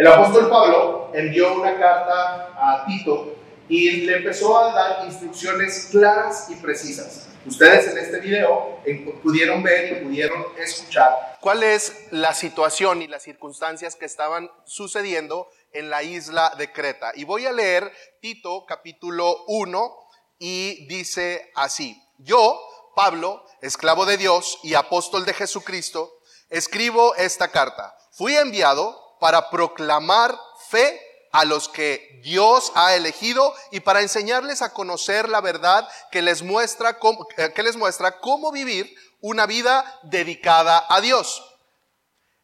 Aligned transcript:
El 0.00 0.06
apóstol 0.06 0.48
Pablo 0.48 1.10
envió 1.12 1.52
una 1.60 1.78
carta 1.78 2.54
a 2.56 2.86
Tito 2.86 3.34
y 3.68 4.06
le 4.06 4.16
empezó 4.16 4.58
a 4.58 4.72
dar 4.72 5.04
instrucciones 5.04 5.88
claras 5.90 6.46
y 6.48 6.54
precisas. 6.54 7.28
Ustedes 7.44 7.88
en 7.88 7.98
este 7.98 8.18
video 8.20 8.80
pudieron 9.22 9.62
ver 9.62 9.92
y 9.92 10.04
pudieron 10.06 10.42
escuchar 10.56 11.36
cuál 11.42 11.62
es 11.62 12.06
la 12.12 12.32
situación 12.32 13.02
y 13.02 13.08
las 13.08 13.24
circunstancias 13.24 13.94
que 13.94 14.06
estaban 14.06 14.50
sucediendo 14.64 15.50
en 15.70 15.90
la 15.90 16.02
isla 16.02 16.54
de 16.56 16.72
Creta. 16.72 17.12
Y 17.14 17.24
voy 17.24 17.44
a 17.44 17.52
leer 17.52 17.92
Tito 18.22 18.64
capítulo 18.66 19.44
1 19.48 19.96
y 20.38 20.86
dice 20.86 21.52
así, 21.54 22.02
yo, 22.16 22.58
Pablo, 22.96 23.44
esclavo 23.60 24.06
de 24.06 24.16
Dios 24.16 24.60
y 24.62 24.72
apóstol 24.72 25.26
de 25.26 25.34
Jesucristo, 25.34 26.10
escribo 26.48 27.14
esta 27.16 27.48
carta. 27.48 27.94
Fui 28.12 28.34
enviado 28.34 29.09
para 29.20 29.50
proclamar 29.50 30.38
fe 30.68 31.00
a 31.32 31.44
los 31.44 31.68
que 31.68 32.20
Dios 32.24 32.72
ha 32.74 32.94
elegido 32.96 33.54
y 33.70 33.80
para 33.80 34.02
enseñarles 34.02 34.62
a 34.62 34.72
conocer 34.72 35.28
la 35.28 35.40
verdad 35.40 35.88
que 36.10 36.22
les 36.22 36.42
muestra 36.42 36.98
cómo, 36.98 37.26
eh, 37.36 37.52
que 37.54 37.62
les 37.62 37.76
muestra 37.76 38.18
cómo 38.18 38.50
vivir 38.50 38.92
una 39.20 39.46
vida 39.46 40.00
dedicada 40.02 40.84
a 40.88 41.00
Dios. 41.00 41.46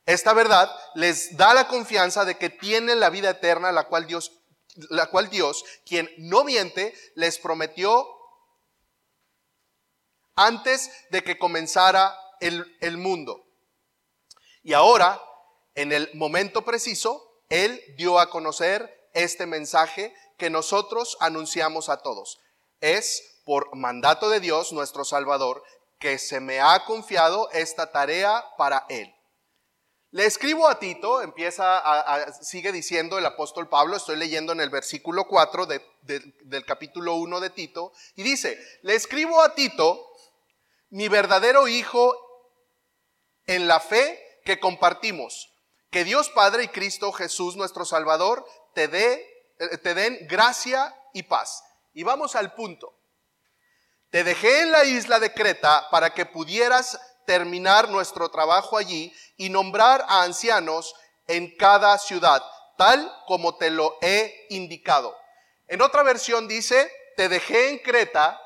Esta 0.05 0.33
verdad 0.34 0.70
les 0.95 1.37
da 1.37 1.53
la 1.53 1.67
confianza 1.67 2.25
de 2.25 2.39
que 2.39 2.48
tienen 2.48 3.01
la 3.01 3.11
vida 3.11 3.31
eterna, 3.31 3.73
la 3.73 3.89
cual 3.89 4.06
Dios, 4.06 4.33
la 4.91 5.06
cual 5.06 5.31
Dios, 5.31 5.65
quien 5.84 6.09
no 6.19 6.45
miente, 6.45 6.95
les 7.17 7.39
prometió 7.39 8.06
antes 10.37 10.93
de 11.11 11.25
que 11.25 11.39
comenzara 11.39 12.17
el, 12.39 12.77
el 12.81 12.98
mundo. 12.98 13.45
Y 14.62 14.75
ahora, 14.75 15.20
en 15.77 15.93
el 15.93 16.11
momento 16.15 16.62
preciso, 16.62 17.41
Él 17.48 17.80
dio 17.97 18.19
a 18.19 18.30
conocer 18.30 19.09
este 19.12 19.47
mensaje 19.47 20.12
que 20.37 20.51
nosotros 20.51 21.17
anunciamos 21.20 21.89
a 21.89 21.98
todos. 21.98 22.41
Es 22.81 23.41
por 23.45 23.75
mandato 23.77 24.28
de 24.28 24.41
Dios, 24.41 24.73
nuestro 24.73 25.05
Salvador, 25.05 25.62
que 25.98 26.19
se 26.19 26.41
me 26.41 26.61
ha 26.61 26.84
confiado 26.84 27.48
esta 27.53 27.92
tarea 27.92 28.45
para 28.59 28.84
Él. 28.89 29.15
Le 30.11 30.25
escribo 30.25 30.67
a 30.67 30.78
Tito, 30.78 31.20
empieza 31.20 31.78
a, 31.78 32.33
sigue 32.33 32.72
diciendo 32.72 33.19
el 33.19 33.27
apóstol 33.27 33.69
Pablo, 33.69 33.97
estoy 33.97 34.17
leyendo 34.17 34.53
en 34.53 34.61
el 34.61 34.70
versículo 34.70 35.27
4 35.27 35.67
del 35.67 36.65
capítulo 36.65 37.17
1 37.17 37.41
de 37.41 37.50
Tito, 37.50 37.93
y 38.15 38.22
dice, 38.22 38.59
le 38.83 38.95
escribo 38.95 39.43
a 39.43 39.55
Tito, 39.55 40.11
mi 40.91 41.09
verdadero 41.09 41.69
hijo 41.69 42.17
en 43.47 43.69
la 43.69 43.81
fe 43.81 44.41
que 44.45 44.59
compartimos. 44.59 45.53
Que 45.91 46.05
Dios 46.05 46.29
Padre 46.31 46.65
y 46.65 46.69
Cristo 46.69 47.12
Jesús, 47.12 47.56
nuestro 47.56 47.84
Salvador, 47.84 48.47
te, 48.75 48.89
dé, 48.89 49.27
eh, 49.59 49.79
te 49.79 49.95
den 49.95 50.27
gracia 50.28 50.95
y 51.12 51.23
paz. 51.23 51.62
Y 51.95 52.03
vamos 52.03 52.37
al 52.37 52.53
punto. 52.55 52.95
Te 54.11 54.25
dejé 54.25 54.62
en 54.62 54.73
la 54.73 54.84
isla 54.84 55.19
de 55.19 55.33
Creta 55.33 55.89
para 55.91 56.11
que 56.11 56.27
pudieras 56.27 56.98
terminar 57.27 57.89
nuestro 57.89 58.31
trabajo 58.31 58.78
allí 58.78 59.12
y 59.37 59.48
nombrar 59.48 60.05
a 60.09 60.23
ancianos 60.23 60.95
en 61.27 61.56
cada 61.56 61.98
ciudad, 61.98 62.43
tal 62.78 63.12
como 63.27 63.56
te 63.56 63.71
lo 63.71 63.98
he 64.00 64.47
indicado. 64.50 65.17
En 65.67 65.83
otra 65.83 66.03
versión 66.03 66.47
dice, 66.47 66.91
te 67.17 67.28
dejé 67.28 67.71
en 67.71 67.78
Creta 67.81 68.41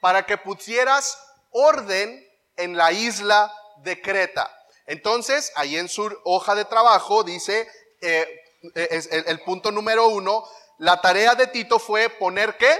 para 0.00 0.24
que 0.24 0.38
pusieras 0.38 1.18
orden 1.50 2.26
en 2.56 2.76
la 2.76 2.92
isla 2.92 3.52
de 3.78 4.00
Creta. 4.00 4.50
Entonces, 4.86 5.52
ahí 5.54 5.76
en 5.76 5.88
su 5.88 6.10
hoja 6.24 6.54
de 6.54 6.64
trabajo 6.64 7.22
dice, 7.22 7.68
eh, 8.00 8.26
es 8.74 9.08
el, 9.10 9.40
punto 9.40 9.70
número 9.70 10.08
uno, 10.08 10.44
la 10.78 11.00
tarea 11.00 11.34
de 11.34 11.46
Tito 11.46 11.78
fue 11.78 12.08
poner 12.08 12.56
qué? 12.56 12.72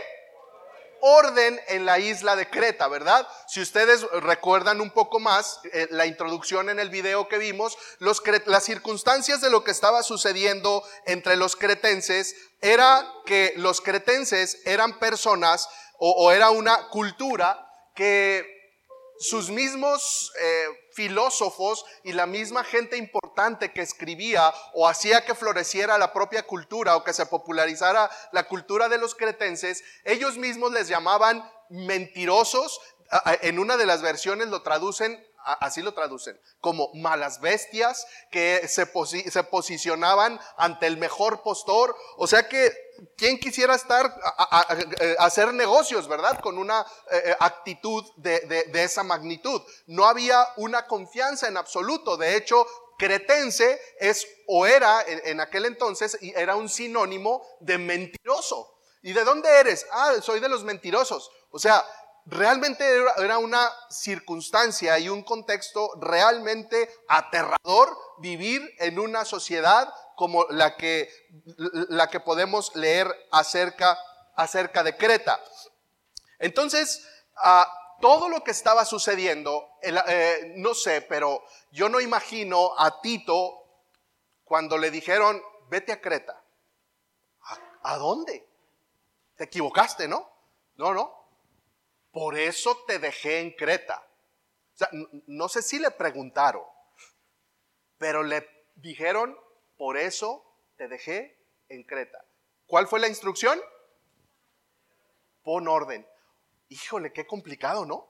Orden 1.04 1.60
en 1.66 1.84
la 1.84 1.98
isla 1.98 2.36
de 2.36 2.48
Creta, 2.48 2.86
¿verdad? 2.86 3.26
Si 3.48 3.60
ustedes 3.60 4.02
recuerdan 4.20 4.80
un 4.80 4.90
poco 4.90 5.18
más 5.18 5.60
eh, 5.72 5.88
la 5.90 6.06
introducción 6.06 6.70
en 6.70 6.78
el 6.78 6.90
video 6.90 7.28
que 7.28 7.38
vimos, 7.38 7.76
los, 7.98 8.22
las 8.46 8.64
circunstancias 8.64 9.40
de 9.40 9.50
lo 9.50 9.64
que 9.64 9.72
estaba 9.72 10.04
sucediendo 10.04 10.84
entre 11.06 11.36
los 11.36 11.56
cretenses 11.56 12.36
era 12.60 13.04
que 13.26 13.52
los 13.56 13.80
cretenses 13.80 14.60
eran 14.64 14.98
personas 15.00 15.68
o 16.04 16.32
era 16.32 16.50
una 16.50 16.88
cultura 16.88 17.68
que 17.94 18.51
sus 19.18 19.50
mismos 19.50 20.32
eh, 20.40 20.66
filósofos 20.92 21.84
y 22.02 22.12
la 22.12 22.26
misma 22.26 22.64
gente 22.64 22.96
importante 22.96 23.72
que 23.72 23.80
escribía 23.82 24.52
o 24.74 24.88
hacía 24.88 25.24
que 25.24 25.34
floreciera 25.34 25.98
la 25.98 26.12
propia 26.12 26.46
cultura 26.46 26.96
o 26.96 27.04
que 27.04 27.12
se 27.12 27.26
popularizara 27.26 28.10
la 28.32 28.48
cultura 28.48 28.88
de 28.88 28.98
los 28.98 29.14
cretenses, 29.14 29.84
ellos 30.04 30.36
mismos 30.36 30.72
les 30.72 30.88
llamaban 30.88 31.48
mentirosos. 31.70 32.80
En 33.42 33.58
una 33.58 33.76
de 33.76 33.86
las 33.86 34.02
versiones 34.02 34.48
lo 34.48 34.62
traducen 34.62 35.22
así 35.44 35.82
lo 35.82 35.92
traducen, 35.94 36.40
como 36.60 36.90
malas 36.94 37.40
bestias 37.40 38.06
que 38.30 38.66
se, 38.68 38.86
se, 39.30 39.44
posicionaban 39.44 40.40
ante 40.56 40.86
el 40.86 40.96
mejor 40.96 41.42
postor. 41.42 41.96
O 42.16 42.26
sea 42.26 42.48
que, 42.48 42.72
¿quién 43.16 43.38
quisiera 43.38 43.74
estar 43.74 44.14
a, 44.36 44.66
hacer 45.18 45.52
negocios, 45.52 46.08
verdad? 46.08 46.40
Con 46.40 46.58
una 46.58 46.80
eh, 47.10 47.22
eh, 47.24 47.36
actitud 47.40 48.04
de, 48.16 48.40
de, 48.40 48.82
esa 48.82 49.02
magnitud. 49.02 49.60
No 49.86 50.06
había 50.06 50.46
una 50.56 50.86
confianza 50.86 51.48
en 51.48 51.56
absoluto. 51.56 52.16
De 52.16 52.36
hecho, 52.36 52.66
cretense 52.98 53.80
es 53.98 54.26
o 54.46 54.66
era 54.66 55.02
en, 55.06 55.40
aquel 55.40 55.66
entonces, 55.66 56.18
era 56.20 56.56
un 56.56 56.68
sinónimo 56.68 57.44
de 57.60 57.78
mentiroso. 57.78 58.78
¿Y 59.02 59.12
de 59.12 59.24
dónde 59.24 59.48
eres? 59.48 59.84
Ah, 59.90 60.14
soy 60.22 60.38
de 60.38 60.48
los 60.48 60.62
mentirosos. 60.62 61.30
O 61.50 61.58
sea, 61.58 61.84
realmente 62.26 62.84
era 63.18 63.38
una 63.38 63.70
circunstancia 63.90 64.98
y 64.98 65.08
un 65.08 65.22
contexto 65.22 65.90
realmente 66.00 66.88
aterrador 67.08 67.96
vivir 68.18 68.62
en 68.78 68.98
una 68.98 69.24
sociedad 69.24 69.92
como 70.16 70.44
la 70.50 70.76
que, 70.76 71.10
la 71.88 72.08
que 72.08 72.20
podemos 72.20 72.74
leer 72.76 73.08
acerca, 73.30 73.98
acerca 74.36 74.82
de 74.82 74.96
Creta. 74.96 75.40
Entonces, 76.38 77.06
ah, 77.36 77.66
todo 78.00 78.28
lo 78.28 78.44
que 78.44 78.50
estaba 78.50 78.84
sucediendo, 78.84 79.68
eh, 79.82 80.54
no 80.56 80.74
sé, 80.74 81.02
pero 81.02 81.44
yo 81.70 81.88
no 81.88 82.00
imagino 82.00 82.72
a 82.78 83.00
Tito 83.00 83.64
cuando 84.44 84.76
le 84.78 84.90
dijeron, 84.90 85.42
vete 85.68 85.92
a 85.92 86.00
Creta. 86.00 86.40
¿A, 87.42 87.92
a 87.94 87.96
dónde? 87.96 88.46
Te 89.36 89.44
equivocaste, 89.44 90.06
¿no? 90.06 90.30
No, 90.76 90.92
no, 90.92 91.21
por 92.12 92.38
eso 92.38 92.76
te 92.86 92.98
dejé 92.98 93.40
en 93.40 93.52
Creta. 93.52 94.06
O 94.74 94.78
sea, 94.78 94.88
no 95.26 95.48
sé 95.48 95.62
si 95.62 95.78
le 95.78 95.90
preguntaron, 95.90 96.62
pero 97.98 98.22
le 98.22 98.46
dijeron, 98.76 99.36
por 99.76 99.96
eso 99.96 100.44
te 100.76 100.88
dejé 100.88 101.38
en 101.68 101.82
Creta. 101.84 102.24
¿Cuál 102.66 102.86
fue 102.86 103.00
la 103.00 103.08
instrucción? 103.08 103.60
Pon 105.42 105.66
orden. 105.66 106.06
Híjole, 106.68 107.12
qué 107.12 107.26
complicado, 107.26 107.84
¿no? 107.84 108.08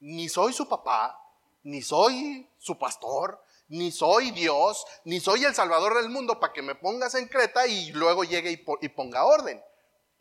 Ni 0.00 0.28
soy 0.28 0.52
su 0.52 0.68
papá, 0.68 1.20
ni 1.62 1.80
soy 1.82 2.48
su 2.58 2.78
pastor, 2.78 3.42
ni 3.68 3.90
soy 3.90 4.30
Dios, 4.32 4.84
ni 5.04 5.20
soy 5.20 5.44
el 5.44 5.54
Salvador 5.54 5.96
del 5.96 6.10
mundo 6.10 6.40
para 6.40 6.52
que 6.52 6.62
me 6.62 6.74
pongas 6.74 7.14
en 7.14 7.28
Creta 7.28 7.66
y 7.66 7.92
luego 7.92 8.24
llegue 8.24 8.50
y 8.50 8.88
ponga 8.88 9.24
orden. 9.24 9.62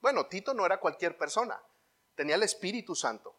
Bueno, 0.02 0.28
Tito 0.28 0.54
no 0.54 0.66
era 0.66 0.80
cualquier 0.80 1.18
persona 1.18 1.60
tenía 2.18 2.36
el 2.36 2.44
Espíritu 2.44 2.96
Santo, 2.96 3.34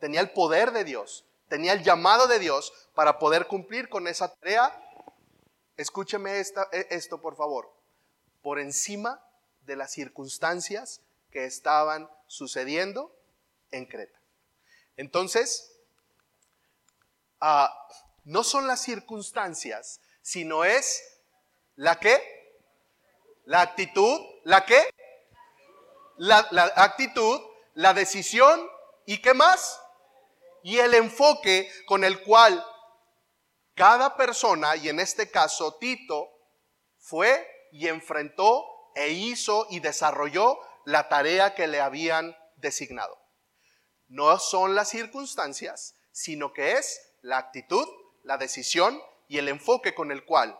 tenía 0.00 0.20
el 0.20 0.30
poder 0.30 0.72
de 0.72 0.84
Dios, 0.84 1.24
tenía 1.48 1.72
el 1.72 1.82
llamado 1.82 2.26
de 2.26 2.40
Dios 2.40 2.72
para 2.94 3.18
poder 3.18 3.46
cumplir 3.46 3.88
con 3.88 4.08
esa 4.08 4.34
tarea. 4.34 4.82
Escúcheme 5.76 6.40
e, 6.40 6.86
esto, 6.90 7.20
por 7.20 7.36
favor. 7.36 7.72
Por 8.42 8.58
encima 8.58 9.24
de 9.60 9.76
las 9.76 9.92
circunstancias 9.92 11.00
que 11.30 11.44
estaban 11.44 12.10
sucediendo 12.26 13.16
en 13.70 13.86
Creta. 13.86 14.18
Entonces, 14.96 15.72
ah, 17.40 17.72
no 18.24 18.42
son 18.42 18.66
las 18.66 18.82
circunstancias, 18.82 20.00
sino 20.20 20.64
es 20.64 21.20
la 21.76 22.00
que, 22.00 22.20
la 23.44 23.60
actitud, 23.60 24.20
la 24.42 24.66
que, 24.66 24.90
la 26.18 26.72
actitud 26.74 27.40
la 27.76 27.92
decisión 27.92 28.68
y 29.04 29.18
qué 29.18 29.34
más? 29.34 29.80
Y 30.62 30.78
el 30.78 30.94
enfoque 30.94 31.70
con 31.86 32.04
el 32.04 32.22
cual 32.22 32.64
cada 33.74 34.16
persona, 34.16 34.76
y 34.76 34.88
en 34.88 34.98
este 34.98 35.30
caso 35.30 35.76
Tito, 35.76 36.30
fue 36.98 37.46
y 37.70 37.86
enfrentó 37.86 38.66
e 38.94 39.10
hizo 39.10 39.66
y 39.68 39.80
desarrolló 39.80 40.58
la 40.86 41.08
tarea 41.08 41.54
que 41.54 41.66
le 41.66 41.80
habían 41.80 42.34
designado. 42.56 43.20
No 44.08 44.38
son 44.38 44.74
las 44.74 44.88
circunstancias, 44.88 45.96
sino 46.12 46.54
que 46.54 46.72
es 46.72 47.14
la 47.20 47.36
actitud, 47.36 47.86
la 48.22 48.38
decisión 48.38 48.98
y 49.28 49.36
el 49.36 49.48
enfoque 49.48 49.94
con 49.94 50.10
el 50.10 50.24
cual 50.24 50.58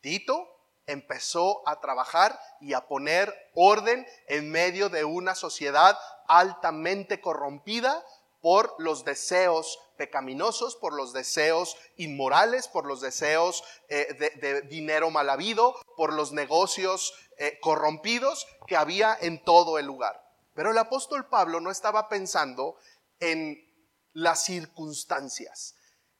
Tito 0.00 0.55
empezó 0.86 1.66
a 1.68 1.80
trabajar 1.80 2.38
y 2.60 2.72
a 2.72 2.86
poner 2.86 3.34
orden 3.54 4.06
en 4.28 4.50
medio 4.50 4.88
de 4.88 5.04
una 5.04 5.34
sociedad 5.34 5.98
altamente 6.28 7.20
corrompida 7.20 8.04
por 8.40 8.74
los 8.78 9.04
deseos 9.04 9.80
pecaminosos, 9.96 10.76
por 10.76 10.92
los 10.92 11.12
deseos 11.12 11.76
inmorales, 11.96 12.68
por 12.68 12.86
los 12.86 13.00
deseos 13.00 13.64
eh, 13.88 14.14
de, 14.40 14.62
dinero 14.62 15.10
mal 15.10 15.30
habido, 15.30 15.74
por 15.96 16.12
los 16.12 16.32
negocios 16.32 17.14
eh, 17.38 17.58
corrompidos 17.60 18.46
que 18.66 18.76
había 18.76 19.16
en 19.20 19.42
todo 19.42 19.78
el 19.78 19.86
lugar. 19.86 20.22
Pero 20.54 20.70
el 20.70 20.78
apóstol 20.78 21.26
Pablo 21.26 21.60
no 21.60 21.70
estaba 21.70 22.08
pensando 22.08 22.76
en 23.20 23.66
las 24.12 24.44
circunstancias. 24.44 25.74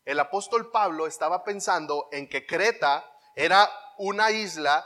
El 0.04 0.20
apóstol 0.20 0.70
Pablo 0.70 1.06
estaba 1.06 1.44
pensando 1.44 2.08
en 2.12 2.28
que 2.28 2.46
Creta 2.46 3.04
era 3.34 3.70
una 3.98 4.30
isla 4.30 4.84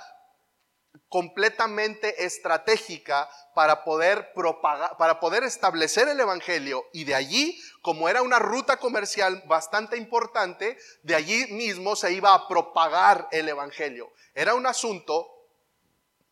completamente 1.08 2.24
estratégica 2.24 3.28
para 3.54 3.84
poder 3.84 4.32
propagar, 4.32 4.96
para 4.96 5.20
poder 5.20 5.44
establecer 5.44 6.08
el 6.08 6.20
evangelio 6.20 6.86
y 6.92 7.04
de 7.04 7.14
allí, 7.14 7.60
como 7.82 8.08
era 8.08 8.22
una 8.22 8.38
ruta 8.38 8.76
comercial 8.76 9.42
bastante 9.46 9.96
importante, 9.96 10.78
de 11.02 11.14
allí 11.14 11.46
mismo 11.52 11.96
se 11.96 12.12
iba 12.12 12.34
a 12.34 12.48
propagar 12.48 13.28
el 13.32 13.48
evangelio. 13.48 14.12
Era 14.34 14.54
un 14.54 14.66
asunto 14.66 15.28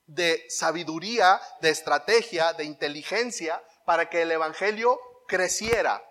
de 0.07 0.45
sabiduría, 0.49 1.41
de 1.61 1.71
estrategia, 1.71 2.53
de 2.53 2.65
inteligencia 2.65 3.63
para 3.85 4.09
que 4.09 4.23
el 4.23 4.33
evangelio 4.33 4.99
creciera 5.27 6.03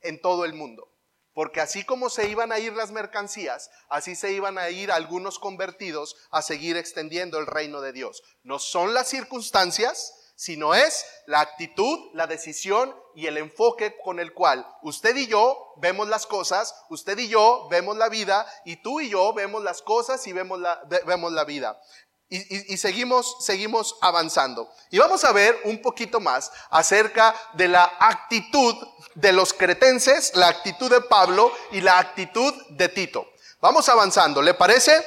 en 0.00 0.20
todo 0.20 0.44
el 0.44 0.52
mundo. 0.52 0.88
Porque 1.36 1.60
así 1.60 1.84
como 1.84 2.08
se 2.08 2.30
iban 2.30 2.50
a 2.50 2.58
ir 2.58 2.72
las 2.72 2.92
mercancías, 2.92 3.70
así 3.90 4.16
se 4.16 4.32
iban 4.32 4.56
a 4.56 4.70
ir 4.70 4.90
algunos 4.90 5.38
convertidos 5.38 6.16
a 6.30 6.40
seguir 6.40 6.78
extendiendo 6.78 7.38
el 7.38 7.44
reino 7.44 7.82
de 7.82 7.92
Dios. 7.92 8.22
No 8.42 8.58
son 8.58 8.94
las 8.94 9.08
circunstancias, 9.08 10.14
sino 10.34 10.74
es 10.74 11.04
la 11.26 11.40
actitud, 11.40 12.10
la 12.14 12.26
decisión 12.26 12.96
y 13.14 13.26
el 13.26 13.36
enfoque 13.36 13.98
con 14.02 14.18
el 14.18 14.32
cual 14.32 14.66
usted 14.80 15.14
y 15.14 15.26
yo 15.26 15.74
vemos 15.76 16.08
las 16.08 16.26
cosas, 16.26 16.74
usted 16.88 17.18
y 17.18 17.28
yo 17.28 17.68
vemos 17.70 17.98
la 17.98 18.08
vida, 18.08 18.46
y 18.64 18.76
tú 18.76 19.00
y 19.00 19.10
yo 19.10 19.34
vemos 19.34 19.62
las 19.62 19.82
cosas 19.82 20.26
y 20.26 20.32
vemos 20.32 20.58
la, 20.58 20.80
vemos 21.04 21.32
la 21.32 21.44
vida. 21.44 21.78
Y, 22.28 22.76
seguimos, 22.76 23.36
seguimos 23.40 23.96
avanzando. 24.00 24.68
Y 24.90 24.98
vamos 24.98 25.24
a 25.24 25.32
ver 25.32 25.56
un 25.64 25.80
poquito 25.80 26.18
más 26.18 26.50
acerca 26.70 27.34
de 27.52 27.68
la 27.68 27.84
actitud 28.00 28.74
de 29.14 29.32
los 29.32 29.52
cretenses, 29.52 30.32
la 30.34 30.48
actitud 30.48 30.90
de 30.90 31.00
Pablo 31.02 31.52
y 31.70 31.80
la 31.80 31.98
actitud 31.98 32.52
de 32.70 32.88
Tito. 32.88 33.28
Vamos 33.60 33.88
avanzando, 33.88 34.42
¿le 34.42 34.54
parece? 34.54 35.04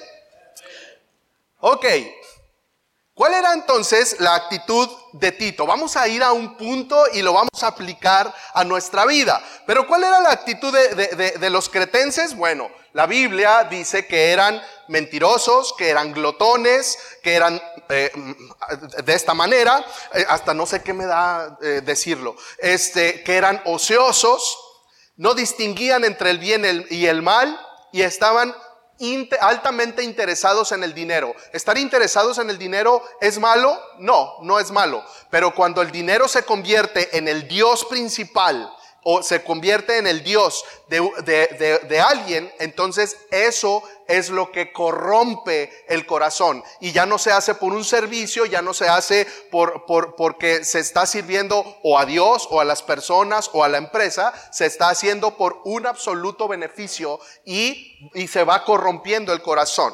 Ok. 1.60 1.86
¿Cuál 3.20 3.34
era 3.34 3.52
entonces 3.52 4.16
la 4.22 4.34
actitud 4.34 4.88
de 5.12 5.34
Tito? 5.34 5.66
Vamos 5.66 5.98
a 5.98 6.08
ir 6.08 6.24
a 6.24 6.32
un 6.32 6.56
punto 6.56 7.04
y 7.12 7.22
lo 7.22 7.34
vamos 7.34 7.62
a 7.62 7.68
aplicar 7.68 8.34
a 8.54 8.64
nuestra 8.64 9.06
vida. 9.06 9.44
Pero 9.66 9.86
¿cuál 9.86 10.06
era 10.06 10.22
la 10.22 10.32
actitud 10.32 10.74
de, 10.74 11.50
los 11.50 11.68
cretenses? 11.68 12.34
Bueno, 12.34 12.72
la 12.94 13.08
Biblia 13.08 13.66
dice 13.66 14.08
que 14.08 14.32
eran 14.32 14.62
mentirosos, 14.88 15.76
que 15.78 15.90
eran 15.90 16.14
glotones, 16.14 16.98
que 17.22 17.34
eran 17.34 17.62
eh, 17.90 18.10
de 19.04 19.14
esta 19.14 19.34
manera, 19.34 19.86
eh, 20.14 20.26
hasta 20.30 20.54
no 20.54 20.66
sé 20.66 20.82
qué 20.82 20.94
me 20.94 21.06
da 21.06 21.58
eh, 21.62 21.82
decirlo, 21.84 22.38
este, 22.58 23.22
que 23.26 23.36
eran 23.36 23.62
ociosos, 23.66 24.58
no 25.18 25.34
distinguían 25.34 26.06
entre 26.06 26.30
el 26.30 26.40
bien 26.40 26.86
y 26.90 27.08
el 27.08 27.22
mal 27.22 27.60
y 27.92 28.02
estaban 28.02 28.56
altamente 29.42 30.04
interesados 30.04 30.72
en 30.72 30.84
el 30.84 30.94
dinero. 30.94 31.36
¿Estar 31.54 31.78
interesados 31.78 32.38
en 32.38 32.50
el 32.50 32.58
dinero 32.58 33.04
es 33.22 33.40
malo? 33.40 33.80
No, 33.98 34.38
no 34.42 34.60
es 34.60 34.72
malo. 34.72 35.04
Pero 35.30 35.54
cuando 35.54 35.82
el 35.82 35.92
dinero 35.92 36.28
se 36.28 36.44
convierte 36.44 37.18
en 37.18 37.28
el 37.28 37.48
Dios 37.48 37.86
principal, 37.86 38.70
o 39.04 39.24
se 39.24 39.44
convierte 39.44 39.98
en 39.98 40.08
el 40.08 40.24
Dios 40.24 40.64
de, 40.88 42.02
alguien, 42.02 42.52
entonces 42.60 43.18
eso 43.32 43.84
es 44.08 44.30
lo 44.30 44.52
que 44.52 44.74
corrompe 44.74 45.72
el 45.88 46.06
corazón. 46.06 46.64
Y 46.80 46.92
ya 46.92 47.06
no 47.06 47.18
se 47.18 47.32
hace 47.32 47.56
por 47.56 47.74
un 47.74 47.86
servicio, 47.86 48.46
ya 48.46 48.62
no 48.62 48.74
se 48.74 48.88
hace 48.90 49.28
por, 49.52 49.86
por, 49.86 50.16
porque 50.16 50.64
se 50.66 50.80
está 50.80 51.06
sirviendo 51.06 51.78
o 51.84 52.00
a 52.00 52.06
Dios 52.06 52.48
o 52.50 52.60
a 52.60 52.66
las 52.66 52.82
personas 52.84 53.50
o 53.54 53.64
a 53.64 53.70
la 53.70 53.78
empresa, 53.78 54.34
se 54.52 54.66
está 54.66 54.90
haciendo 54.90 55.38
por 55.38 55.62
un 55.64 55.86
absoluto 55.86 56.48
beneficio 56.48 57.20
y, 57.46 58.10
y 58.14 58.28
se 58.28 58.44
va 58.44 58.66
corrompiendo 58.66 59.32
el 59.32 59.42
corazón. 59.42 59.94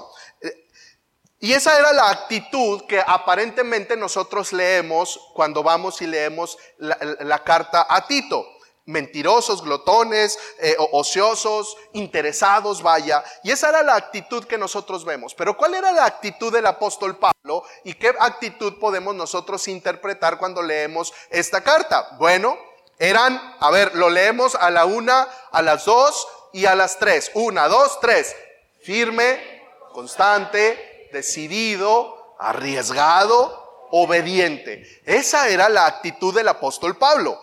Y 1.40 1.54
esa 1.54 1.78
era 1.78 1.94
la 1.94 2.10
actitud 2.10 2.86
que 2.88 3.04
aparentemente 3.06 3.98
nosotros 3.98 4.54
leemos 4.54 5.20
cuando 5.34 5.62
vamos 5.62 6.02
y 6.02 6.08
leemos 6.08 6.58
la, 6.78 6.98
la 7.20 7.44
carta 7.44 7.86
a 7.88 8.08
Tito 8.08 8.55
mentirosos, 8.86 9.64
glotones, 9.64 10.38
eh, 10.60 10.76
ociosos, 10.92 11.76
interesados, 11.94 12.82
vaya. 12.82 13.24
Y 13.44 13.52
esa 13.52 13.70
era 13.70 13.84
la 13.84 13.96
actitud 13.96 14.46
que 14.46 14.58
nosotros 14.58 15.06
vemos. 15.06 15.34
Pero 15.34 15.58
¿cuál 15.58 15.74
era 15.74 15.92
la 15.92 16.06
actitud 16.06 16.54
del 16.54 16.68
apóstol 16.68 17.18
Pablo 17.18 17.64
y 17.84 17.94
qué 17.96 18.14
actitud 18.20 18.80
podemos 18.80 19.16
nosotros 19.16 19.68
interpretar 19.68 20.38
cuando 20.38 20.62
leemos 20.62 21.14
esta 21.30 21.62
carta? 21.62 22.16
Bueno, 22.20 22.58
eran, 23.00 23.40
a 23.60 23.72
ver, 23.72 23.96
lo 23.96 24.10
leemos 24.10 24.56
a 24.56 24.70
la 24.70 24.86
una, 24.86 25.28
a 25.52 25.62
las 25.62 25.86
dos 25.86 26.28
y 26.54 26.66
a 26.66 26.76
las 26.76 27.00
tres. 27.00 27.32
Una, 27.34 27.68
dos, 27.68 28.00
tres. 28.00 28.36
Firme, 28.82 29.64
constante, 29.94 31.10
decidido, 31.12 32.36
arriesgado, 32.40 33.88
obediente. 33.92 35.02
Esa 35.06 35.50
era 35.50 35.70
la 35.70 35.86
actitud 35.86 36.34
del 36.36 36.48
apóstol 36.48 36.98
Pablo. 36.98 37.42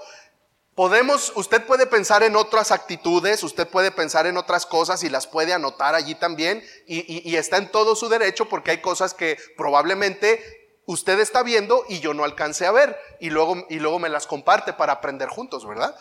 Podemos, 0.75 1.33
usted 1.37 1.67
puede 1.67 1.87
pensar 1.87 2.23
en 2.23 2.35
otras 2.35 2.71
actitudes, 2.71 3.43
usted 3.43 3.69
puede 3.69 3.91
pensar 3.91 4.27
en 4.27 4.39
otras 4.39 4.65
cosas 4.65 5.05
y 5.05 5.11
las 5.11 5.27
puede 5.27 5.53
anotar 5.53 5.95
allí 5.95 6.15
también 6.15 6.65
y, 6.87 7.37
está 7.37 7.59
en 7.59 7.71
todo 7.71 7.95
su 7.95 8.09
derecho 8.09 8.49
porque 8.49 8.71
hay 8.71 8.81
cosas 8.81 9.13
que 9.13 9.37
probablemente 9.59 10.81
usted 10.87 11.21
está 11.21 11.43
viendo 11.43 11.85
y 11.91 12.01
yo 12.01 12.15
no 12.15 12.25
alcance 12.25 12.65
a 12.67 12.73
ver 12.73 12.99
y 13.21 13.29
luego, 13.29 13.67
y 13.69 13.81
luego 13.81 13.99
me 13.99 14.09
las 14.09 14.27
comparte 14.27 14.73
para 14.73 14.95
aprender 14.95 15.29
juntos, 15.29 15.67
¿verdad? 15.69 15.95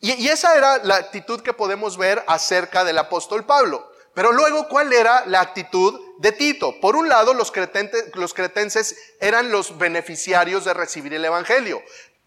Y, 0.00 0.26
esa 0.28 0.56
era 0.56 0.78
la 0.78 0.96
actitud 0.96 1.40
que 1.40 1.52
podemos 1.52 1.96
ver 1.96 2.24
acerca 2.26 2.82
del 2.82 2.98
apóstol 2.98 3.46
Pablo. 3.46 3.88
Pero 4.14 4.32
luego, 4.32 4.68
¿cuál 4.68 4.92
era 4.92 5.24
la 5.26 5.40
actitud 5.40 5.98
de 6.18 6.32
Tito? 6.32 6.78
Por 6.80 6.94
un 6.94 7.08
lado, 7.08 7.34
los 7.34 7.50
cretenses 7.50 8.96
eran 9.20 9.50
los 9.50 9.78
beneficiarios 9.78 10.64
de 10.64 10.74
recibir 10.74 11.14
el 11.14 11.24
Evangelio. 11.24 11.82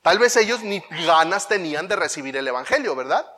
Tal 0.07 0.19
vez 0.19 0.37
ellos 0.37 0.63
ni 0.63 0.81
ganas 1.05 1.49
tenían 1.49 1.89
de 1.89 1.97
recibir 1.97 2.37
el 2.37 2.47
Evangelio, 2.47 2.95
¿verdad? 2.95 3.29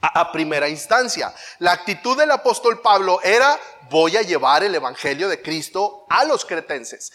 A, 0.00 0.30
primera 0.30 0.68
instancia. 0.68 1.34
La 1.58 1.72
actitud 1.72 2.16
del 2.16 2.30
apóstol 2.30 2.80
Pablo 2.80 3.20
era, 3.20 3.58
voy 3.90 4.16
a 4.16 4.22
llevar 4.22 4.62
el 4.62 4.76
Evangelio 4.76 5.28
de 5.28 5.42
Cristo 5.42 6.06
a 6.08 6.24
los 6.24 6.44
cretenses. 6.44 7.10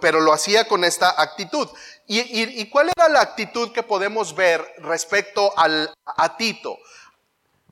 Pero 0.00 0.18
lo 0.18 0.32
hacía 0.32 0.66
con 0.66 0.82
esta 0.82 1.22
actitud. 1.22 1.68
¿Y, 2.08 2.68
cuál 2.68 2.90
era 2.96 3.08
la 3.08 3.20
actitud 3.20 3.70
que 3.70 3.84
podemos 3.84 4.34
ver 4.34 4.66
respecto 4.78 5.56
al, 5.56 5.94
a 6.04 6.36
Tito? 6.36 6.78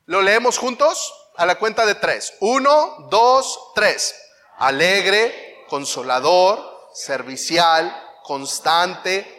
¿Lo 0.05 0.21
leemos 0.21 0.57
juntos? 0.57 1.13
A 1.35 1.45
la 1.45 1.55
cuenta 1.55 1.85
de 1.85 1.95
tres. 1.95 2.33
Uno, 2.39 3.09
dos, 3.09 3.73
tres. 3.75 4.15
Alegre, 4.57 5.65
consolador, 5.67 6.87
servicial, 6.93 7.93
constante, 8.23 9.38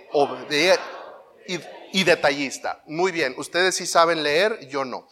y, 1.93 2.05
detallista. 2.05 2.83
Muy 2.87 3.13
bien, 3.13 3.35
ustedes 3.37 3.77
sí 3.77 3.87
saben 3.87 4.23
leer, 4.23 4.67
yo 4.69 4.85
no. 4.85 5.09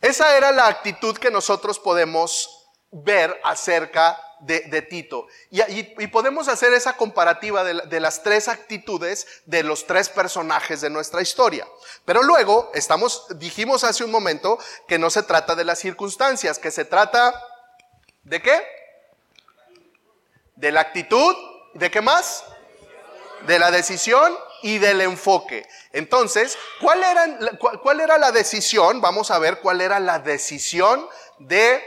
Esa 0.00 0.36
era 0.36 0.52
la 0.52 0.66
actitud 0.66 1.16
que 1.16 1.30
nosotros 1.30 1.78
podemos 1.78 2.68
ver 2.90 3.38
acerca 3.42 4.20
de, 4.40 4.82
Tito. 4.82 5.26
Y, 5.50 5.62
y, 5.62 6.06
podemos 6.08 6.48
hacer 6.48 6.72
esa 6.74 6.96
comparativa 6.96 7.64
de, 7.64 7.86
de, 7.86 8.00
las 8.00 8.22
tres 8.22 8.48
actitudes 8.48 9.26
de 9.46 9.62
los 9.62 9.86
tres 9.86 10.08
personajes 10.08 10.82
de 10.82 10.90
nuestra 10.90 11.22
historia. 11.22 11.66
Pero 12.04 12.22
luego, 12.22 12.70
estamos, 12.74 13.26
dijimos 13.36 13.82
hace 13.82 14.04
un 14.04 14.10
momento 14.10 14.58
que 14.86 14.98
no 14.98 15.08
se 15.10 15.22
trata 15.22 15.54
de 15.54 15.64
las 15.64 15.78
circunstancias, 15.78 16.58
que 16.58 16.70
se 16.70 16.84
trata 16.84 17.34
de 18.24 18.42
qué? 18.42 18.62
De 20.56 20.70
la 20.70 20.80
actitud, 20.80 21.34
¿de 21.74 21.90
qué 21.90 22.00
más? 22.00 22.44
De 23.46 23.58
la 23.58 23.70
decisión 23.70 24.36
y 24.62 24.78
del 24.78 25.00
enfoque. 25.00 25.66
Entonces, 25.92 26.58
¿cuál 26.80 27.02
era, 27.02 28.18
la 28.18 28.32
decisión? 28.32 29.00
Vamos 29.00 29.30
a 29.30 29.38
ver 29.38 29.60
cuál 29.60 29.80
era 29.80 30.00
la 30.00 30.18
decisión 30.18 31.08
de 31.38 31.82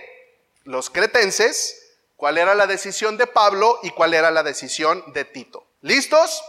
los 0.63 0.89
cretenses, 0.89 1.75
cuál 2.15 2.37
era 2.37 2.55
la 2.55 2.67
decisión 2.67 3.17
de 3.17 3.27
Pablo 3.27 3.79
y 3.83 3.91
cuál 3.91 4.13
era 4.13 4.31
la 4.31 4.43
decisión 4.43 5.03
de 5.13 5.25
Tito. 5.25 5.67
¿Listos? 5.81 6.43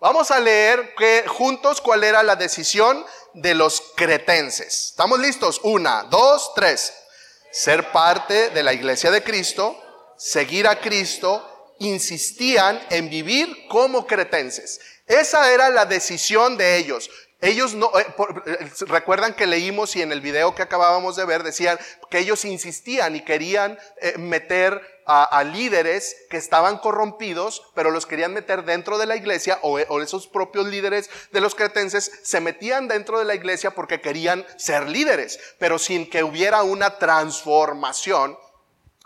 Vamos 0.00 0.30
a 0.30 0.38
leer 0.38 0.94
juntos 1.26 1.80
cuál 1.80 2.04
era 2.04 2.22
la 2.22 2.36
decisión 2.36 3.04
de 3.34 3.54
los 3.54 3.82
cretenses. 3.96 4.90
¿Estamos 4.90 5.18
listos? 5.18 5.60
Una, 5.64 6.04
dos, 6.04 6.52
tres. 6.54 6.94
ser 7.50 7.90
parte 7.90 8.50
de 8.50 8.62
la 8.62 8.72
iglesia 8.72 9.10
de 9.10 9.24
Cristo, 9.24 9.76
seguir 10.16 10.68
a 10.68 10.80
Cristo, 10.80 11.57
insistían 11.78 12.80
en 12.90 13.10
vivir 13.10 13.66
como 13.68 14.06
cretenses. 14.06 14.80
Esa 15.06 15.52
era 15.52 15.70
la 15.70 15.86
decisión 15.86 16.56
de 16.56 16.76
ellos. 16.76 17.10
Ellos 17.40 17.74
no, 17.74 17.92
eh, 17.96 18.06
eh, 18.46 18.70
recuerdan 18.88 19.32
que 19.32 19.46
leímos 19.46 19.94
y 19.94 20.02
en 20.02 20.10
el 20.10 20.20
video 20.20 20.56
que 20.56 20.62
acabábamos 20.62 21.14
de 21.14 21.24
ver 21.24 21.44
decían 21.44 21.78
que 22.10 22.18
ellos 22.18 22.44
insistían 22.44 23.14
y 23.14 23.24
querían 23.24 23.78
eh, 24.00 24.18
meter 24.18 24.98
a, 25.10 25.42
líderes 25.42 26.16
que 26.28 26.36
estaban 26.36 26.76
corrompidos, 26.76 27.62
pero 27.74 27.90
los 27.90 28.04
querían 28.04 28.34
meter 28.34 28.66
dentro 28.66 28.98
de 28.98 29.06
la 29.06 29.16
iglesia 29.16 29.58
o, 29.62 29.78
o 29.78 30.02
esos 30.02 30.26
propios 30.26 30.66
líderes 30.66 31.08
de 31.32 31.40
los 31.40 31.54
cretenses 31.54 32.12
se 32.22 32.42
metían 32.42 32.88
dentro 32.88 33.18
de 33.18 33.24
la 33.24 33.34
iglesia 33.34 33.70
porque 33.70 34.02
querían 34.02 34.44
ser 34.58 34.86
líderes, 34.86 35.40
pero 35.58 35.78
sin 35.78 36.10
que 36.10 36.24
hubiera 36.24 36.62
una 36.62 36.98
transformación 36.98 38.36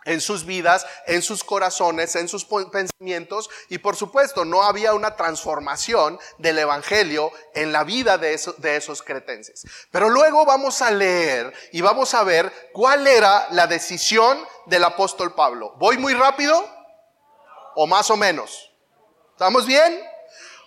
en 0.05 0.21
sus 0.21 0.45
vidas, 0.45 0.87
en 1.07 1.23
sus 1.23 1.45
corazones, 1.45 2.17
en 2.17 2.29
sus 2.29 2.45
pensamientos 2.45 3.51
y 3.69 3.79
por 3.79 3.97
supuesto 3.97 4.45
no 4.45 4.63
había 4.63 4.95
una 4.95 5.17
transformación 5.17 6.19
del 6.39 6.59
Evangelio 6.59 7.33
en 7.55 7.73
la 7.73 7.85
vida 7.85 8.19
de, 8.19 8.35
esos 8.35 9.03
cretenses. 9.03 9.65
Pero 9.91 10.09
luego 10.09 10.45
vamos 10.45 10.83
a 10.83 10.91
leer 10.91 11.53
y 11.73 11.81
vamos 11.81 12.15
a 12.15 12.25
ver 12.25 12.71
cuál 12.73 13.07
era 13.07 13.47
la 13.51 13.67
decisión 13.67 14.39
del 14.67 14.85
apóstol 14.85 15.35
Pablo. 15.35 15.75
¿Voy 15.79 15.99
muy 15.99 16.15
rápido 16.15 16.69
o 17.75 17.87
más 17.87 18.11
o 18.11 18.17
menos? 18.17 18.71
¿Estamos 19.33 19.67
bien? 19.67 20.01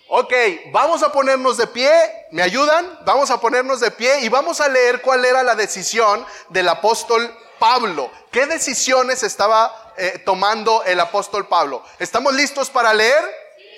Ok, 0.07 0.33
vamos 0.71 1.01
a 1.01 1.11
ponernos 1.11 1.57
de 1.57 1.65
pie, 1.65 1.89
¿me 2.31 2.43
ayudan? 2.43 2.99
Vamos 3.05 3.31
a 3.31 3.41
ponernos 3.41 3.79
de 3.79 3.89
pie 3.89 4.19
y 4.21 4.29
vamos 4.29 4.61
a 4.61 4.69
leer 4.69 5.01
cuál 5.01 5.25
era 5.25 5.41
la 5.41 5.55
decisión 5.55 6.23
del 6.49 6.69
apóstol 6.69 7.21
Pablo. 7.23 7.44
¿Qué 8.31 8.45
decisiones 8.45 9.23
estaba 9.23 9.93
eh, 9.97 10.21
tomando 10.25 10.83
el 10.83 10.99
apóstol 10.99 11.47
Pablo? 11.47 11.83
¿Estamos 11.99 12.33
listos 12.33 12.69
para 12.69 12.93
leer? 12.93 13.23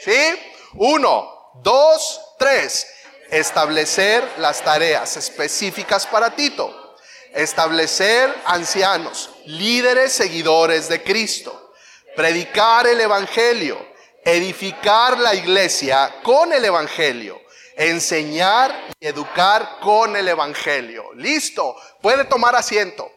¿Sí? 0.03 0.39
Uno, 0.73 1.51
dos, 1.63 2.21
tres. 2.37 2.87
Establecer 3.29 4.23
las 4.37 4.61
tareas 4.61 5.17
específicas 5.17 6.07
para 6.07 6.35
Tito. 6.35 6.95
Establecer 7.33 8.33
ancianos, 8.45 9.29
líderes 9.45 10.13
seguidores 10.13 10.89
de 10.89 11.03
Cristo. 11.03 11.73
Predicar 12.15 12.87
el 12.87 13.01
Evangelio. 13.01 13.77
Edificar 14.23 15.17
la 15.19 15.35
iglesia 15.35 16.15
con 16.23 16.51
el 16.51 16.65
Evangelio 16.65 17.41
enseñar 17.77 18.87
y 18.99 19.05
educar 19.05 19.77
con 19.79 20.15
el 20.15 20.27
Evangelio. 20.27 21.13
Listo, 21.13 21.75
puede 22.01 22.25
tomar 22.25 22.55
asiento. 22.55 23.11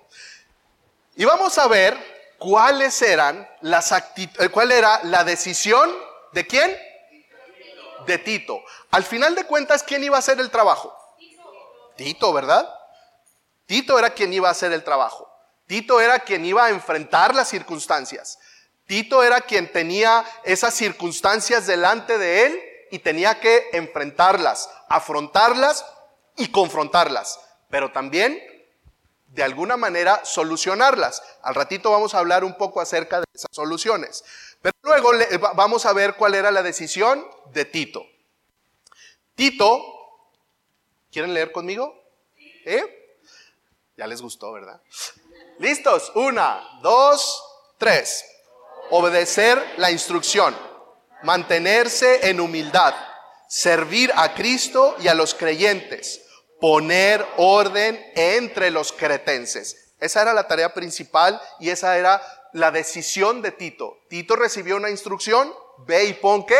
Y 1.20 1.26
vamos 1.26 1.58
a 1.58 1.68
ver 1.68 1.98
cuáles 2.38 3.02
eran 3.02 3.46
las 3.60 3.92
actitudes, 3.92 4.46
eh, 4.46 4.48
cuál 4.48 4.72
era 4.72 5.04
la 5.04 5.22
decisión 5.22 5.94
de 6.32 6.46
quién? 6.46 6.74
De 8.06 8.16
Tito. 8.16 8.62
Al 8.90 9.04
final 9.04 9.34
de 9.34 9.44
cuentas, 9.44 9.82
¿quién 9.82 10.02
iba 10.02 10.16
a 10.16 10.20
hacer 10.20 10.40
el 10.40 10.48
trabajo? 10.48 10.96
Tito, 11.94 12.32
¿verdad? 12.32 12.66
Tito 13.66 13.98
era 13.98 14.08
quien 14.08 14.32
iba 14.32 14.48
a 14.48 14.52
hacer 14.52 14.72
el 14.72 14.82
trabajo. 14.82 15.30
Tito 15.66 16.00
era 16.00 16.20
quien 16.20 16.42
iba 16.46 16.64
a 16.64 16.70
enfrentar 16.70 17.34
las 17.34 17.50
circunstancias. 17.50 18.38
Tito 18.86 19.22
era 19.22 19.42
quien 19.42 19.70
tenía 19.70 20.24
esas 20.44 20.72
circunstancias 20.72 21.66
delante 21.66 22.16
de 22.16 22.46
él 22.46 22.62
y 22.92 22.98
tenía 23.00 23.40
que 23.40 23.68
enfrentarlas, 23.74 24.70
afrontarlas 24.88 25.84
y 26.38 26.50
confrontarlas. 26.50 27.38
Pero 27.68 27.92
también 27.92 28.42
de 29.30 29.42
alguna 29.42 29.76
manera 29.76 30.25
solucionarlas. 30.25 31.22
Al 31.42 31.54
ratito 31.54 31.90
vamos 31.90 32.14
a 32.14 32.18
hablar 32.18 32.44
un 32.44 32.56
poco 32.56 32.80
acerca 32.80 33.20
de 33.20 33.26
esas 33.32 33.50
soluciones. 33.52 34.25
Pero 34.60 34.75
luego 34.82 35.12
vamos 35.54 35.87
a 35.87 35.92
ver 35.92 36.14
cuál 36.14 36.34
era 36.34 36.50
la 36.50 36.62
decisión 36.62 37.26
de 37.52 37.64
Tito. 37.64 38.04
Tito, 39.34 39.82
¿quieren 41.10 41.32
leer 41.32 41.52
conmigo? 41.52 41.94
¿Eh? 42.64 43.16
Ya 43.96 44.06
les 44.06 44.20
gustó, 44.20 44.52
¿verdad? 44.52 44.80
¿Listos? 45.58 46.10
Una, 46.14 46.78
dos, 46.82 47.42
tres. 47.78 48.25
Obedecer 48.90 49.75
la 49.76 49.90
instrucción. 49.90 50.56
Mantenerse 51.22 52.28
en 52.28 52.40
humildad. 52.40 52.94
Servir 53.49 54.12
a 54.16 54.34
Cristo 54.34 54.96
y 55.00 55.08
a 55.08 55.14
los 55.14 55.34
creyentes 55.34 56.22
poner 56.61 57.26
orden 57.37 58.05
entre 58.14 58.71
los 58.71 58.93
cretenses. 58.93 59.95
Esa 59.99 60.23
era 60.23 60.35
la 60.35 60.47
tarea 60.47 60.73
principal 60.75 61.40
y 61.59 61.71
esa 61.71 61.97
era 61.99 62.23
la 62.52 62.71
decisión 62.71 63.43
de 63.43 63.52
Tito. 63.52 63.99
Tito 64.09 64.37
recibió 64.37 64.76
una 64.76 64.90
instrucción, 64.90 65.52
ve 65.87 66.07
y 66.07 66.14
pon 66.14 66.45
qué? 66.45 66.59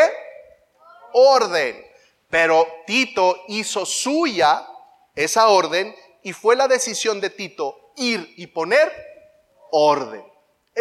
Orden. 1.13 1.85
Pero 2.29 2.67
Tito 2.87 3.35
hizo 3.47 3.85
suya 3.85 4.67
esa 5.15 5.47
orden 5.47 5.93
y 6.23 6.33
fue 6.33 6.55
la 6.55 6.67
decisión 6.67 7.19
de 7.19 7.29
Tito 7.29 7.93
ir 7.97 8.33
y 8.37 8.47
poner 8.47 8.91
orden. 9.71 10.30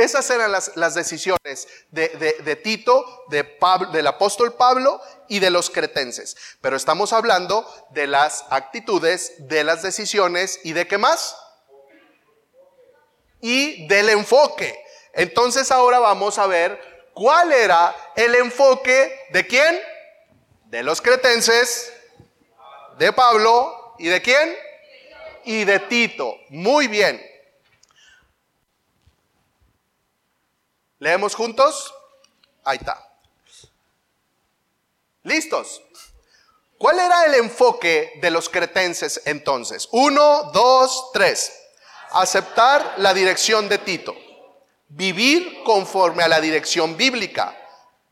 Esas 0.01 0.31
eran 0.31 0.51
las, 0.51 0.95
decisiones 0.95 1.69
de, 1.91 2.61
Tito, 2.63 3.25
de 3.29 3.45
Pablo, 3.45 3.91
del 3.91 4.07
apóstol 4.07 4.55
Pablo 4.55 5.01
y 5.29 5.41
de 5.41 5.51
los 5.51 5.69
cretenses. 5.69 6.37
Pero 6.63 6.77
estamos 6.77 7.13
hablando 7.13 7.67
de 7.91 8.07
las 8.07 8.47
actitudes, 8.49 9.35
de 9.49 9.63
las 9.63 9.83
decisiones 9.83 10.61
y 10.65 10.73
de 10.73 10.87
qué 10.87 10.97
más? 10.97 11.37
Y 13.43 13.87
del 13.89 14.09
enfoque. 14.09 14.83
Entonces 15.13 15.71
ahora 15.71 15.99
vamos 15.99 16.39
a 16.39 16.47
ver 16.47 16.81
cuál 17.13 17.53
era 17.53 17.95
el 18.17 18.35
enfoque 18.37 19.27
de 19.33 19.47
quién? 19.47 19.81
De 20.65 20.83
los 20.83 21.03
cretenses, 21.03 21.93
de 22.97 23.13
Pablo 23.13 23.95
y 23.99 24.09
de 24.09 24.23
quién? 24.23 24.57
Y 25.45 25.65
de 25.65 25.79
Tito. 25.79 26.37
Muy 26.49 26.89
bien. 26.89 27.30
¿Leemos 31.01 31.35
juntos? 31.35 31.95
Ahí 32.63 32.77
está. 32.77 33.11
¿Listos? 35.23 35.83
¿Cuál 36.79 36.99
era 36.99 37.25
el 37.25 37.35
enfoque 37.35 38.19
de 38.21 38.31
los 38.31 38.49
cretenses 38.49 39.23
entonces? 39.25 39.89
Uno, 39.93 40.51
dos, 40.53 41.11
tres. 41.13 41.53
Aceptar 42.11 42.95
la 42.99 43.15
dirección 43.15 43.69
de 43.69 43.79
Tito. 43.79 44.15
Vivir 44.89 45.63
conforme 45.65 46.23
a 46.23 46.29
la 46.29 46.41
dirección 46.41 46.97
bíblica. 46.99 47.57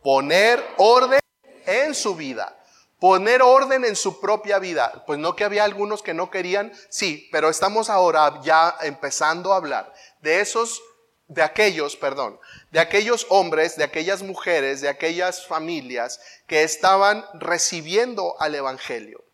Poner 0.03 0.65
orden 0.79 1.21
en 1.67 1.95
su 1.95 2.15
vida. 2.15 2.59
Poner 2.99 3.43
orden 3.43 3.85
en 3.85 3.97
su 3.97 4.19
propia 4.19 4.59
vida. 4.59 5.05
Pues 5.07 5.19
no 5.19 5.37
que 5.37 5.45
había 5.45 5.65
algunos 5.65 6.03
que 6.03 6.15
no 6.15 6.31
querían, 6.31 6.73
sí, 6.89 7.29
pero 7.31 7.51
estamos 7.51 7.91
ahora 7.91 8.41
ya 8.43 8.77
empezando 8.81 9.53
a 9.53 9.57
hablar 9.57 9.93
de 10.21 10.41
esos, 10.41 10.83
de 11.27 11.43
aquellos, 11.43 11.97
perdón, 11.97 12.41
de 12.71 12.81
aquellos 12.81 13.27
hombres, 13.31 13.77
de 13.77 13.85
aquellas 13.85 14.23
mujeres, 14.23 14.81
de 14.81 14.89
aquellas 14.89 15.47
familias 15.47 16.21
que 16.47 16.63
estaban 16.63 17.25
recibiendo 17.35 18.35
al 18.41 18.55
Evangelio. 18.55 19.25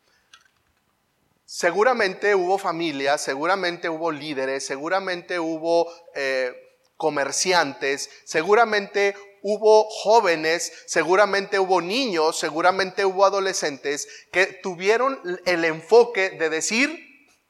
Seguramente 1.44 2.34
hubo 2.34 2.58
familias, 2.58 3.20
seguramente 3.20 3.88
hubo 3.88 4.10
líderes, 4.10 4.66
seguramente 4.66 5.38
hubo 5.38 5.90
eh, 6.14 6.52
comerciantes, 6.96 8.10
seguramente 8.24 9.14
hubo 9.42 9.88
jóvenes, 9.90 10.72
seguramente 10.86 11.58
hubo 11.58 11.80
niños, 11.80 12.38
seguramente 12.38 13.04
hubo 13.04 13.24
adolescentes 13.24 14.08
que 14.32 14.46
tuvieron 14.46 15.20
el 15.44 15.64
enfoque 15.64 16.30
de 16.30 16.48
decir, 16.48 16.98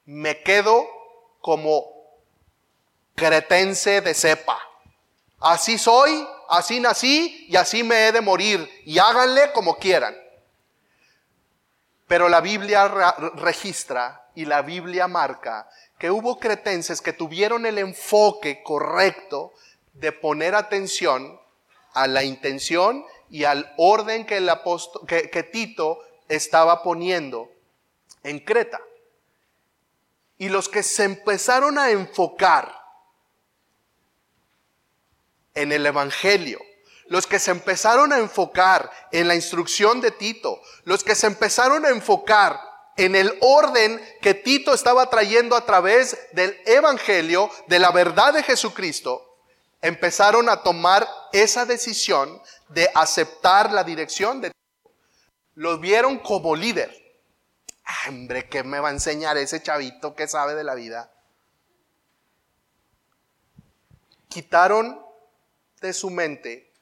me 0.05 0.43
quedo 0.43 0.87
como 1.41 1.85
cretense 3.15 4.01
de 4.01 4.13
cepa 4.13 4.74
Así 5.45 5.77
soy, 5.77 6.27
así 6.49 6.81
nací 6.81 7.45
y 7.51 7.57
así 7.57 7.83
me 7.83 8.09
he 8.09 8.13
de 8.13 8.23
morir. 8.23 8.67
Y 8.87 8.99
háganle 8.99 9.53
como 9.53 9.77
quieran. 9.77 10.17
Pero 12.07 12.31
la 12.31 12.41
Biblia 12.41 12.89
registra 13.35 14.31
y 14.35 14.47
la 14.47 14.63
Biblia 14.63 15.07
marca 15.07 15.69
que 15.99 16.11
hubo 16.11 16.39
cretenses 16.39 17.03
que 17.03 17.13
tuvieron 17.13 17.67
el 17.67 17.77
enfoque 17.77 18.63
correcto 18.63 19.53
de 19.93 20.13
poner 20.13 20.55
atención 20.55 21.39
a 21.93 22.07
la 22.07 22.25
intención 22.25 23.05
y 23.29 23.45
al 23.45 23.71
orden 23.77 24.25
que, 24.25 24.41
que 25.31 25.43
Tito 25.43 25.99
estaba 26.27 26.83
poniendo 26.83 27.51
en 28.23 28.39
Creta. 28.39 28.81
Y 30.39 30.49
los 30.49 30.71
que 30.71 30.83
se 30.83 31.05
empezaron 31.05 31.79
a 31.79 31.91
enfocar 31.91 32.84
en 35.55 35.73
el 35.73 35.87
Evangelio, 35.87 36.61
los 37.07 37.27
que 37.27 37.39
se 37.39 37.51
empezaron 37.51 38.13
a 38.13 38.19
enfocar 38.19 38.91
en 39.13 39.29
la 39.29 39.35
instrucción 39.35 40.01
de 40.01 40.11
Tito, 40.11 40.61
los 40.85 41.05
que 41.05 41.15
se 41.15 41.27
empezaron 41.27 41.85
a 41.85 41.91
enfocar 41.91 42.61
en 42.97 43.17
el 43.17 43.37
orden 43.41 44.01
que 44.21 44.35
Tito 44.35 44.73
estaba 44.73 45.11
trayendo 45.11 45.57
a 45.57 45.65
través 45.67 46.19
del 46.33 46.57
Evangelio, 46.65 47.51
de 47.67 47.79
la 47.79 47.91
verdad 47.91 48.33
de 48.33 48.43
Jesucristo, 48.43 49.39
empezaron 49.83 50.49
a 50.49 50.63
tomar 50.63 51.07
esa 51.33 51.67
decisión 51.67 52.41
de 52.69 52.89
aceptar 52.95 53.73
la 53.73 53.85
dirección 53.85 54.41
de 54.41 54.51
Tito. 54.51 54.93
Lo 55.55 55.79
vieron 55.79 56.19
como 56.19 56.57
líder. 56.57 56.91
hombre, 58.09 58.49
¿qué 58.49 58.63
me 58.63 58.81
va 58.81 58.89
a 58.89 58.93
enseñar 58.93 59.37
ese 59.37 59.63
chavito 59.63 60.15
que 60.15 60.27
sabe 60.27 60.55
de 60.55 60.65
la 60.65 60.75
vida? 60.75 61.11
Quitaron 64.29 65.05
de 65.87 65.93
su 65.93 66.11
mente 66.11 66.73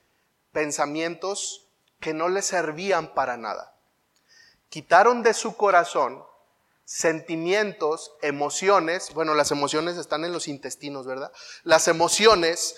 pensamientos 0.52 1.68
que 2.00 2.14
no 2.14 2.28
le 2.28 2.42
servían 2.42 3.14
para 3.14 3.37
nada 3.37 3.73
quitaron 4.68 5.23
de 5.23 5.35
su 5.35 5.54
corazón 5.56 6.25
sentimientos, 6.85 8.12
emociones, 8.23 9.12
bueno, 9.14 9.35
las 9.35 9.50
emociones 9.50 9.97
están 9.97 10.25
en 10.25 10.32
los 10.32 10.49
intestinos, 10.49 11.06
¿verdad? 11.06 11.32
Las 11.62 11.88
emociones 11.88 12.76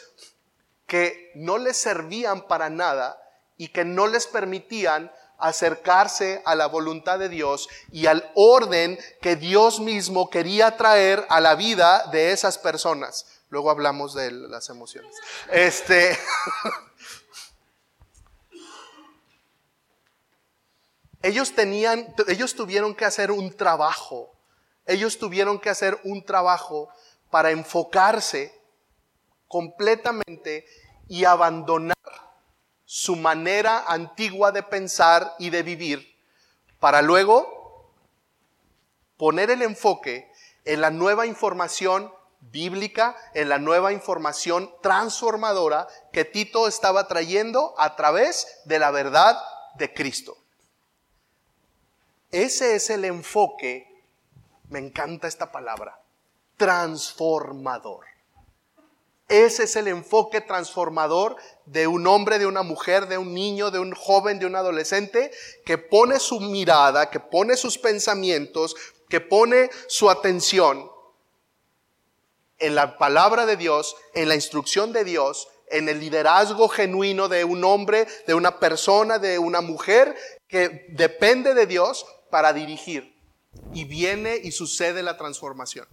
que 0.87 1.31
no 1.35 1.59
les 1.59 1.77
servían 1.77 2.47
para 2.47 2.69
nada 2.69 3.19
y 3.57 3.69
que 3.69 3.85
no 3.85 4.07
les 4.07 4.27
permitían 4.27 5.11
acercarse 5.39 6.43
a 6.45 6.55
la 6.55 6.67
voluntad 6.67 7.19
de 7.19 7.29
Dios 7.29 7.69
y 7.91 8.07
al 8.07 8.31
orden 8.35 8.99
que 9.21 9.37
Dios 9.37 9.81
mismo 9.81 10.31
quería 10.31 10.77
traer 10.77 11.25
a 11.29 11.41
la 11.41 11.55
vida 11.55 12.09
de 12.13 12.33
esas 12.33 12.59
personas. 12.59 13.27
Luego 13.55 13.71
hablamos 13.71 14.15
de 14.15 14.33
las 14.33 14.69
emociones. 14.69 15.15
Este 15.49 16.19
Ellos 21.23 21.55
tenían, 21.55 22.13
ellos 22.27 22.57
tuvieron 22.57 22.97
que 22.97 23.05
hacer 23.05 23.31
un 23.31 23.57
trabajo. 23.57 24.35
Ellos 24.87 25.19
tuvieron 25.19 25.61
que 25.61 25.71
hacer 25.71 26.01
un 26.03 26.25
trabajo 26.25 26.89
para 27.31 27.53
enfocarse 27.53 28.61
completamente 29.47 30.67
y 31.07 31.25
abandonar 31.25 31.95
su 32.85 33.15
manera 33.15 33.85
antigua 33.87 34.51
de 34.51 34.65
pensar 34.65 35.37
y 35.39 35.51
de 35.51 35.63
vivir 35.63 36.19
para 36.81 37.03
luego 37.03 37.93
poner 39.17 39.51
el 39.51 39.63
enfoque 39.63 40.29
en 40.65 40.81
la 40.81 40.91
nueva 40.91 41.27
información 41.27 42.13
bíblica, 42.51 43.17
en 43.35 43.49
la 43.49 43.59
nueva 43.59 43.93
información 43.93 44.71
transformadora 44.83 45.89
que 46.13 46.25
Tito 46.25 46.69
estaba 46.69 47.09
trayendo 47.09 47.75
a 47.79 47.97
través 47.97 48.61
de 48.65 48.79
la 48.79 48.91
verdad 48.91 49.37
de 49.77 49.93
Cristo. 49.93 50.37
Ese 52.31 52.75
es 52.75 52.91
el 52.91 53.05
enfoque, 53.05 54.03
me 54.69 54.79
encanta 54.79 55.29
esta 55.29 55.53
palabra, 55.53 56.01
transformador. 56.57 58.07
Ese 59.29 59.65
es 59.65 59.77
el 59.77 59.89
enfoque 59.89 60.41
transformador 60.41 61.37
de 61.65 61.87
un 61.87 62.07
hombre, 62.07 62.39
de 62.39 62.47
una 62.47 62.63
mujer, 62.63 63.09
de 63.09 63.17
un 63.17 63.33
niño, 63.33 63.71
de 63.71 63.79
un 63.79 63.95
joven, 63.95 64.39
de 64.39 64.47
un 64.47 64.55
adolescente, 64.55 65.31
que 65.65 65.79
pone 65.79 66.21
su 66.21 66.41
mirada, 66.41 67.09
que 67.09 67.21
pone 67.21 67.57
sus 67.57 67.79
pensamientos, 67.79 68.77
que 69.09 69.21
pone 69.21 69.71
su 69.87 70.11
atención 70.11 70.91
en 72.59 72.75
la 72.75 72.99
palabra 72.99 73.47
de 73.47 73.57
Dios, 73.57 73.97
en 74.15 74.29
la 74.29 74.35
instrucción 74.35 74.93
de 74.93 75.05
Dios, 75.05 75.49
en 75.69 75.89
el 75.89 76.01
liderazgo 76.01 76.69
genuino 76.69 77.29
de 77.29 77.45
un 77.45 77.65
hombre, 77.65 78.07
de 78.27 78.35
una 78.35 78.59
persona, 78.61 79.19
de 79.19 79.39
una 79.39 79.61
mujer 79.61 80.15
que 80.49 80.87
depende 80.91 81.55
de 81.55 81.67
Dios 81.67 82.07
para 82.31 82.53
dirigir 82.53 83.15
y 83.73 83.85
viene 83.85 84.37
y 84.43 84.53
sucede 84.53 85.03
la 85.03 85.17
transformación. 85.17 85.87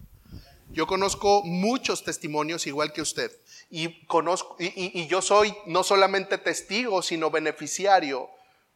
Yo 0.70 0.86
conozco 0.86 1.42
muchos 1.44 2.02
testimonios 2.02 2.66
igual 2.66 2.92
que 2.92 3.02
usted 3.02 3.30
y 3.68 4.06
conozco 4.06 4.56
y, 4.58 5.06
yo 5.06 5.20
soy 5.20 5.54
no 5.66 5.82
solamente 5.82 6.38
testigo 6.38 7.02
sino 7.02 7.30
beneficiario 7.30 8.30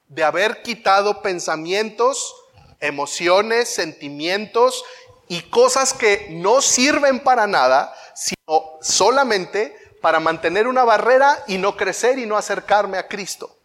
de 0.09 0.23
haber 0.23 0.63
quitado 0.63 1.23
pensamientos, 1.23 2.34
emociones, 2.80 3.69
sentimientos 3.69 4.84
y 5.28 5.43
cosas 5.43 5.93
que 5.93 6.28
no 6.30 6.60
sirven 6.62 7.21
para 7.21 7.47
nada, 7.47 7.95
sino 8.15 8.78
solamente 8.80 9.76
para 10.00 10.21
mantener 10.21 10.69
una 10.69 10.84
barrera 10.84 11.43
y 11.47 11.58
no 11.58 11.76
crecer 11.76 12.19
y 12.19 12.26
no 12.26 12.36
acercarme 12.36 12.99
a 12.99 13.08
Cristo. 13.08 13.56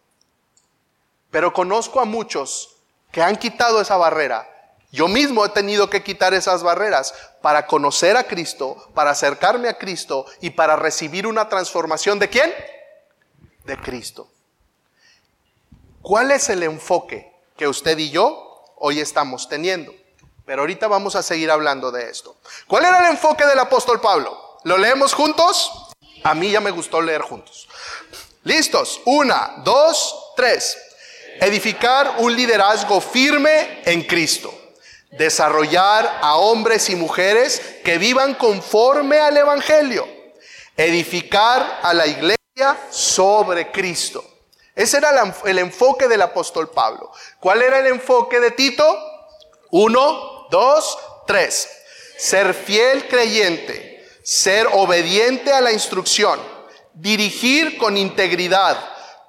Pero 1.30 1.52
conozco 1.52 2.00
a 2.00 2.04
muchos 2.04 2.76
que 3.12 3.22
han 3.22 3.36
quitado 3.36 3.80
esa 3.80 3.96
barrera. 3.96 4.48
Yo 4.90 5.08
mismo 5.08 5.44
he 5.44 5.48
tenido 5.50 5.88
que 5.88 6.02
quitar 6.02 6.34
esas 6.34 6.62
barreras 6.62 7.14
para 7.40 7.66
conocer 7.66 8.16
a 8.16 8.24
Cristo, 8.24 8.90
para 8.94 9.10
acercarme 9.10 9.68
a 9.68 9.78
Cristo 9.78 10.26
y 10.40 10.50
para 10.50 10.76
recibir 10.76 11.26
una 11.26 11.48
transformación 11.48 12.18
de 12.18 12.28
quién? 12.28 12.52
De 13.64 13.76
Cristo. 13.78 14.28
¿Cuál 16.02 16.32
es 16.32 16.48
el 16.48 16.62
enfoque 16.62 17.32
que 17.56 17.68
usted 17.68 17.96
y 17.96 18.10
yo 18.10 18.64
hoy 18.76 19.00
estamos 19.00 19.48
teniendo? 19.48 19.94
Pero 20.44 20.62
ahorita 20.62 20.88
vamos 20.88 21.14
a 21.14 21.22
seguir 21.22 21.50
hablando 21.50 21.90
de 21.90 22.10
esto. 22.10 22.36
¿Cuál 22.66 22.84
era 22.84 22.98
el 23.00 23.12
enfoque 23.12 23.46
del 23.46 23.58
apóstol 23.58 24.00
Pablo? 24.00 24.58
¿Lo 24.64 24.78
leemos 24.78 25.12
juntos? 25.12 25.70
A 26.24 26.34
mí 26.34 26.50
ya 26.50 26.60
me 26.60 26.70
gustó 26.70 27.00
leer 27.00 27.22
juntos. 27.22 27.68
¿Listos? 28.44 29.00
Una, 29.04 29.54
dos, 29.64 30.32
tres 30.36 30.76
edificar 31.40 32.16
un 32.18 32.34
liderazgo 32.34 33.00
firme 33.00 33.82
en 33.84 34.02
Cristo, 34.02 34.52
desarrollar 35.10 36.20
a 36.20 36.36
hombres 36.36 36.88
y 36.88 36.96
mujeres 36.96 37.60
que 37.84 37.98
vivan 37.98 38.34
conforme 38.34 39.18
al 39.18 39.36
Evangelio, 39.36 40.06
edificar 40.76 41.80
a 41.82 41.92
la 41.94 42.06
iglesia 42.06 42.78
sobre 42.90 43.70
Cristo. 43.70 44.24
Ese 44.74 44.98
era 44.98 45.34
el 45.44 45.58
enfoque 45.58 46.08
del 46.08 46.22
apóstol 46.22 46.70
Pablo. 46.70 47.10
¿Cuál 47.40 47.60
era 47.62 47.78
el 47.78 47.88
enfoque 47.88 48.40
de 48.40 48.52
Tito? 48.52 48.98
Uno, 49.70 50.31
dos, 50.52 50.98
tres. 51.26 51.68
Ser 52.16 52.54
fiel 52.54 53.08
creyente, 53.08 54.06
ser 54.22 54.68
obediente 54.70 55.52
a 55.52 55.60
la 55.60 55.72
instrucción, 55.72 56.38
dirigir 56.94 57.78
con 57.78 57.96
integridad, 57.96 58.78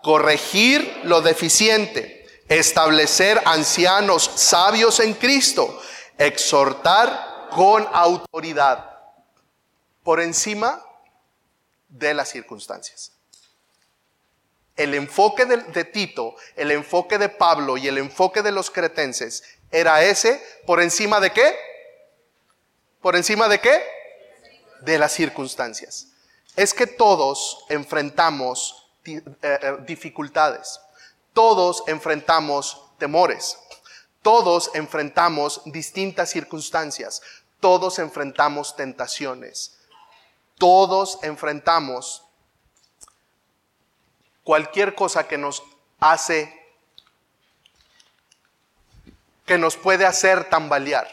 corregir 0.04 1.02
lo 1.06 1.22
deficiente, 1.22 2.28
establecer 2.48 3.42
ancianos 3.46 4.30
sabios 4.36 5.00
en 5.00 5.16
Cristo, 5.16 5.82
exhortar 6.20 7.50
con 7.50 7.88
autoridad 7.92 8.92
por 10.04 10.20
encima 10.20 10.84
de 11.88 12.14
las 12.14 12.30
circunstancias. 12.30 13.14
El 14.76 14.96
enfoque 14.96 15.46
de, 15.46 15.86
Tito, 15.86 16.36
el 16.56 16.72
enfoque 16.72 17.18
de 17.20 17.30
Pablo 17.30 17.78
y 17.78 17.88
el 17.88 18.00
enfoque 18.00 18.42
de 18.42 18.52
los 18.52 18.72
cretenses 18.72 19.44
era 19.74 20.04
ese, 20.04 20.42
por 20.66 20.82
encima 20.82 21.20
de 21.20 21.34
qué? 21.34 21.56
¿Por 23.02 23.18
encima 23.18 23.50
de 23.50 23.60
qué? 23.60 23.84
De 24.82 24.98
las 24.98 25.12
circunstancias. 25.12 26.08
Es 26.56 26.74
que 26.74 26.88
todos 26.88 27.66
enfrentamos 27.68 28.88
eh, 29.04 29.22
eh, 29.42 29.78
dificultades. 29.86 30.80
Todos 31.34 31.84
enfrentamos 31.88 32.82
temores. 33.00 33.58
Todos 34.22 34.72
enfrentamos 34.76 35.62
distintas 35.66 36.30
circunstancias. 36.30 37.22
Todos 37.60 37.98
enfrentamos 37.98 38.76
tentaciones. 38.76 39.80
Todos 40.60 41.20
enfrentamos 41.24 42.24
cualquier 44.44 44.94
cosa 44.94 45.28
que 45.28 45.38
nos 45.38 45.64
hace, 46.00 46.63
que 49.46 49.58
nos 49.58 49.78
puede 49.78 50.06
hacer 50.06 50.50
tambalear, 50.50 51.08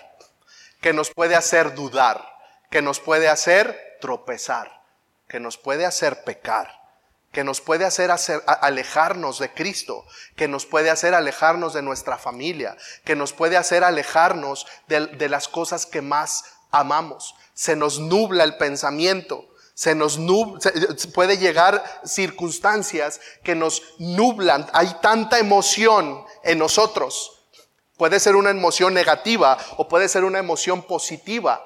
que 0.80 0.92
nos 0.92 1.10
puede 1.10 1.36
hacer 1.36 1.74
dudar, 1.74 2.26
que 2.70 2.82
nos 2.82 3.00
puede 3.00 3.28
hacer 3.28 3.98
tropezar, 4.00 4.82
que 5.28 5.40
nos 5.40 5.58
puede 5.58 5.86
hacer 5.86 6.24
pecar 6.24 6.80
que 7.32 7.44
nos 7.44 7.60
puede 7.60 7.84
hacer, 7.84 8.10
alejarnos 8.46 9.38
de 9.38 9.52
Cristo, 9.52 10.04
que 10.36 10.48
nos 10.48 10.66
puede 10.66 10.90
hacer 10.90 11.14
alejarnos 11.14 11.72
de 11.74 11.82
nuestra 11.82 12.18
familia, 12.18 12.76
que 13.04 13.14
nos 13.14 13.32
puede 13.32 13.56
hacer 13.56 13.84
alejarnos 13.84 14.66
de, 14.88 15.28
las 15.28 15.46
cosas 15.46 15.86
que 15.86 16.02
más 16.02 16.44
amamos. 16.72 17.36
Se 17.54 17.76
nos 17.76 18.00
nubla 18.00 18.42
el 18.42 18.56
pensamiento, 18.56 19.48
se 19.74 19.94
nos 19.94 20.18
puede 21.14 21.38
llegar 21.38 21.84
circunstancias 22.04 23.20
que 23.44 23.54
nos 23.54 23.82
nublan. 23.98 24.68
Hay 24.72 24.96
tanta 25.00 25.38
emoción 25.38 26.24
en 26.42 26.58
nosotros. 26.58 27.39
Puede 28.00 28.18
ser 28.18 28.34
una 28.34 28.48
emoción 28.48 28.94
negativa 28.94 29.58
o 29.76 29.86
puede 29.86 30.08
ser 30.08 30.24
una 30.24 30.38
emoción 30.38 30.80
positiva, 30.84 31.62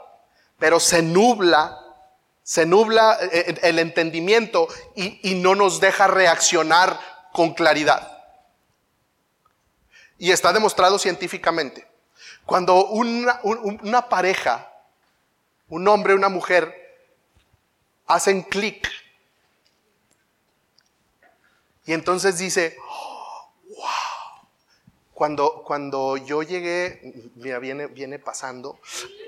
pero 0.59 0.81
se 0.81 1.01
nubla 1.01 1.79
se 2.43 2.67
nubla 2.67 3.17
eh, 3.23 3.29
eh, 3.33 3.61
el 3.63 3.79
entendimiento 3.79 4.67
y, 4.97 5.37
no 5.37 5.55
nos 5.55 5.79
deja 5.79 6.09
reaccionar 6.09 6.99
con 7.33 7.55
claridad. 7.55 8.21
Y 10.19 10.33
está 10.33 10.53
demostrado 10.53 10.99
científicamente. 10.99 11.87
Cuando 12.45 12.87
una, 12.87 14.09
pareja, 14.09 14.73
un 15.69 15.87
hombre, 15.87 16.15
una 16.15 16.31
mujer, 16.31 16.75
hacen 18.09 18.43
clic. 18.43 18.91
Y 21.87 21.93
entonces 21.93 22.39
dice. 22.39 22.77
Cuando, 25.15 25.63
cuando 25.63 26.17
yo 26.17 26.43
llegué, 26.43 27.31
mira, 27.37 27.61
viene, 27.61 27.87
viene 27.87 28.19
pasando, 28.19 28.81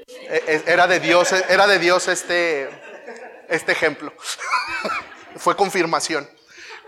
e, 0.09 0.42
e, 0.46 0.72
era 0.72 0.88
de 0.88 0.99
Dios, 0.99 1.31
era 1.33 1.68
de 1.68 1.79
Dios 1.79 2.09
este, 2.09 2.68
este 3.49 3.72
ejemplo. 3.72 4.12
Fue 5.37 5.57
confirmación. 5.57 6.29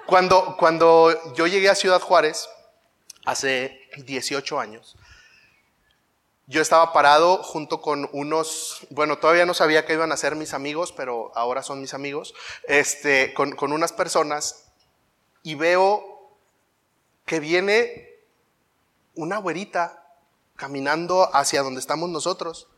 Cuando, 0.05 0.57
cuando 0.59 1.35
yo 1.35 1.47
llegué 1.47 1.69
a 1.69 1.77
Ciudad 1.77 2.01
Juárez, 2.01 2.49
hace 3.25 3.89
18 3.99 4.59
años, 4.59 4.97
yo 6.47 6.63
estaba 6.63 6.93
parado 6.95 7.43
junto 7.43 7.81
con 7.83 8.09
unos, 8.13 8.87
bueno, 8.91 9.19
todavía 9.19 9.45
no 9.45 9.53
sabía 9.53 9.85
que 9.85 9.93
iban 9.93 10.11
a 10.11 10.17
ser 10.17 10.35
mis 10.35 10.55
amigos, 10.55 10.93
pero 10.93 11.31
ahora 11.37 11.63
son 11.63 11.81
mis 11.81 11.95
amigos, 11.95 12.35
este, 12.67 13.35
con, 13.35 13.55
con 13.55 13.73
unas 13.73 13.93
personas 13.93 14.65
y 15.43 15.55
veo 15.55 16.33
que 17.27 17.39
viene 17.39 18.08
una 19.19 19.39
güerita 19.39 20.05
caminando 20.55 21.29
hacia 21.35 21.63
donde 21.63 21.81
estamos 21.81 22.09
nosotros. 22.09 22.69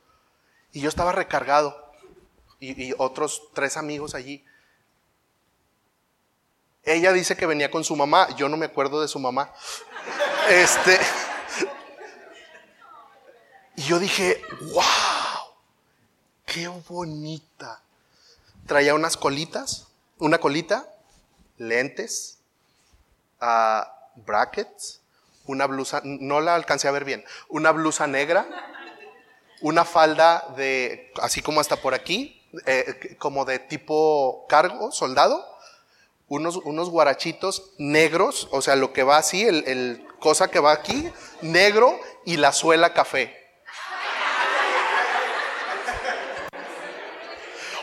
Y 0.72 0.80
yo 0.80 0.88
estaba 0.88 1.12
recargado 1.12 1.92
y, 2.58 2.94
otros 2.96 3.42
tres 3.52 3.76
amigos 3.76 4.14
allí. 4.14 4.42
Ella 6.82 7.12
dice 7.12 7.36
que 7.36 7.44
venía 7.44 7.70
con 7.70 7.84
su 7.84 7.94
mamá, 7.94 8.34
yo 8.36 8.48
no 8.48 8.56
me 8.56 8.66
acuerdo 8.66 9.02
de 9.02 9.08
su 9.08 9.18
mamá. 9.18 9.52
Este, 10.48 10.98
y 13.76 13.82
yo 13.82 13.98
dije, 13.98 14.42
wow, 14.72 14.82
qué 16.46 16.68
bonita. 16.88 17.82
Traía 18.66 18.94
unas 18.94 19.18
colitas, 19.18 19.88
una 20.18 20.38
colita, 20.38 20.88
lentes, 21.58 22.38
uh, 23.42 23.84
brackets, 24.24 24.99
una 25.46 25.66
blusa, 25.66 26.00
no 26.04 26.40
la 26.40 26.54
alcancé 26.54 26.88
a 26.88 26.92
ver 26.92 27.04
bien, 27.04 27.24
una 27.48 27.72
blusa 27.72 28.06
negra, 28.06 28.46
una 29.60 29.84
falda 29.84 30.46
de, 30.56 31.12
así 31.20 31.42
como 31.42 31.60
hasta 31.60 31.76
por 31.76 31.94
aquí, 31.94 32.42
eh, 32.66 33.16
como 33.18 33.44
de 33.44 33.58
tipo 33.58 34.46
cargo, 34.48 34.92
soldado, 34.92 35.46
unos, 36.28 36.56
unos 36.56 36.90
guarachitos 36.90 37.72
negros, 37.78 38.48
o 38.52 38.62
sea, 38.62 38.76
lo 38.76 38.92
que 38.92 39.02
va 39.02 39.18
así, 39.18 39.44
el, 39.44 39.64
el 39.66 40.06
cosa 40.20 40.48
que 40.48 40.60
va 40.60 40.72
aquí, 40.72 41.10
negro 41.42 41.98
y 42.24 42.36
la 42.36 42.52
suela 42.52 42.94
café. 42.94 43.40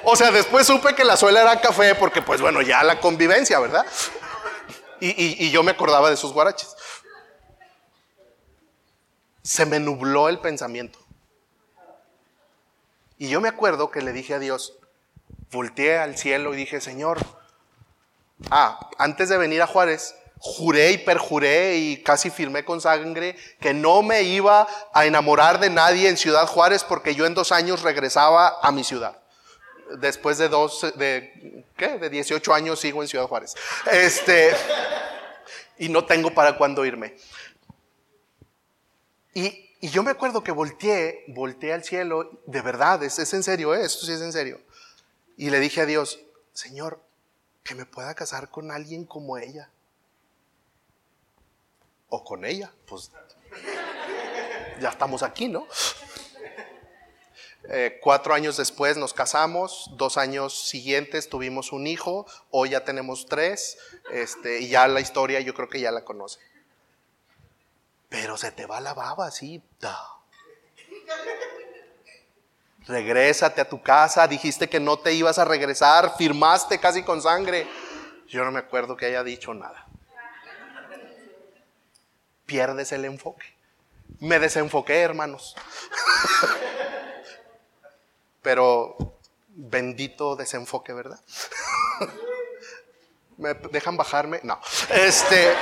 O 0.09 0.15
sea, 0.15 0.31
después 0.31 0.65
supe 0.65 0.95
que 0.95 1.03
la 1.03 1.17
suela 1.17 1.41
era 1.41 1.59
café 1.59 1.93
porque, 1.93 2.21
pues 2.21 2.39
bueno, 2.39 2.61
ya 2.61 2.81
la 2.81 3.01
convivencia, 3.01 3.59
¿verdad? 3.59 3.85
Y, 5.01 5.51
yo 5.51 5.63
me 5.63 5.71
acordaba 5.71 6.07
de 6.07 6.13
esos 6.13 6.31
guaraches. 6.31 6.76
Se 9.47 9.65
me 9.65 9.79
nubló 9.79 10.27
el 10.27 10.39
pensamiento. 10.39 10.99
Y 13.17 13.29
yo 13.29 13.39
me 13.39 13.47
acuerdo 13.47 13.91
que 13.91 14.01
le 14.01 14.11
dije 14.11 14.33
a 14.33 14.39
Dios, 14.39 14.77
volteé 15.49 15.99
al 15.99 16.17
cielo 16.17 16.53
y 16.53 16.57
dije, 16.57 16.81
Señor, 16.81 17.17
ah, 18.51 18.77
antes 18.97 19.29
de 19.29 19.37
venir 19.37 19.61
a 19.61 19.67
Juárez, 19.67 20.15
juré 20.37 20.91
y 20.91 20.97
perjuré 20.97 21.77
y 21.77 22.03
casi 22.03 22.29
firmé 22.29 22.65
con 22.65 22.81
sangre 22.81 23.37
que 23.61 23.73
no 23.73 24.03
me 24.03 24.23
iba 24.23 24.67
a 24.93 25.05
enamorar 25.05 25.61
de 25.61 25.69
nadie 25.69 26.09
en 26.09 26.17
Ciudad 26.17 26.45
Juárez 26.45 26.83
porque 26.83 27.15
yo 27.15 27.25
en 27.25 27.33
dos 27.33 27.53
años 27.53 27.83
regresaba 27.83 28.59
a 28.61 28.73
mi 28.73 28.83
ciudad. 28.83 29.17
Después 29.99 30.37
de 30.39 30.49
dos, 30.49 30.93
de, 30.97 31.63
¿qué? 31.77 31.97
De 31.99 32.09
18 32.09 32.53
años 32.53 32.81
sigo 32.81 33.01
en 33.01 33.07
Ciudad 33.07 33.27
Juárez. 33.27 33.55
Este, 33.89 34.53
y 35.77 35.87
no 35.87 36.03
tengo 36.03 36.33
para 36.33 36.57
cuándo 36.57 36.83
irme. 36.83 37.15
Y, 39.37 39.87
yo 39.89 40.01
me 40.01 40.09
acuerdo 40.09 40.43
que 40.43 40.51
volteé, 40.51 41.23
volteé 41.27 41.71
al 41.71 41.83
cielo, 41.83 42.41
de 42.47 42.61
verdad, 42.63 43.03
es, 43.03 43.19
es 43.19 43.31
en 43.35 43.43
serio, 43.43 43.75
¿eh? 43.75 43.85
esto 43.85 44.07
sí 44.07 44.11
es 44.11 44.21
en 44.21 44.31
serio. 44.31 44.59
Y 45.37 45.51
le 45.51 45.59
dije 45.59 45.81
a 45.81 45.85
Dios, 45.85 46.19
Señor, 46.53 46.99
que 47.63 47.75
me 47.75 47.85
pueda 47.85 48.15
casar 48.15 48.49
con 48.49 48.71
alguien 48.71 49.05
como 49.05 49.37
ella. 49.37 49.69
O 52.09 52.23
con 52.23 52.45
ella, 52.45 52.73
pues 52.87 53.11
ya 54.81 54.89
estamos 54.89 55.21
aquí, 55.21 55.47
¿no? 55.47 55.67
Eh, 57.69 57.99
cuatro 58.01 58.33
años 58.33 58.57
después 58.57 58.97
nos 58.97 59.13
casamos, 59.13 59.91
dos 59.97 60.17
años 60.17 60.67
siguientes 60.67 61.29
tuvimos 61.29 61.71
un 61.73 61.85
hijo, 61.85 62.25
hoy 62.49 62.69
ya 62.69 62.83
tenemos 62.83 63.27
tres, 63.27 63.77
este, 64.11 64.61
y 64.61 64.69
ya 64.69 64.87
la 64.87 65.01
historia 65.01 65.41
yo 65.41 65.53
creo 65.53 65.69
que 65.69 65.79
ya 65.79 65.91
la 65.91 66.03
conoce. 66.03 66.39
Pero 68.09 68.37
se 68.37 68.51
te 68.51 68.65
va 68.65 68.79
la 68.79 68.93
baba 68.93 69.27
así. 69.27 69.61
Regrésate 72.87 73.61
a 73.61 73.69
tu 73.69 73.81
casa, 73.81 74.27
dijiste 74.27 74.69
que 74.69 74.79
no 74.79 74.97
te 74.97 75.13
ibas 75.13 75.37
a 75.39 75.45
regresar, 75.45 76.15
firmaste 76.17 76.79
casi 76.79 77.03
con 77.03 77.21
sangre. 77.21 77.67
Yo 78.27 78.45
no 78.45 78.51
me 78.51 78.59
acuerdo 78.59 78.95
que 78.95 79.07
haya 79.07 79.23
dicho 79.23 79.53
nada. 79.53 79.85
Pierdes 82.45 82.93
el 82.93 83.03
enfoque. 83.03 83.57
Me 84.19 84.39
desenfoqué, 84.39 85.01
hermanos. 85.01 85.55
Pero 88.41 88.95
bendito 89.49 90.37
desenfoque, 90.37 90.93
¿verdad? 90.93 91.19
¿Me 93.37 93.53
dejan 93.53 93.97
bajarme? 93.97 94.39
No. 94.43 94.59
Este. 94.89 95.53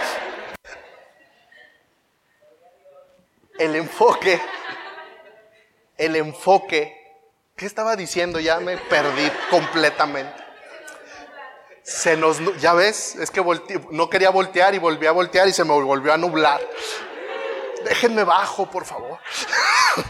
El 3.58 3.76
enfoque. 3.76 4.41
El 5.98 6.15
enfoque. 6.15 6.94
¿Qué 7.56 7.65
estaba 7.65 7.96
diciendo? 7.96 8.39
Ya 8.39 8.60
me 8.60 8.78
perdí 8.78 9.32
completamente. 9.50 10.44
Se 11.84 12.18
nos, 12.18 12.39
ya 12.60 12.74
ves, 12.74 13.15
es 13.15 13.32
que 13.32 13.44
no 13.91 14.10
quería 14.10 14.30
voltear 14.32 14.74
y 14.74 14.80
volví 14.80 15.06
a 15.06 15.12
voltear 15.12 15.48
y 15.48 15.54
se 15.54 15.63
me 15.63 15.72
volvió 15.74 16.12
a 16.12 16.18
nublar. 16.18 16.60
Déjenme 17.86 18.24
bajo, 18.24 18.70
por 18.70 18.86
favor. 18.86 19.20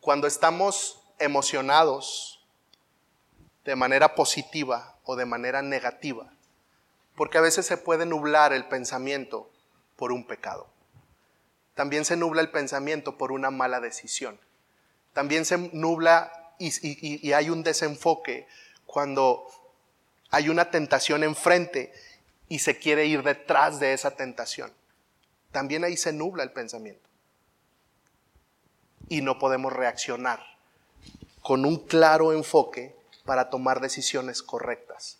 Cuando 0.00 0.26
estamos 0.26 1.00
emocionados 1.18 2.44
de 3.64 3.76
manera 3.76 4.14
positiva 4.14 4.98
o 5.04 5.16
de 5.16 5.24
manera 5.24 5.62
negativa, 5.62 6.32
porque 7.16 7.38
a 7.38 7.40
veces 7.40 7.64
se 7.64 7.76
puede 7.78 8.04
nublar 8.04 8.52
el 8.52 8.66
pensamiento 8.66 9.50
por 9.96 10.12
un 10.12 10.26
pecado. 10.26 10.68
También 11.74 12.04
se 12.04 12.16
nubla 12.16 12.40
el 12.40 12.50
pensamiento 12.50 13.18
por 13.18 13.32
una 13.32 13.50
mala 13.50 13.80
decisión. 13.80 14.38
También 15.12 15.44
se 15.44 15.58
nubla 15.72 16.54
y, 16.58 17.32
hay 17.32 17.50
un 17.50 17.62
desenfoque 17.62 18.46
cuando 18.86 19.46
hay 20.30 20.48
una 20.48 20.70
tentación 20.70 21.22
enfrente 21.22 21.92
y 22.48 22.60
se 22.60 22.78
quiere 22.78 23.06
ir 23.06 23.22
detrás 23.22 23.80
de 23.80 23.92
esa 23.92 24.12
tentación. 24.12 24.72
También 25.52 25.84
ahí 25.84 25.96
se 25.96 26.12
nubla 26.12 26.42
el 26.42 26.52
pensamiento 26.52 27.08
y 29.08 29.20
no 29.20 29.38
podemos 29.38 29.72
reaccionar 29.72 30.42
con 31.42 31.64
un 31.64 31.78
claro 31.78 32.32
enfoque 32.32 32.96
para 33.24 33.50
tomar 33.50 33.80
decisiones 33.80 34.42
correctas. 34.42 35.18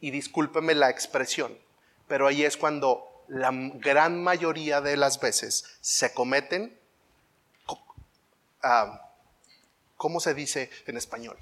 Y 0.00 0.10
discúlpeme 0.10 0.74
la 0.74 0.90
expresión, 0.90 1.58
pero 2.06 2.26
ahí 2.26 2.44
es 2.44 2.56
cuando 2.56 3.13
la 3.28 3.50
gran 3.52 4.22
mayoría 4.22 4.80
de 4.80 4.96
las 4.96 5.20
veces 5.20 5.64
se 5.80 6.12
cometen, 6.12 6.78
uh, 7.68 8.96
¿cómo 9.96 10.20
se 10.20 10.34
dice 10.34 10.70
en 10.86 10.96
español? 10.96 11.38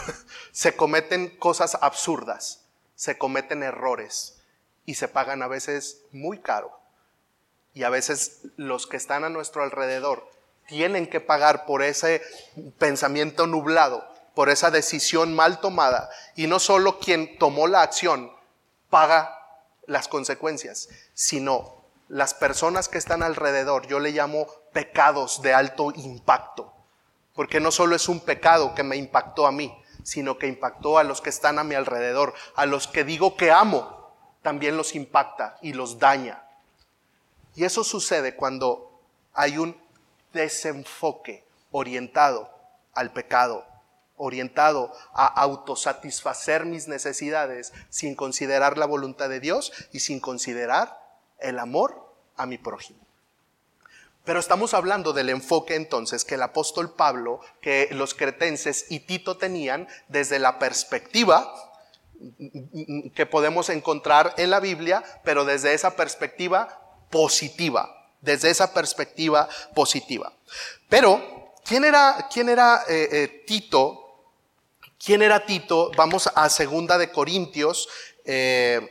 se 0.52 0.76
cometen 0.76 1.36
cosas 1.36 1.78
absurdas, 1.80 2.62
se 2.94 3.18
cometen 3.18 3.62
errores 3.62 4.38
y 4.84 4.94
se 4.94 5.08
pagan 5.08 5.42
a 5.42 5.48
veces 5.48 6.02
muy 6.12 6.38
caro. 6.38 6.80
Y 7.74 7.82
a 7.82 7.90
veces 7.90 8.40
los 8.56 8.86
que 8.86 8.96
están 8.96 9.24
a 9.24 9.28
nuestro 9.28 9.62
alrededor 9.62 10.30
tienen 10.66 11.06
que 11.08 11.20
pagar 11.20 11.66
por 11.66 11.82
ese 11.82 12.22
pensamiento 12.78 13.46
nublado, 13.46 14.06
por 14.34 14.48
esa 14.48 14.70
decisión 14.70 15.34
mal 15.34 15.60
tomada. 15.60 16.08
Y 16.36 16.46
no 16.46 16.58
solo 16.58 16.98
quien 16.98 17.38
tomó 17.38 17.66
la 17.66 17.82
acción 17.82 18.32
paga 18.88 19.35
las 19.86 20.08
consecuencias, 20.08 20.88
sino 21.14 21.84
las 22.08 22.34
personas 22.34 22.88
que 22.88 22.98
están 22.98 23.22
alrededor. 23.22 23.86
Yo 23.86 23.98
le 23.98 24.12
llamo 24.12 24.46
pecados 24.72 25.42
de 25.42 25.54
alto 25.54 25.92
impacto, 25.94 26.72
porque 27.34 27.60
no 27.60 27.70
solo 27.70 27.96
es 27.96 28.08
un 28.08 28.20
pecado 28.20 28.74
que 28.74 28.82
me 28.82 28.96
impactó 28.96 29.46
a 29.46 29.52
mí, 29.52 29.76
sino 30.02 30.38
que 30.38 30.46
impactó 30.46 30.98
a 30.98 31.04
los 31.04 31.20
que 31.20 31.30
están 31.30 31.58
a 31.58 31.64
mi 31.64 31.74
alrededor, 31.74 32.34
a 32.54 32.66
los 32.66 32.86
que 32.86 33.04
digo 33.04 33.36
que 33.36 33.50
amo, 33.50 34.14
también 34.42 34.76
los 34.76 34.94
impacta 34.94 35.58
y 35.62 35.72
los 35.72 35.98
daña. 35.98 36.44
Y 37.56 37.64
eso 37.64 37.82
sucede 37.82 38.36
cuando 38.36 39.00
hay 39.34 39.58
un 39.58 39.76
desenfoque 40.32 41.44
orientado 41.72 42.50
al 42.94 43.12
pecado, 43.12 43.66
orientado 44.16 44.92
a 45.12 45.26
autosatisfacer 45.26 46.64
mis 46.64 46.88
necesidades 46.88 47.72
sin 47.88 48.14
considerar 48.14 48.78
la 48.78 48.86
voluntad 48.86 49.28
de 49.28 49.40
Dios 49.40 49.72
y 49.92 50.00
sin 50.00 50.20
considerar 50.20 50.98
el 51.38 51.58
amor 51.58 52.12
a 52.36 52.46
mi 52.46 52.58
prójimo. 52.58 53.06
Pero 54.24 54.40
estamos 54.40 54.74
hablando 54.74 55.12
del 55.12 55.28
enfoque 55.28 55.76
entonces 55.76 56.24
que 56.24 56.34
el 56.34 56.42
apóstol 56.42 56.92
Pablo, 56.94 57.40
que 57.60 57.88
los 57.92 58.12
cretenses 58.12 58.86
y 58.90 59.00
Tito 59.00 59.36
tenían 59.36 59.86
desde 60.08 60.40
la 60.40 60.58
perspectiva 60.58 61.54
que 63.14 63.26
podemos 63.26 63.68
encontrar 63.68 64.34
en 64.36 64.50
la 64.50 64.58
Biblia, 64.58 65.04
pero 65.22 65.44
desde 65.44 65.74
esa 65.74 65.94
perspectiva 65.94 66.80
positiva, 67.10 68.10
desde 68.20 68.50
esa 68.50 68.74
perspectiva 68.74 69.48
positiva. 69.74 70.32
Pero, 70.88 71.52
¿quién 71.64 71.84
era, 71.84 72.28
quién 72.32 72.48
era 72.48 72.82
eh, 72.88 73.08
eh, 73.12 73.44
Tito? 73.46 74.05
¿Quién 75.06 75.22
era 75.22 75.46
Tito? 75.46 75.92
Vamos 75.96 76.28
a 76.34 76.50
segunda 76.50 76.98
de 76.98 77.12
Corintios, 77.12 77.88
eh, 78.24 78.90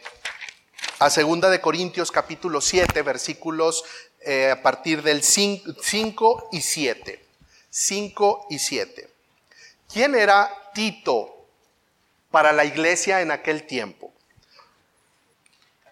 a 1.00 1.10
segunda 1.10 1.50
de 1.50 1.60
Corintios 1.60 2.10
capítulo 2.10 2.62
7, 2.62 3.02
versículos 3.02 3.84
eh, 4.22 4.50
a 4.50 4.62
partir 4.62 5.04
del 5.04 5.24
5 5.24 6.50
y 6.54 6.62
7. 6.62 7.26
5 7.70 8.48
y 8.50 8.60
7. 8.60 9.10
¿Quién 9.92 10.16
era 10.16 10.50
Tito 10.74 11.36
para 12.32 12.54
la 12.54 12.64
iglesia 12.64 13.20
en 13.20 13.32
aquel 13.32 13.68
tiempo? 13.68 14.14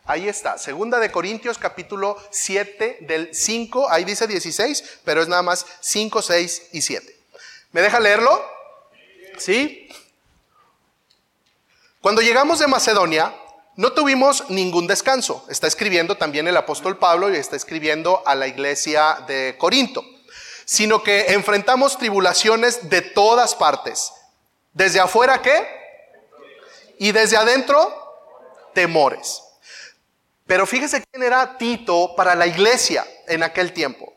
Ahí 0.06 0.30
está, 0.30 0.58
segunda 0.58 1.00
de 1.00 1.12
Corintios 1.12 1.58
capítulo 1.58 2.18
7 2.32 3.00
del 3.02 3.36
5, 3.36 3.90
ahí 3.90 4.06
dice 4.06 4.26
16, 4.26 5.02
pero 5.04 5.22
es 5.22 5.28
nada 5.28 5.42
más 5.42 5.66
5, 5.82 6.22
6 6.22 6.70
y 6.72 6.80
7. 6.82 7.14
¿Me 7.74 7.82
deja 7.82 8.00
leerlo? 8.00 8.42
¿Sí? 9.38 9.90
Cuando 12.04 12.22
llegamos 12.22 12.60
de 12.60 12.68
Macedonia, 12.68 13.34
no 13.78 13.94
tuvimos 13.94 14.50
ningún 14.50 14.88
descanso. 14.88 15.46
Está 15.48 15.68
escribiendo 15.68 16.18
también 16.18 16.50
el 16.50 16.58
apóstol 16.58 16.98
Pablo 16.98 17.34
y 17.34 17.38
está 17.38 17.56
escribiendo 17.56 18.22
a 18.26 18.36
la 18.36 18.46
iglesia 18.46 19.24
de 19.26 19.56
Corinto, 19.58 20.04
sino 20.66 21.02
que 21.02 21.28
enfrentamos 21.32 21.98
tribulaciones 21.98 22.90
de 22.90 23.04
todas 23.04 23.56
partes. 23.56 24.12
Desde 24.74 25.00
afuera, 25.00 25.42
¿qué? 25.42 25.66
Y 27.00 27.14
desde 27.14 27.38
adentro, 27.38 27.80
temores. 28.74 29.42
Pero 30.46 30.68
fíjese 30.68 31.06
quién 31.10 31.24
era 31.24 31.58
Tito 31.58 32.18
para 32.18 32.36
la 32.36 32.48
iglesia 32.48 33.08
en 33.30 33.44
aquel 33.44 33.72
tiempo. 33.72 34.14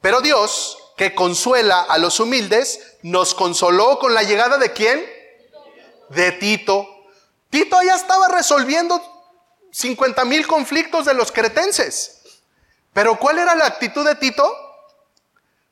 Pero 0.00 0.20
Dios, 0.20 0.76
que 0.96 1.14
consuela 1.14 1.82
a 1.82 1.96
los 1.98 2.18
humildes, 2.18 2.96
nos 3.02 3.36
consoló 3.36 4.00
con 4.00 4.14
la 4.14 4.24
llegada 4.24 4.58
de 4.58 4.72
quién? 4.72 5.08
De 6.08 6.32
Tito 6.32 6.96
Tito 7.50 7.82
ya 7.82 7.96
estaba 7.96 8.28
resolviendo 8.28 9.02
50 9.72 10.24
mil 10.24 10.46
conflictos 10.46 11.04
de 11.04 11.14
los 11.14 11.32
cretenses. 11.32 12.22
Pero 12.92 13.18
¿cuál 13.18 13.38
era 13.38 13.54
la 13.54 13.66
actitud 13.66 14.06
de 14.06 14.14
Tito? 14.14 14.50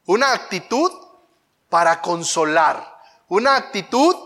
Una 0.07 0.33
actitud 0.33 0.93
para 1.69 2.01
consolar, 2.01 2.99
una 3.29 3.57
actitud, 3.57 4.17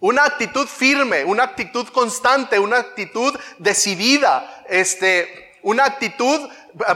una 0.00 0.24
actitud 0.24 0.66
firme, 0.66 1.24
una 1.24 1.44
actitud 1.44 1.88
constante, 1.88 2.58
una 2.58 2.78
actitud 2.78 3.38
decidida, 3.58 4.64
este, 4.68 5.58
una 5.62 5.84
actitud 5.84 6.48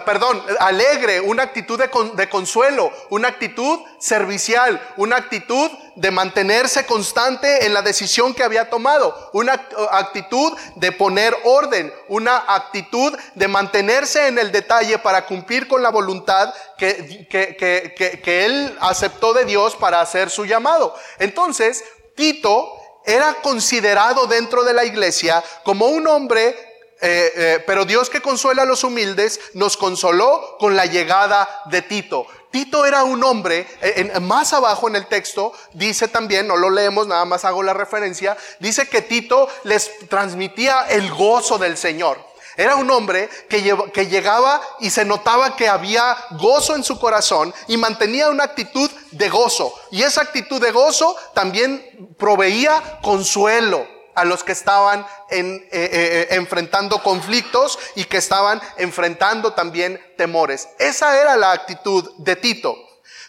perdón, 0.05 0.43
alegre, 0.59 1.21
una 1.21 1.43
actitud 1.43 1.79
de, 1.79 2.29
consuelo, 2.29 2.93
una 3.11 3.29
actitud 3.29 3.81
servicial, 3.99 4.81
una 4.97 5.17
actitud 5.17 5.71
de 5.97 6.11
mantenerse 6.11 6.87
constante 6.87 7.67
en 7.67 7.75
la 7.75 7.83
decisión 7.83 8.35
que 8.35 8.43
había 8.43 8.71
tomado, 8.71 9.31
una 9.33 9.67
actitud 9.93 10.57
de 10.77 10.93
poner 10.93 11.37
orden, 11.45 11.93
una 12.09 12.45
actitud 12.49 13.17
de 13.35 13.49
mantenerse 13.49 14.29
en 14.29 14.39
el 14.39 14.53
detalle 14.53 14.99
para 14.99 15.27
cumplir 15.27 15.69
con 15.69 15.83
la 15.83 15.91
voluntad 15.91 16.53
que, 16.79 17.27
que 17.29 18.45
él 18.45 18.77
aceptó 18.81 19.35
de 19.35 19.45
Dios 19.45 19.77
para 19.77 20.01
hacer 20.01 20.31
su 20.31 20.45
llamado. 20.45 20.95
Entonces, 21.19 21.85
Tito 22.15 22.73
era 23.05 23.35
considerado 23.35 24.27
dentro 24.27 24.65
de 24.65 24.75
la 24.75 24.85
iglesia 24.85 25.43
como 25.63 25.87
un 25.87 26.07
hombre 26.09 26.66
eh, 27.01 27.33
eh, 27.37 27.65
pero 27.67 27.85
Dios 27.85 28.09
que 28.09 28.23
consuela 28.23 28.63
a 28.63 28.67
los 28.67 28.83
humildes 28.83 29.41
nos 29.53 29.77
consoló 29.77 30.57
con 30.59 30.77
la 30.77 30.87
llegada 30.87 31.63
de 31.67 31.83
Tito. 31.83 32.27
Tito 32.51 32.87
era 32.87 33.05
un 33.05 33.23
hombre, 33.23 33.67
eh, 33.83 34.19
más 34.21 34.55
abajo 34.55 34.89
en 34.89 34.97
el 34.97 35.07
texto 35.07 35.53
dice 35.75 36.09
también, 36.09 36.47
no 36.47 36.57
lo 36.57 36.71
leemos, 36.71 37.07
nada 37.07 37.27
más 37.27 37.45
hago 37.45 37.63
la 37.63 37.75
referencia, 37.75 38.37
dice 38.61 38.89
que 38.89 39.03
Tito 39.03 39.47
les 39.65 40.09
transmitía 40.09 40.87
el 40.89 41.13
gozo 41.13 41.59
del 41.59 41.77
Señor. 41.77 42.19
Era 42.57 42.77
un 42.77 42.91
hombre 42.91 43.29
que, 43.51 43.77
que 43.93 44.07
llegaba 44.07 44.63
y 44.81 44.89
se 44.89 45.05
notaba 45.05 45.57
que 45.57 45.69
había 45.69 46.17
gozo 46.39 46.75
en 46.75 46.85
su 46.85 46.99
corazón 46.99 47.53
y 47.69 47.77
mantenía 47.77 48.31
una 48.31 48.45
actitud 48.45 48.91
de 49.11 49.29
gozo. 49.29 49.75
Y 49.91 50.03
esa 50.03 50.23
actitud 50.23 50.59
de 50.59 50.71
gozo 50.71 51.15
también 51.35 52.09
proveía 52.17 53.01
consuelo 53.03 53.96
a 54.17 54.25
los 54.25 54.43
que 54.43 54.53
estaban 54.53 55.01
eh, 55.31 55.39
eh, 55.41 55.69
eh, 55.71 56.27
enfrentando 56.31 57.03
conflictos 57.03 57.79
y 57.95 58.05
que 58.05 58.17
estaban 58.17 58.61
enfrentando 58.79 59.53
también 59.53 60.01
temores. 60.17 60.69
Esa 60.79 61.21
era 61.21 61.37
la 61.37 61.53
actitud 61.53 62.11
de 62.17 62.35
Tito. 62.35 62.75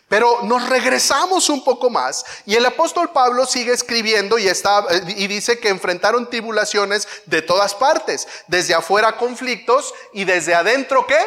Pero 0.07 0.43
nos 0.43 0.69
regresamos 0.69 1.49
un 1.49 1.65
poco 1.65 1.89
más 1.89 2.25
y 2.45 2.55
el 2.55 2.65
apóstol 2.65 3.11
Pablo 3.11 3.45
sigue 3.45 3.73
escribiendo 3.73 4.37
y, 4.37 4.47
está, 4.47 4.85
y 5.05 5.27
dice 5.27 5.59
que 5.59 5.67
enfrentaron 5.67 6.29
tribulaciones 6.29 7.09
de 7.25 7.41
todas 7.41 7.75
partes, 7.75 8.25
desde 8.47 8.73
afuera 8.73 9.17
conflictos 9.17 9.93
y 10.13 10.23
desde 10.23 10.55
adentro 10.55 11.05
qué? 11.05 11.19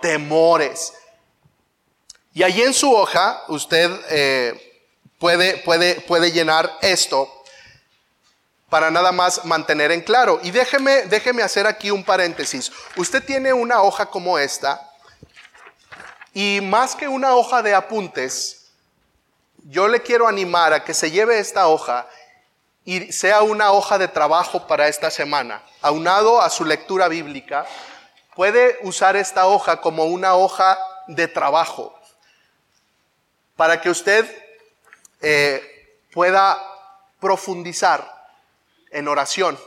Temores. 0.00 0.94
Y 2.32 2.42
ahí 2.42 2.62
en 2.62 2.72
su 2.72 2.90
hoja 2.90 3.42
usted 3.48 3.90
puede, 5.18 5.58
puede, 5.58 6.00
puede 6.00 6.32
llenar 6.32 6.78
esto 6.80 7.39
para 8.70 8.90
nada 8.90 9.12
más 9.12 9.44
mantener 9.44 9.90
en 9.90 10.00
claro. 10.00 10.40
Y 10.42 10.52
déjeme, 10.52 11.02
déjeme 11.02 11.42
hacer 11.42 11.66
aquí 11.66 11.90
un 11.90 12.04
paréntesis. 12.04 12.72
Usted 12.96 13.22
tiene 13.22 13.52
una 13.52 13.82
hoja 13.82 14.06
como 14.06 14.38
esta 14.38 14.90
y 16.32 16.60
más 16.62 16.94
que 16.94 17.08
una 17.08 17.34
hoja 17.34 17.60
de 17.60 17.74
apuntes, 17.74 18.70
yo 19.64 19.88
le 19.88 20.00
quiero 20.00 20.28
animar 20.28 20.72
a 20.72 20.84
que 20.84 20.94
se 20.94 21.10
lleve 21.10 21.38
esta 21.38 21.66
hoja 21.66 22.06
y 22.84 23.12
sea 23.12 23.42
una 23.42 23.72
hoja 23.72 23.98
de 23.98 24.08
trabajo 24.08 24.66
para 24.66 24.88
esta 24.88 25.10
semana. 25.10 25.62
Aunado 25.82 26.40
a 26.40 26.48
su 26.48 26.64
lectura 26.64 27.08
bíblica, 27.08 27.66
puede 28.36 28.78
usar 28.82 29.16
esta 29.16 29.46
hoja 29.46 29.80
como 29.80 30.04
una 30.04 30.34
hoja 30.34 30.78
de 31.08 31.26
trabajo 31.26 31.94
para 33.56 33.80
que 33.80 33.90
usted 33.90 34.24
eh, 35.20 36.00
pueda 36.12 36.58
profundizar 37.18 38.19
en 38.90 39.08
oración 39.08 39.58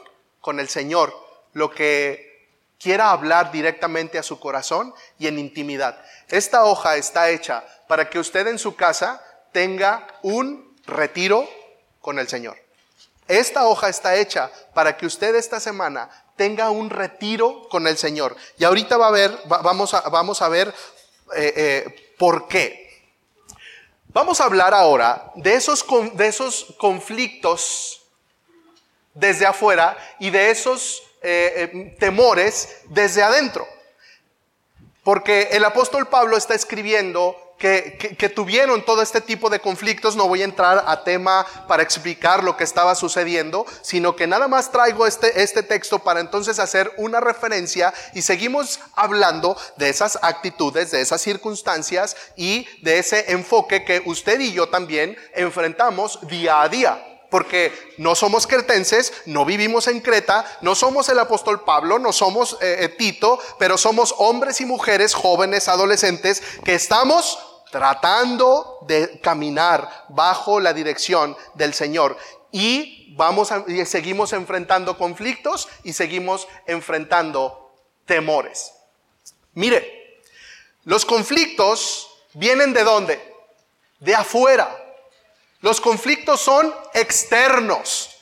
con 0.41 0.59
el 0.59 0.69
Señor 0.69 1.13
lo 1.53 1.69
que 1.69 2.33
quiera 2.79 3.11
hablar 3.11 3.51
directamente 3.51 4.17
a 4.17 4.23
su 4.23 4.39
corazón 4.39 4.93
y 5.17 5.27
en 5.27 5.39
intimidad. 5.39 6.03
Esta 6.27 6.65
hoja 6.65 6.97
está 6.97 7.29
hecha 7.29 7.63
para 7.87 8.09
que 8.09 8.19
usted 8.19 8.47
en 8.47 8.59
su 8.59 8.75
casa 8.75 9.23
tenga 9.51 10.05
un 10.21 10.75
retiro 10.85 11.47
con 12.01 12.19
el 12.19 12.27
Señor. 12.27 12.57
Esta 13.27 13.67
hoja 13.67 13.87
está 13.87 14.15
hecha 14.15 14.51
para 14.73 14.97
que 14.97 15.05
usted 15.05 15.33
esta 15.35 15.61
semana 15.61 16.09
tenga 16.35 16.71
un 16.71 16.89
retiro 16.89 17.69
con 17.69 17.87
el 17.87 17.97
Señor. 17.97 18.35
Y 18.57 18.65
ahorita 18.65 18.97
va 18.97 19.07
a 19.07 19.11
ver, 19.11 19.39
vamos, 19.45 19.93
a, 19.93 20.01
vamos 20.09 20.41
a 20.41 20.49
ver 20.49 20.73
eh, 21.35 21.53
eh, 21.55 22.13
por 22.17 22.47
qué. 22.49 22.83
Vamos 24.07 24.41
a 24.41 24.45
hablar 24.45 24.73
ahora 24.73 25.31
de 25.35 25.55
esos, 25.55 25.85
de 26.13 26.27
esos 26.27 26.75
conflictos 26.77 28.02
desde 29.13 29.45
afuera 29.45 29.97
y 30.19 30.29
de 30.29 30.51
esos 30.51 31.03
eh, 31.21 31.69
eh, 31.73 31.95
temores 31.99 32.69
desde 32.89 33.23
adentro. 33.23 33.67
Porque 35.03 35.49
el 35.51 35.65
apóstol 35.65 36.07
Pablo 36.07 36.37
está 36.37 36.55
escribiendo 36.55 37.37
que, 37.57 38.31
tuvieron 38.35 38.83
todo 38.83 39.01
este 39.01 39.21
tipo 39.21 39.49
de 39.49 39.59
conflictos. 39.59 40.15
No 40.15 40.27
voy 40.27 40.41
a 40.41 40.45
entrar 40.45 40.83
a 40.85 41.03
tema 41.03 41.45
para 41.67 41.83
explicar 41.83 42.43
lo 42.43 42.57
que 42.57 42.65
estaba 42.65 42.93
sucediendo, 42.93 43.65
sino 43.81 44.15
que 44.15 44.27
nada 44.27 44.49
más 44.49 44.71
traigo 44.71 45.07
este, 45.07 45.41
este 45.41 45.63
texto 45.63 45.99
para 45.99 46.19
entonces 46.19 46.59
hacer 46.59 46.91
una 46.97 47.21
referencia 47.21 47.93
y 48.13 48.21
seguimos 48.21 48.81
hablando 48.95 49.55
de 49.77 49.89
esas 49.89 50.19
actitudes, 50.21 50.91
de 50.91 51.01
esas 51.01 51.21
circunstancias 51.21 52.17
y 52.35 52.67
de 52.81 52.99
ese 52.99 53.31
enfoque 53.31 53.85
que 53.85 54.01
usted 54.05 54.39
y 54.41 54.51
yo 54.51 54.67
también 54.67 55.17
enfrentamos 55.33 56.19
día 56.27 56.61
a 56.61 56.69
día. 56.69 57.12
Porque 57.33 57.95
no 57.97 58.13
somos 58.13 58.45
cretenses, 58.45 59.11
no 59.25 59.43
vivimos 59.43 59.87
en 59.87 60.01
Creta, 60.01 60.45
no 60.61 60.75
somos 60.75 61.09
el 61.09 61.17
apóstol 61.17 61.63
Pablo, 61.63 61.97
no 61.97 62.13
somos 62.13 62.59
eh, 62.61 62.75
eh, 62.81 62.89
Tito, 62.89 63.39
pero 63.57 63.75
somos 63.75 64.13
hombres 64.19 64.61
y 64.61 64.65
mujeres, 64.65 65.15
jóvenes, 65.15 65.67
adolescentes, 65.67 66.43
que 66.63 66.75
estamos 66.75 67.39
tratando 67.71 68.85
de 68.87 69.19
caminar 69.19 70.05
bajo 70.09 70.59
la 70.59 70.73
dirección 70.73 71.35
del 71.55 71.73
Señor. 71.73 72.17
Y 72.51 73.15
vamos 73.17 73.49
y 73.67 73.83
seguimos 73.87 74.31
enfrentando 74.31 74.95
conflictos 74.95 75.67
y 75.83 75.93
seguimos 75.93 76.47
enfrentando 76.67 77.73
temores. 78.05 78.73
Mire, 79.55 80.21
los 80.83 81.03
conflictos 81.03 82.09
vienen 82.35 82.73
de 82.73 82.83
dónde? 82.83 83.33
De 83.99 84.13
afuera. 84.13 84.82
Los 85.63 85.79
conflictos 85.79 86.41
son 86.41 86.75
externos. 86.93 88.17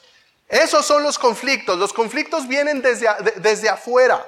Esos 0.48 0.86
son 0.86 1.02
los 1.02 1.18
conflictos. 1.18 1.76
Los 1.80 1.92
conflictos 1.92 2.48
vienen 2.48 2.84
desde, 2.84 3.08
desde 3.38 3.68
afuera. 3.68 4.24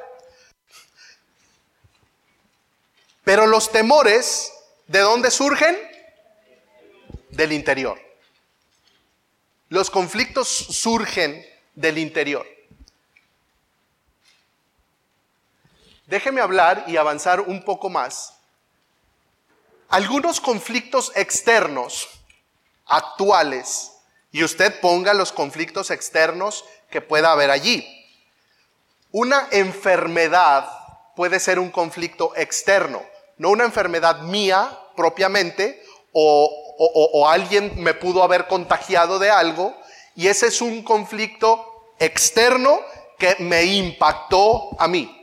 Pero 3.23 3.45
los 3.45 3.71
temores, 3.71 4.51
¿de 4.87 5.01
dónde 5.01 5.29
surgen? 5.29 5.77
Del 7.29 7.51
interior. 7.51 8.01
Los 9.69 9.91
conflictos 9.91 10.47
surgen 10.47 11.45
del 11.75 11.99
interior. 11.99 12.47
Déjeme 16.07 16.41
hablar 16.41 16.85
y 16.87 16.97
avanzar 16.97 17.41
un 17.41 17.63
poco 17.63 17.91
más. 17.91 18.39
Algunos 19.89 20.41
conflictos 20.41 21.11
externos 21.13 22.09
actuales 22.93 23.91
y 24.31 24.43
usted 24.43 24.79
ponga 24.79 25.13
los 25.13 25.31
conflictos 25.31 25.91
externos 25.91 26.65
que 26.89 27.01
pueda 27.01 27.31
haber 27.31 27.49
allí. 27.49 27.87
Una 29.11 29.47
enfermedad 29.51 30.69
puede 31.15 31.39
ser 31.39 31.59
un 31.59 31.69
conflicto 31.69 32.33
externo, 32.35 33.03
no 33.37 33.49
una 33.49 33.65
enfermedad 33.65 34.21
mía 34.21 34.79
propiamente 34.95 35.83
o, 36.11 37.27
alguien 37.27 37.73
me 37.77 37.93
pudo 37.93 38.23
haber 38.23 38.47
contagiado 38.47 39.19
de 39.19 39.29
algo 39.29 39.75
y 40.15 40.27
ese 40.27 40.47
es 40.47 40.61
un 40.61 40.83
conflicto 40.83 41.93
externo 41.99 42.79
que 43.17 43.35
me 43.39 43.63
impactó 43.63 44.69
a 44.79 44.87
mí. 44.87 45.19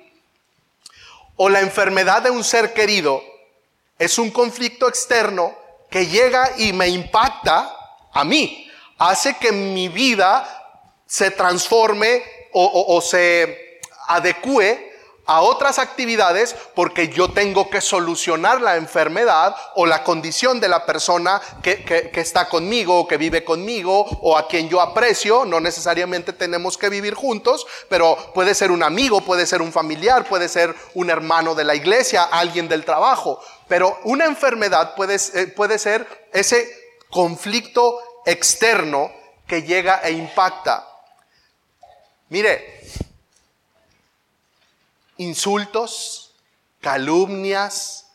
O 1.37 1.49
la 1.49 1.61
enfermedad 1.61 2.23
de 2.23 2.31
un 2.31 2.45
ser 2.45 2.73
querido 2.73 3.23
es 3.99 4.19
un 4.19 4.31
conflicto 4.31 4.89
externo 4.89 5.55
que 5.91 6.07
llega 6.07 6.53
y 6.57 6.73
me 6.73 6.89
impacta 6.89 7.77
a 8.13 8.25
mí, 8.25 8.71
hace 8.99 9.37
que 9.37 9.53
mi 9.53 9.89
vida 9.89 10.47
se 11.07 11.31
transforme 11.33 12.23
o, 12.53 13.01
se 13.01 13.81
adecue 14.09 14.89
a 15.27 15.43
otras 15.43 15.79
actividades 15.79 16.57
porque 16.75 17.09
yo 17.09 17.31
tengo 17.31 17.71
que 17.71 17.81
solucionar 17.81 18.61
la 18.61 18.77
enfermedad 18.77 19.55
o 19.77 19.87
la 19.87 20.03
condición 20.03 20.59
de 20.59 20.69
la 20.69 20.85
persona 20.87 21.41
que, 21.63 21.85
que, 21.85 22.21
está 22.21 22.49
conmigo 22.49 22.99
o 22.99 23.07
que 23.07 23.17
vive 23.17 23.45
conmigo 23.45 24.05
o 24.23 24.37
a 24.37 24.49
quien 24.49 24.69
yo 24.69 24.81
aprecio. 24.81 25.45
No 25.45 25.61
necesariamente 25.61 26.33
tenemos 26.33 26.77
que 26.77 26.89
vivir 26.89 27.15
juntos, 27.15 27.67
pero 27.89 28.17
puede 28.35 28.55
ser 28.55 28.73
un 28.73 28.83
amigo, 28.83 29.21
puede 29.21 29.47
ser 29.47 29.63
un 29.63 29.73
familiar, 29.73 30.25
puede 30.25 30.49
ser 30.49 30.75
un 30.95 31.11
hermano 31.11 31.55
de 31.55 31.65
la 31.65 31.77
iglesia, 31.77 32.25
alguien 32.25 32.69
del 32.69 32.85
trabajo. 32.85 33.41
Pero 33.71 34.01
una 34.03 34.25
enfermedad 34.25 34.97
puede, 34.97 35.15
eh, 35.15 35.47
puede 35.47 35.79
ser 35.79 36.29
ese 36.33 36.69
conflicto 37.09 38.01
externo 38.27 39.13
que 39.47 39.63
llega 39.63 40.01
e 40.03 40.11
impacta. 40.11 40.89
Mire, 42.31 42.81
insultos, 45.19 46.35
calumnias, 46.81 48.07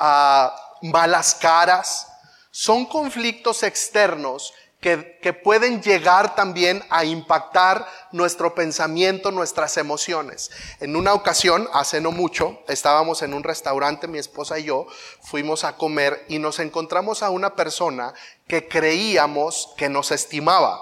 ah, 0.00 0.56
malas 0.82 1.36
caras, 1.36 2.08
son 2.50 2.84
conflictos 2.84 3.62
externos 3.62 4.52
que, 4.80 5.32
pueden 5.44 5.82
llegar 5.82 6.34
también 6.34 6.82
a 6.88 7.04
impactar 7.04 7.86
nuestro 8.12 8.54
pensamiento, 8.54 9.30
nuestras 9.30 9.76
emociones. 9.76 10.50
En 10.80 10.96
una 10.96 11.12
ocasión, 11.12 11.68
hace 11.74 12.00
no 12.00 12.12
mucho, 12.12 12.62
estábamos 12.66 13.22
en 13.22 13.34
un 13.34 13.42
restaurante, 13.42 14.08
mi 14.08 14.18
esposa 14.18 14.58
y 14.58 14.64
yo, 14.64 14.86
fuimos 15.20 15.64
a 15.64 15.76
comer 15.76 16.24
y 16.28 16.38
nos 16.38 16.58
encontramos 16.60 17.22
a 17.22 17.28
una 17.28 17.54
persona 17.54 18.14
que 18.48 18.68
creíamos 18.68 19.74
que 19.76 19.90
nos 19.90 20.10
estimaba. 20.12 20.80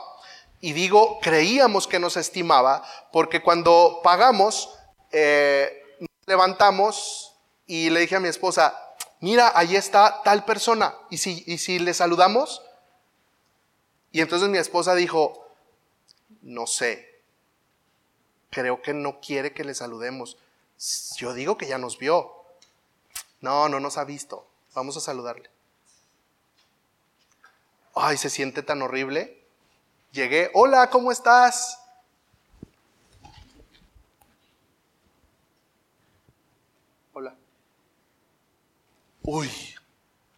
Y 0.61 0.73
digo, 0.73 1.19
creíamos 1.21 1.89
que 1.89 1.99
nos 1.99 2.17
estimaba 2.17 2.85
porque 3.13 3.43
cuando 3.43 4.01
pagamos, 4.05 4.71
eh, 5.11 5.83
nos 6.01 6.11
levantamos 6.27 7.35
y 7.67 7.91
le 7.91 8.01
dije 8.01 8.17
a 8.17 8.21
mi 8.21 8.29
esposa, 8.29 8.75
mira, 9.21 9.53
ahí 9.57 9.75
está 9.75 10.23
tal 10.23 10.45
persona. 10.45 10.95
¿Y 11.11 11.19
si, 11.19 11.43
y 11.47 11.59
si 11.59 11.81
le 11.81 11.95
saludamos? 11.95 12.63
Y 14.11 14.21
entonces 14.21 14.49
mi 14.49 14.59
esposa 14.59 14.94
dijo, 14.94 15.47
no 16.42 16.66
sé, 16.66 17.23
creo 18.51 18.81
que 18.81 18.94
no 18.94 19.21
quiere 19.21 19.53
que 19.53 19.64
le 19.64 19.75
saludemos. 19.75 20.38
Yo 21.16 21.35
digo 21.35 21.59
que 21.59 21.66
ya 21.66 21.79
nos 21.79 21.99
vio. 21.99 22.33
No, 23.40 23.68
no 23.68 23.81
nos 23.81 23.99
ha 23.99 24.05
visto. 24.05 24.47
Vamos 24.75 24.97
a 24.97 25.01
saludarle. 25.01 25.51
Ay, 27.94 28.16
se 28.16 28.31
siente 28.31 28.62
tan 28.62 28.81
horrible. 28.81 29.42
Llegué, 30.12 30.51
hola, 30.55 30.88
¿cómo 30.88 31.12
estás? 31.12 31.79
Hola. 37.12 37.35
Uy, 39.23 39.51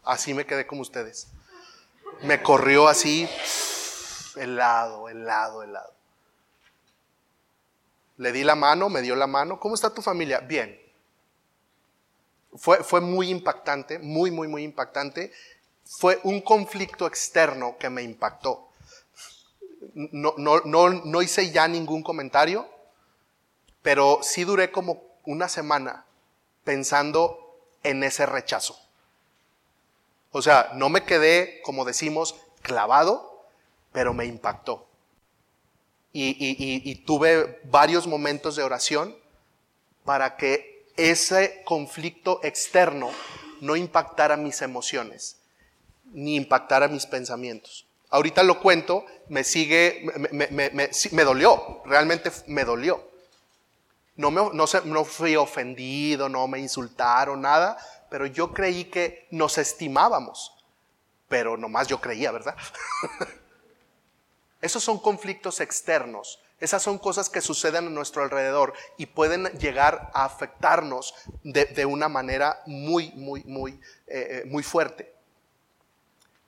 así 0.03 0.35
me 0.35 0.45
quedé 0.45 0.67
como 0.67 0.83
ustedes 0.83 1.29
me 2.23 2.43
corrió 2.43 2.89
así, 2.89 3.29
helado, 4.37 5.09
helado, 5.09 5.63
helado. 5.63 5.95
Le 8.19 8.33
di 8.33 8.45
la 8.45 8.55
mano, 8.55 8.89
me 8.91 9.01
dio 9.01 9.17
la 9.17 9.27
mano. 9.27 9.59
¿Cómo 9.59 9.75
está 9.75 9.95
tu 9.95 10.03
familia? 10.03 10.41
Bien. 10.41 10.79
Fue, 12.55 12.83
fue 12.85 13.01
muy 13.01 13.31
impactante, 13.31 13.99
muy, 13.99 14.31
muy, 14.31 14.49
muy 14.49 14.63
impactante. 14.63 15.33
Fue 15.85 16.21
un 16.25 16.41
conflicto 16.43 17.07
externo 17.07 17.77
que 17.79 17.89
me 17.89 18.03
impactó. 18.03 18.69
No, 19.95 20.35
no, 20.37 20.61
no, 20.61 20.91
no 20.91 21.23
hice 21.23 21.51
ya 21.51 21.67
ningún 21.67 22.03
comentario, 22.03 22.69
pero 23.81 24.21
sí 24.23 24.45
duré 24.45 24.71
como 24.71 25.03
una 25.25 25.49
semana 25.49 26.05
pensando 26.65 27.57
en 27.83 28.05
ese 28.05 28.27
rechazo. 28.27 28.79
O 30.33 30.43
sea, 30.43 30.71
no 30.75 30.89
me 30.89 31.05
quedé, 31.05 31.61
como 31.63 31.85
decimos, 31.85 32.37
clavado, 32.63 33.45
pero 33.93 34.15
me 34.15 34.27
impactó. 34.27 34.87
Y, 36.13 36.95
tuve 37.07 37.61
varios 37.65 38.07
momentos 38.07 38.57
de 38.57 38.65
oración 38.65 39.17
para 40.05 40.37
que 40.37 40.87
ese 40.97 41.63
conflicto 41.65 42.41
externo 42.43 43.11
no 43.61 43.77
impactara 43.77 44.37
mis 44.37 44.61
emociones, 44.63 45.37
ni 46.13 46.35
impactara 46.35 46.89
mis 46.89 47.07
pensamientos. 47.07 47.87
Ahorita 48.11 48.43
lo 48.43 48.61
cuento, 48.61 49.05
me 49.29 49.45
sigue, 49.45 50.05
me, 50.33 51.25
dolió, 51.25 51.81
realmente 51.85 52.33
me 52.47 52.65
dolió. 52.65 53.09
No, 54.17 54.33
me, 54.33 54.43
no, 54.53 54.65
no 54.85 55.05
fui 55.05 55.37
ofendido, 55.37 56.29
no 56.29 56.49
me 56.49 56.59
insultaron, 56.59 57.41
nada, 57.41 57.79
pero 58.11 58.27
yo 58.27 58.53
creí 58.53 58.85
que 58.85 59.27
nos 59.31 59.57
estimábamos. 59.57 60.53
Pero 61.29 61.57
nomás 61.57 61.87
yo 61.87 62.01
creía, 62.01 62.33
¿verdad? 62.33 62.57
Esos 64.61 64.83
son 64.83 64.99
conflictos 64.99 65.61
externos. 65.61 66.41
Esas 66.59 66.83
son 66.83 66.99
cosas 66.99 67.31
que 67.31 67.41
suceden 67.41 67.87
a 67.87 67.91
nuestro 67.91 68.23
alrededor 68.23 68.75
y 68.99 69.07
pueden 69.07 69.47
llegar 69.59 70.11
a 70.13 70.27
afectarnos 70.27 71.15
de, 71.43 71.87
una 71.87 72.09
manera 72.11 72.61
muy, 72.67 73.13
muy, 73.13 73.43
muy, 73.45 73.73
eh, 74.07 74.43
eh, 74.43 74.43
muy 74.47 74.63
fuerte. 74.63 75.15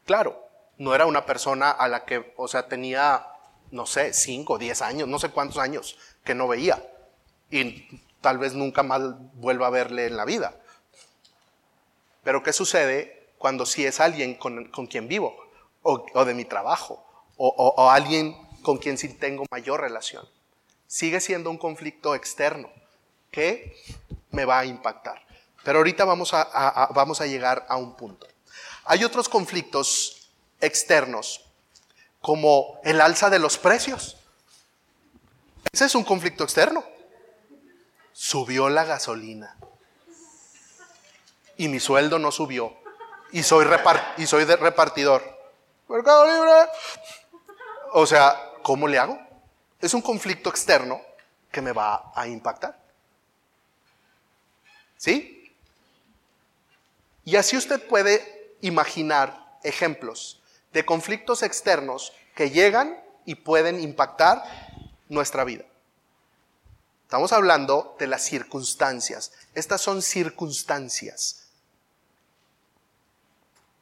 Claro, 0.05 0.39
no 0.77 0.95
era 0.95 1.07
una 1.07 1.25
persona 1.25 1.71
a 1.71 1.89
la 1.89 2.05
que, 2.05 2.35
o 2.37 2.47
sea, 2.47 2.69
tenía, 2.69 3.27
no 3.71 3.87
sé, 3.87 4.13
5, 4.13 4.59
10 4.59 4.83
años, 4.83 5.09
no 5.09 5.19
sé 5.19 5.31
cuántos 5.31 5.57
años 5.57 5.97
que 6.25 6.35
no 6.35 6.47
veía. 6.47 6.87
Y 7.51 7.89
tal 8.21 8.37
vez 8.37 8.53
nunca 8.53 8.83
más 8.83 9.01
vuelva 9.35 9.69
a 9.69 9.71
verle 9.71 10.07
en 10.07 10.19
la 10.19 10.27
vida. 10.27 10.55
Pero 12.23 12.43
¿qué 12.43 12.53
sucede 12.53 13.31
cuando 13.39 13.67
si 13.67 13.85
es 13.85 14.01
alguien 14.01 14.35
con, 14.35 14.71
quien 14.89 15.09
vivo 15.09 15.37
o, 15.83 16.25
de 16.25 16.35
mi 16.35 16.45
trabajo 16.45 17.05
o, 17.37 17.91
alguien 17.91 18.37
con 18.63 18.79
quien 18.79 18.97
sí 18.99 19.09
tengo 19.09 19.45
mayor 19.51 19.81
relación? 19.81 20.29
Sigue 20.87 21.21
siendo 21.21 21.51
un 21.51 21.59
conflicto 21.59 22.15
externo 22.15 22.71
que 23.31 23.77
me 24.31 24.45
va 24.45 24.61
a 24.61 24.65
impactar. 24.65 25.25
Pero 25.65 25.79
ahorita 25.79 26.05
vamos 26.05 26.33
a, 26.35 26.89
vamos 26.95 27.21
a 27.21 27.27
llegar 27.27 27.67
a 27.69 27.77
un 27.77 27.97
punto. 27.97 28.27
Hay 28.85 29.05
otros 29.05 29.29
conflictos 29.29 30.29
externos, 30.61 31.45
como 32.21 32.81
el 32.85 33.01
alza 33.01 33.31
de 33.31 33.39
los 33.39 33.59
precios. 33.59 34.17
Ese 35.73 35.87
es 35.87 35.95
un 35.95 36.05
conflicto 36.05 36.45
externo. 36.45 36.85
Subió 38.13 38.69
la 38.69 38.85
gasolina 38.85 39.57
y 41.63 41.69
mi 41.69 41.79
sueldo 41.79 42.19
no 42.19 42.33
subió 42.33 42.77
y 43.31 43.45
soy, 43.45 43.65
de 43.65 44.57
repartidor. 44.57 45.23
Mercado 45.89 46.27
Libre. 46.27 46.71
O 47.93 48.05
sea, 48.05 48.37
¿cómo 48.63 48.89
le 48.89 48.99
hago? 48.99 49.17
Es 49.81 49.95
un 49.95 50.03
conflicto 50.03 50.51
externo 50.51 51.01
que 51.53 51.63
me 51.63 51.71
va 51.71 52.11
a 52.17 52.27
impactar. 52.27 52.77
¿Sí? 54.97 55.55
Y 57.25 57.37
así 57.37 57.57
usted 57.57 57.87
puede 57.87 58.57
imaginar 58.61 59.57
ejemplos 59.63 60.43
de 60.73 60.85
conflictos 60.85 61.45
externos 61.45 62.13
que 62.35 62.51
llegan 62.51 63.01
y 63.25 63.37
pueden 63.37 63.81
impactar 63.81 64.43
nuestra 65.09 65.45
vida. 65.45 65.65
Estamos 67.05 67.33
hablando 67.33 67.95
de 68.01 68.09
las 68.09 68.25
circunstancias. 68.25 69.31
Estas 69.55 69.81
son 69.81 70.03
circunstancias. 70.03 71.42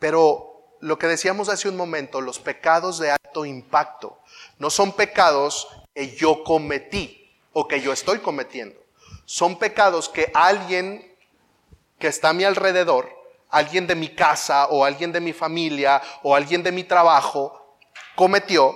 Pero 0.00 0.76
lo 0.80 0.98
que 0.98 1.06
decíamos 1.06 1.48
hace 1.48 1.68
un 1.68 1.76
momento, 1.76 2.20
los 2.20 2.40
pecados 2.40 2.98
de 2.98 3.12
alto 3.12 3.44
impacto, 3.44 4.18
no 4.58 4.70
son 4.70 4.92
pecados 4.92 5.68
que 5.94 6.16
yo 6.16 6.42
cometí 6.42 7.30
o 7.52 7.68
que 7.68 7.80
yo 7.80 7.92
estoy 7.92 8.18
cometiendo. 8.18 8.80
Son 9.24 9.58
pecados 9.58 10.08
que 10.08 10.32
alguien 10.34 11.16
que 11.98 12.08
está 12.08 12.30
a 12.30 12.32
mi 12.32 12.44
alrededor, 12.44 13.08
alguien 13.50 13.86
de 13.86 13.94
mi 13.94 14.08
casa 14.08 14.66
o 14.66 14.84
alguien 14.84 15.12
de 15.12 15.20
mi 15.20 15.32
familia 15.32 16.00
o 16.22 16.34
alguien 16.34 16.62
de 16.62 16.72
mi 16.72 16.82
trabajo 16.84 17.76
cometió 18.16 18.74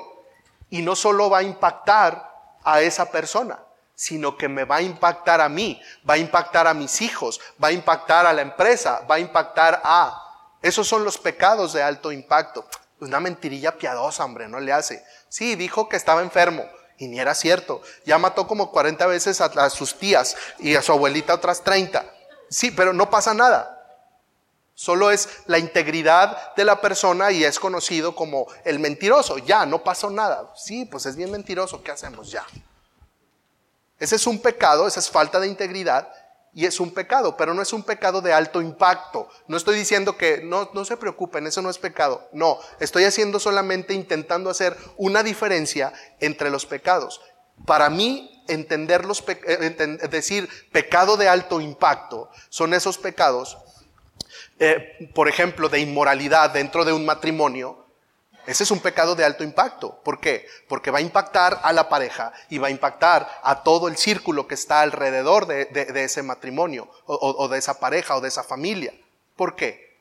y 0.71 0.83
no 0.83 0.95
solo 0.95 1.31
va 1.31 1.39
a 1.39 1.43
impactar 1.43 2.33
a 2.63 2.81
esa 2.81 3.11
persona, 3.11 3.61
sino 3.95 4.37
que 4.37 4.49
me 4.49 4.65
va 4.65 4.77
a 4.77 4.83
impactar 4.83 5.41
a 5.41 5.49
mí, 5.49 5.81
va 6.09 6.15
a 6.15 6.19
impactar 6.19 6.67
a 6.67 6.75
mis 6.75 7.01
hijos, 7.01 7.41
va 7.63 7.69
a 7.69 7.73
impactar 7.73 8.27
a 8.27 8.33
la 8.33 8.43
empresa, 8.43 9.07
va 9.09 9.17
a 9.17 9.21
impactar 9.21 9.81
a... 9.85 10.24
Esos 10.65 10.89
son 10.89 11.05
los 11.05 11.19
pecados 11.19 11.75
de 11.75 11.83
alto 11.83 12.11
impacto. 12.11 12.67
Una 12.99 13.21
mentirilla 13.21 13.77
piadosa, 13.77 14.25
hombre, 14.25 14.49
no 14.49 14.61
le 14.61 14.73
hace. 14.73 15.05
Sí, 15.29 15.57
dijo 15.57 15.91
que 15.91 15.97
estaba 15.97 16.23
enfermo 16.23 16.65
y 16.97 17.07
ni 17.07 17.21
era 17.21 17.35
cierto. 17.35 17.83
Ya 18.07 18.17
mató 18.17 18.47
como 18.47 18.71
40 18.71 19.07
veces 19.07 19.43
a, 19.43 19.45
a 19.45 19.69
sus 19.69 19.99
tías 19.99 20.35
y 20.59 20.75
a 20.75 20.81
su 20.81 20.93
abuelita 20.93 21.35
otras 21.35 21.63
30. 21.63 22.03
Sí, 22.49 22.71
pero 22.71 22.95
no 22.95 23.11
pasa 23.11 23.35
nada. 23.35 23.79
Solo 24.73 25.11
es 25.11 25.29
la 25.45 25.59
integridad 25.59 26.55
de 26.55 26.65
la 26.65 26.81
persona 26.81 27.31
y 27.31 27.45
es 27.45 27.61
conocido 27.61 28.15
como 28.15 28.47
el 28.65 28.79
mentiroso. 28.79 29.37
Ya, 29.37 29.67
no 29.67 29.85
pasó 29.85 30.09
nada. 30.09 30.51
Sí, 30.57 30.87
pues 30.87 31.05
es 31.05 31.15
bien 31.15 31.31
mentiroso. 31.31 31.83
¿Qué 31.83 31.91
hacemos 31.91 32.31
ya? 32.31 32.47
Ese 33.99 34.17
es 34.17 34.27
un 34.27 34.41
pecado, 34.41 34.87
esa 34.87 35.01
es 35.01 35.11
falta 35.11 35.39
de 35.41 35.47
integridad 35.47 36.11
y 36.55 36.67
es 36.67 36.81
un 36.81 36.93
pecado, 36.93 37.37
pero 37.37 37.53
no 37.53 37.63
es 37.63 37.73
un 37.73 37.83
pecado 37.83 38.21
de 38.21 38.33
alto 38.33 38.63
impacto. 38.63 39.29
No 39.49 39.57
estoy 39.57 39.77
diciendo 39.77 40.17
que 40.17 40.43
no, 40.43 40.71
no 40.73 40.85
se 40.85 40.97
preocupen, 40.97 41.47
eso 41.47 41.63
no 41.63 41.71
es 41.71 41.79
pecado. 41.79 42.29
No, 42.33 42.59
estoy 42.81 43.05
haciendo 43.05 43.41
solamente 43.41 43.93
intentando 43.93 44.51
hacer 44.51 44.77
una 44.97 45.23
diferencia 45.23 45.93
entre 46.21 46.51
los 46.51 46.67
pecados. 46.67 47.21
Para 47.67 47.91
mí, 47.91 48.43
entender 48.49 49.05
los 49.05 49.25
eh, 49.27 49.99
decir 50.11 50.49
pecado 50.71 51.17
de 51.17 51.29
alto 51.29 51.61
impacto 51.61 52.29
son 52.51 52.75
esos 52.75 52.99
pecados 52.99 53.57
eh, 54.59 55.11
por 55.15 55.29
ejemplo, 55.29 55.69
de 55.69 55.81
inmoralidad 55.81 56.51
dentro 56.51 56.85
de 56.85 56.93
un 56.93 57.05
matrimonio, 57.05 57.84
ese 58.47 58.65
es 58.65 58.71
un 58.71 58.81
pecado 58.81 59.15
de 59.15 59.25
alto 59.25 59.45
impacto. 59.45 60.01
¿Por 60.03 60.21
qué? 60.21 60.47
Porque 60.69 60.91
va 60.91 60.99
a 60.99 61.03
impactar 61.03 61.61
a 61.63 61.73
la 61.73 61.89
pareja 61.89 62.33
y 62.49 62.59
va 62.59 62.69
a 62.69 62.71
impactar 62.71 63.29
a 63.43 63.63
todo 63.63 63.89
el 63.89 63.97
círculo 63.97 64.47
que 64.47 64.55
está 64.55 64.81
alrededor 64.81 65.47
de, 65.47 65.69
ese 65.95 66.23
matrimonio 66.23 66.89
o, 67.07 67.49
de 67.49 67.59
esa 67.59 67.79
pareja 67.81 68.17
o 68.17 68.21
de 68.21 68.29
esa 68.29 68.43
familia. 68.43 68.93
¿Por 69.37 69.57
qué? 69.57 69.99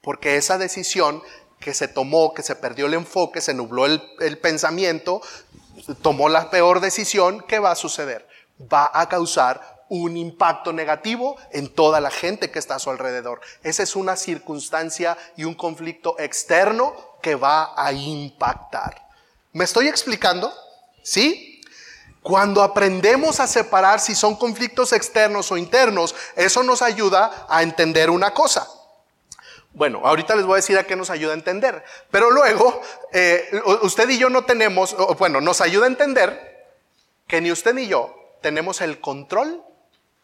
Porque 0.00 0.36
esa 0.36 0.58
decisión 0.58 1.22
que 1.60 1.74
se 1.74 1.88
tomó, 1.88 2.34
que 2.34 2.42
se 2.42 2.56
perdió 2.56 2.86
el 2.86 2.94
enfoque, 2.94 3.40
se 3.40 3.54
nubló 3.54 3.86
el, 3.86 4.02
el 4.20 4.38
pensamiento, 4.38 5.20
tomó 6.02 6.28
la 6.28 6.50
peor 6.50 6.80
decisión, 6.80 7.44
¿qué 7.46 7.58
va 7.58 7.70
a 7.70 7.76
suceder? 7.76 8.26
Va 8.72 8.90
a 8.92 9.08
causar 9.08 9.72
un 9.88 10.16
impacto 10.16 10.72
negativo 10.72 11.36
en 11.50 11.68
toda 11.68 12.00
la 12.00 12.10
gente 12.10 12.50
que 12.50 12.58
está 12.58 12.76
a 12.76 12.78
su 12.78 12.88
alrededor. 12.88 13.42
Esa 13.62 13.82
es 13.82 13.94
una 13.94 14.16
circunstancia 14.16 15.18
y 15.36 15.44
un 15.44 15.54
conflicto 15.54 16.18
externo 16.18 16.94
que 17.22 17.36
va 17.36 17.72
a 17.76 17.92
impactar. 17.92 19.08
¿Me 19.52 19.64
estoy 19.64 19.88
explicando? 19.88 20.52
¿Sí? 21.02 21.60
Cuando 22.22 22.62
aprendemos 22.62 23.40
a 23.40 23.46
separar 23.46 24.00
si 24.00 24.14
son 24.14 24.36
conflictos 24.36 24.92
externos 24.92 25.50
o 25.50 25.56
internos, 25.56 26.14
eso 26.36 26.62
nos 26.62 26.82
ayuda 26.82 27.46
a 27.48 27.62
entender 27.62 28.10
una 28.10 28.32
cosa. 28.32 28.68
Bueno, 29.74 30.02
ahorita 30.04 30.36
les 30.36 30.44
voy 30.44 30.54
a 30.54 30.56
decir 30.56 30.78
a 30.78 30.84
qué 30.84 30.96
nos 30.96 31.10
ayuda 31.10 31.32
a 31.32 31.36
entender, 31.36 31.82
pero 32.10 32.30
luego 32.30 32.80
eh, 33.12 33.62
usted 33.82 34.08
y 34.10 34.18
yo 34.18 34.28
no 34.28 34.44
tenemos, 34.44 34.94
bueno, 35.18 35.40
nos 35.40 35.60
ayuda 35.62 35.86
a 35.86 35.88
entender 35.88 36.66
que 37.26 37.40
ni 37.40 37.50
usted 37.50 37.72
ni 37.72 37.86
yo 37.86 38.14
tenemos 38.42 38.82
el 38.82 39.00
control 39.00 39.64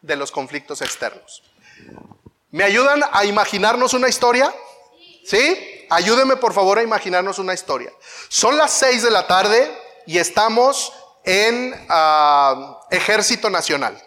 de 0.02 0.16
los 0.16 0.30
conflictos 0.30 0.82
externos. 0.82 1.42
¿Me 2.50 2.64
ayudan 2.64 3.02
a 3.10 3.24
imaginarnos 3.24 3.94
una 3.94 4.08
historia? 4.08 4.54
¿Sí? 5.24 5.77
Ayúdenme 5.90 6.36
por 6.36 6.52
favor 6.52 6.78
a 6.78 6.82
imaginarnos 6.82 7.38
una 7.38 7.54
historia. 7.54 7.92
Son 8.28 8.56
las 8.56 8.72
seis 8.72 9.02
de 9.02 9.10
la 9.10 9.26
tarde 9.26 9.70
y 10.06 10.18
estamos 10.18 10.92
en 11.24 11.74
ah, 11.88 12.80
Ejército 12.90 13.50
Nacional. 13.50 14.02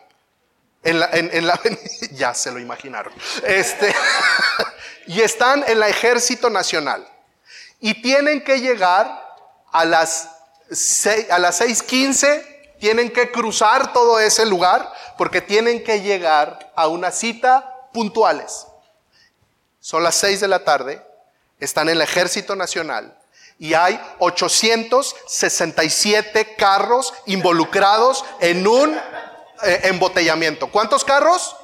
Ya 2.13 2.33
se 2.33 2.51
lo 2.51 2.59
imaginaron. 2.59 3.13
Este, 3.45 3.93
y 5.07 5.21
están 5.21 5.63
en 5.67 5.79
la 5.79 5.87
Ejército 5.87 6.49
Nacional. 6.49 7.07
Y 7.79 8.01
tienen 8.01 8.43
que 8.43 8.59
llegar 8.59 9.23
a 9.71 9.85
las, 9.85 10.27
a 11.29 11.39
las 11.39 11.61
6.15 11.61 12.51
tienen 12.79 13.11
que 13.11 13.31
cruzar 13.31 13.93
todo 13.93 14.19
ese 14.19 14.43
lugar 14.43 14.91
porque 15.15 15.39
tienen 15.39 15.83
que 15.83 16.01
llegar 16.01 16.71
a 16.75 16.87
una 16.87 17.11
cita 17.11 17.89
puntuales. 17.93 18.65
Son 19.79 20.01
las 20.01 20.15
6 20.15 20.41
de 20.41 20.47
la 20.47 20.63
tarde, 20.63 20.99
están 21.61 21.87
en 21.87 21.95
el 21.95 22.01
Ejército 22.01 22.57
Nacional 22.57 23.17
y 23.57 23.73
hay 23.73 23.97
867 24.19 26.55
carros 26.57 27.13
involucrados 27.27 28.25
en 28.39 28.67
un 28.67 28.99
eh, 29.63 29.79
embotellamiento. 29.83 30.67
¿Cuántos 30.67 31.05
carros? 31.05 31.55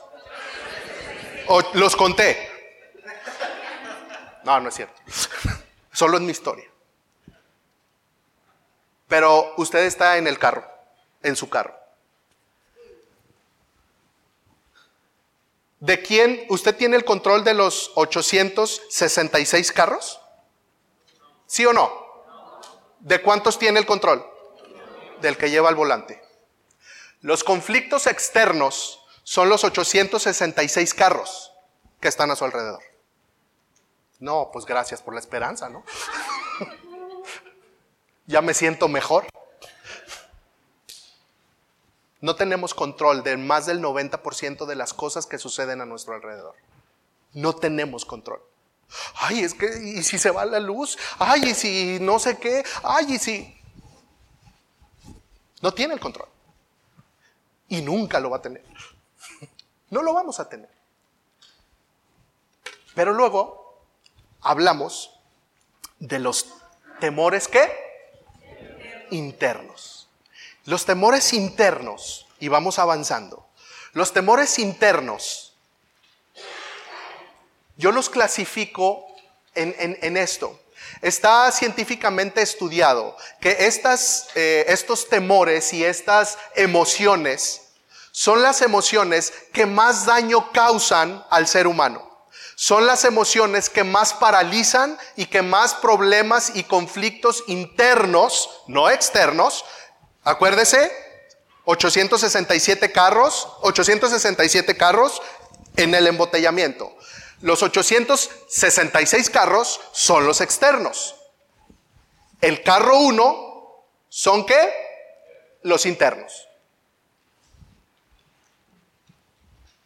los 1.73 1.95
conté. 1.95 2.51
No, 4.43 4.59
no 4.59 4.69
es 4.69 4.75
cierto. 4.75 5.01
Solo 5.91 6.17
en 6.17 6.25
mi 6.25 6.31
historia. 6.31 6.69
Pero 9.07 9.53
usted 9.57 9.85
está 9.85 10.17
en 10.17 10.27
el 10.27 10.37
carro 10.37 10.65
en 11.23 11.35
su 11.35 11.49
carro. 11.49 11.76
¿De 15.87 16.01
quién? 16.01 16.45
¿Usted 16.49 16.75
tiene 16.75 16.97
el 16.97 17.05
control 17.05 17.45
de 17.45 17.53
los 17.53 17.93
866 17.95 19.71
carros? 19.71 20.19
¿Sí 21.45 21.65
o 21.65 21.71
no? 21.71 21.89
¿De 22.99 23.21
cuántos 23.21 23.57
tiene 23.57 23.79
el 23.79 23.85
control? 23.85 24.29
Del 25.21 25.37
que 25.37 25.49
lleva 25.49 25.69
el 25.69 25.75
volante. 25.75 26.21
Los 27.21 27.45
conflictos 27.45 28.05
externos 28.05 29.01
son 29.23 29.47
los 29.47 29.63
866 29.63 30.93
carros 30.93 31.53
que 32.01 32.09
están 32.09 32.31
a 32.31 32.35
su 32.35 32.43
alrededor. 32.43 32.83
No, 34.19 34.49
pues 34.51 34.65
gracias 34.65 35.01
por 35.01 35.13
la 35.13 35.21
esperanza, 35.21 35.69
¿no? 35.69 35.85
ya 38.25 38.41
me 38.41 38.53
siento 38.53 38.89
mejor. 38.89 39.25
No 42.27 42.35
tenemos 42.35 42.73
control 42.73 43.23
de 43.23 43.37
más 43.37 43.67
del 43.67 43.81
90% 43.81 44.65
de 44.65 44.75
las 44.75 44.93
cosas 44.93 45.25
que 45.25 45.37
suceden 45.37 45.79
a 45.79 45.85
nuestro 45.85 46.13
alrededor. 46.13 46.55
No 47.31 47.55
tenemos 47.55 48.03
control. 48.03 48.41
Ay, 49.15 49.39
es 49.45 49.53
que, 49.53 49.67
¿y 49.81 50.03
si 50.03 50.19
se 50.19 50.31
va 50.31 50.43
la 50.43 50.59
luz? 50.59 50.97
Ay, 51.19 51.41
¿y 51.45 51.53
si 51.53 51.99
no 52.01 52.19
sé 52.19 52.37
qué? 52.37 52.65
Ay, 52.83 53.13
¿y 53.13 53.17
si... 53.17 53.57
No 55.61 55.73
tiene 55.73 55.93
el 55.93 56.01
control. 56.01 56.27
Y 57.69 57.81
nunca 57.81 58.19
lo 58.19 58.29
va 58.29 58.37
a 58.37 58.41
tener. 58.41 58.65
No 59.89 60.01
lo 60.01 60.11
vamos 60.11 60.41
a 60.41 60.49
tener. 60.49 60.69
Pero 62.93 63.13
luego 63.13 63.85
hablamos 64.41 65.17
de 65.99 66.19
los 66.19 66.45
temores 66.99 67.47
que 67.47 67.71
internos. 69.11 70.06
Los 70.67 70.83
temores 70.83 71.31
internos, 71.31 72.27
y 72.41 72.49
vamos 72.49 72.77
avanzando, 72.77 73.47
los 73.93 74.11
temores 74.11 74.59
internos, 74.59 75.53
yo 77.77 77.93
los 77.93 78.09
clasifico 78.09 79.05
en, 79.55 80.17
esto. 80.17 80.59
Está 81.01 81.49
científicamente 81.53 82.41
estudiado 82.41 83.15
que 83.39 83.55
estas, 83.65 84.27
eh, 84.35 84.65
estos 84.67 85.07
temores 85.07 85.71
y 85.71 85.85
estas 85.85 86.37
emociones 86.53 87.61
son 88.11 88.41
las 88.41 88.61
emociones 88.61 89.31
que 89.53 89.65
más 89.65 90.05
daño 90.05 90.51
causan 90.51 91.25
al 91.29 91.47
ser 91.47 91.65
humano. 91.65 92.07
Son 92.59 92.87
las 92.87 93.05
emociones 93.05 93.69
que 93.69 93.83
más 93.83 94.15
paralizan 94.15 94.97
y 95.15 95.27
que 95.27 95.43
más 95.43 95.75
problemas 95.75 96.51
y 96.55 96.63
conflictos 96.63 97.43
internos, 97.45 98.49
no 98.67 98.89
externos. 98.89 99.63
Acuérdese, 100.27 100.91
867 101.63 102.91
carros, 102.91 103.47
867 103.61 104.75
carros 104.75 105.21
en 105.77 105.95
el 105.95 106.05
embotellamiento. 106.05 106.93
Los 107.39 107.63
866 107.63 109.29
carros 109.29 109.79
son 109.93 110.27
los 110.27 110.41
externos. 110.41 111.15
El 112.41 112.61
carro 112.61 112.97
1 112.97 113.85
son 114.09 114.45
qué? 114.45 114.73
Los 115.63 115.85
internos. 115.85 116.49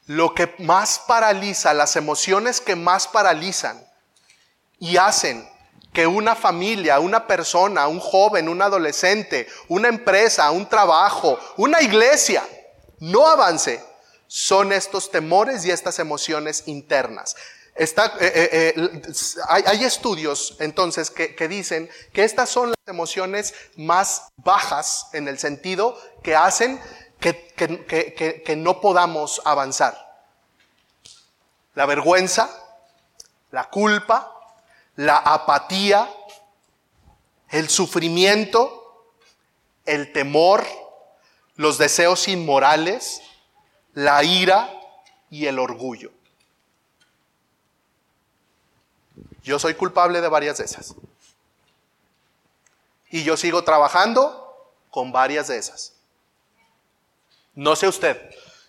Lo 0.07 0.33
que 0.33 0.55
más 0.57 1.03
paraliza, 1.05 1.71
las 1.75 1.95
emociones 1.95 2.61
que 2.61 2.75
más 2.75 3.07
paralizan 3.07 3.87
y 4.79 4.97
hacen 4.97 5.47
que 5.93 6.07
una 6.07 6.35
familia, 6.35 6.99
una 6.99 7.27
persona, 7.27 7.87
un 7.87 7.99
joven, 7.99 8.47
un 8.47 8.61
adolescente, 8.61 9.47
una 9.67 9.89
empresa, 9.89 10.49
un 10.51 10.67
trabajo, 10.67 11.37
una 11.57 11.81
iglesia 11.81 12.43
no 13.01 13.27
avance, 13.27 13.83
son 14.27 14.71
estos 14.71 15.11
temores 15.11 15.65
y 15.65 15.71
estas 15.71 15.99
emociones 15.99 16.63
internas. 16.67 17.35
Está, 17.75 18.13
eh, 18.19 18.31
eh, 18.35 18.73
eh, 18.75 19.01
hay, 19.47 19.83
estudios 19.83 20.55
entonces 20.59 21.09
que, 21.09 21.47
dicen 21.47 21.89
que 22.13 22.23
estas 22.23 22.49
son 22.49 22.69
las 22.69 22.77
emociones 22.87 23.53
más 23.75 24.27
bajas 24.37 25.07
en 25.13 25.27
el 25.27 25.39
sentido 25.39 25.97
que 26.21 26.35
hacen 26.35 26.79
que, 27.19 28.43
que 28.45 28.55
no 28.55 28.81
podamos 28.81 29.41
avanzar. 29.45 29.97
La 31.73 31.85
vergüenza, 31.85 32.49
la 33.51 33.69
culpa, 33.69 34.30
la 35.01 35.17
apatía, 35.17 36.07
el 37.49 37.69
sufrimiento, 37.69 39.09
el 39.83 40.13
temor, 40.13 40.63
los 41.55 41.79
deseos 41.79 42.27
inmorales, 42.27 43.19
la 43.95 44.23
ira 44.23 44.71
y 45.31 45.47
el 45.47 45.57
orgullo. 45.57 46.11
Yo 49.41 49.57
soy 49.57 49.73
culpable 49.73 50.21
de 50.21 50.27
varias 50.27 50.59
de 50.59 50.65
esas. 50.65 50.93
Y 53.09 53.23
yo 53.23 53.37
sigo 53.37 53.63
trabajando 53.63 54.71
con 54.91 55.11
varias 55.11 55.47
de 55.47 55.57
esas. 55.57 55.93
No 57.55 57.75
sé 57.75 57.87
usted, 57.87 58.21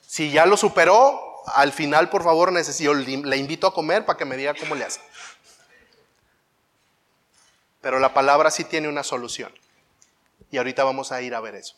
si 0.07 0.31
ya 0.31 0.47
lo 0.47 0.57
superó, 0.57 1.43
al 1.55 1.73
final 1.73 2.09
por 2.09 2.25
favor 2.25 2.53
necesito, 2.53 2.95
le 2.95 3.37
invito 3.37 3.67
a 3.67 3.75
comer 3.75 4.07
para 4.07 4.17
que 4.17 4.25
me 4.25 4.39
diga 4.39 4.55
cómo 4.59 4.75
le 4.75 4.87
hace. 4.87 5.01
Pero 7.83 7.99
la 7.99 8.15
palabra 8.15 8.51
sí 8.51 8.65
tiene 8.65 8.89
una 8.89 9.03
solución. 9.03 9.53
Y 10.51 10.57
ahorita 10.57 10.85
vamos 10.85 11.13
a 11.13 11.21
ir 11.21 11.35
a 11.35 11.41
ver 11.41 11.57
eso. 11.57 11.77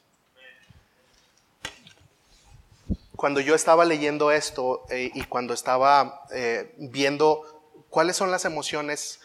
cuando 3.25 3.41
yo 3.41 3.55
estaba 3.55 3.87
leyendo 3.87 4.31
esto 4.31 4.85
eh, 4.91 5.11
y 5.15 5.25
cuando 5.25 5.55
estaba 5.55 6.27
eh, 6.31 6.75
viendo 6.77 7.43
cuáles 7.89 8.17
son 8.17 8.31
las 8.31 8.45
emociones 8.45 9.21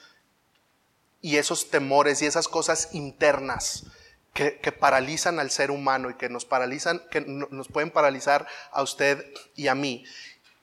y 1.22 1.36
esos 1.36 1.70
temores 1.70 2.22
y 2.22 2.26
esas 2.26 2.48
cosas 2.48 2.90
internas 2.94 3.88
que, 4.34 4.72
paralizan 4.72 5.38
al 5.38 5.52
ser 5.52 5.70
humano 5.70 6.10
y 6.10 6.14
que 6.14 6.30
nos 6.30 6.46
paralizan, 6.46 7.02
que 7.12 7.20
nos 7.20 7.68
pueden 7.68 7.92
paralizar 7.92 8.48
a 8.72 8.84
usted 8.84 9.26
y 9.58 9.68
a 9.68 9.76
mí. 9.76 10.06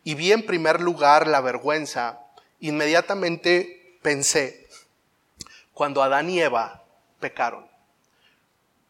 Y 0.02 0.14
vi 0.14 0.32
en 0.32 0.46
primer 0.46 0.80
lugar 0.80 1.26
la 1.26 1.42
vergüenza, 1.42 2.20
inmediatamente 2.60 3.98
pensé, 4.00 4.65
cuando 5.76 6.02
Adán 6.02 6.30
y 6.30 6.40
Eva 6.40 6.82
pecaron, 7.20 7.68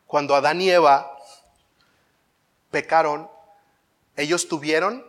cuando 0.07 0.37
Adán 0.37 0.61
y 0.61 0.71
Eva 0.71 1.19
pecaron, 2.71 3.29
ellos 4.15 4.47
tuvieron 4.47 5.05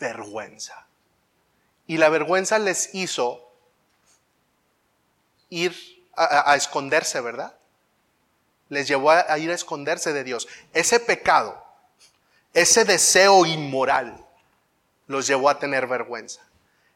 vergüenza. 0.00 0.86
Y 1.86 1.98
la 1.98 2.08
vergüenza 2.08 2.58
les 2.58 2.94
hizo 2.94 3.46
ir 5.50 5.76
a, 6.16 6.56
esconderse, 6.56 7.20
¿verdad? 7.20 7.54
Les 8.70 8.88
llevó 8.88 9.10
a, 9.10 9.36
ir 9.36 9.50
a 9.50 9.54
esconderse 9.54 10.14
de 10.14 10.24
Dios. 10.24 10.48
Ese 10.72 10.98
pecado, 10.98 11.62
ese 12.54 12.86
deseo 12.86 13.44
inmoral, 13.44 14.24
los 15.08 15.26
llevó 15.26 15.50
a 15.50 15.58
tener 15.58 15.86
vergüenza. 15.86 16.40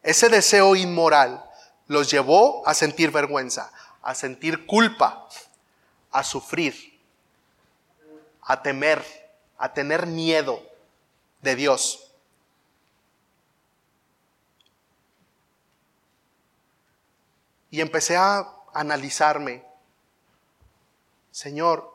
Ese 0.02 0.30
deseo 0.30 0.74
inmoral 0.74 1.51
los 1.92 2.10
llevó 2.10 2.66
a 2.66 2.74
sentir 2.74 3.12
vergüenza, 3.12 3.72
a 4.02 4.14
sentir 4.14 4.66
culpa, 4.66 5.28
a 6.10 6.24
sufrir, 6.24 6.98
a 8.42 8.62
temer, 8.62 9.04
a 9.58 9.72
tener 9.72 10.06
miedo 10.06 10.60
de 11.40 11.54
Dios. 11.54 12.10
Y 17.70 17.80
empecé 17.80 18.16
a 18.16 18.46
analizarme. 18.74 19.64
Señor, 21.30 21.90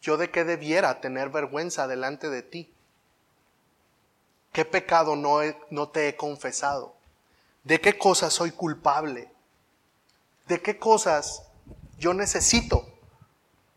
¿yo 0.00 0.16
de 0.16 0.30
qué 0.30 0.44
debiera 0.44 1.00
tener 1.00 1.30
vergüenza 1.30 1.86
delante 1.86 2.28
de 2.28 2.42
ti? 2.42 2.75
¿Qué 4.56 4.64
pecado 4.64 5.16
no, 5.16 5.40
no 5.68 5.90
te 5.90 6.08
he 6.08 6.16
confesado? 6.16 6.94
¿De 7.62 7.78
qué 7.78 7.98
cosas 7.98 8.32
soy 8.32 8.52
culpable? 8.52 9.30
¿De 10.46 10.62
qué 10.62 10.78
cosas 10.78 11.42
yo 11.98 12.14
necesito 12.14 12.86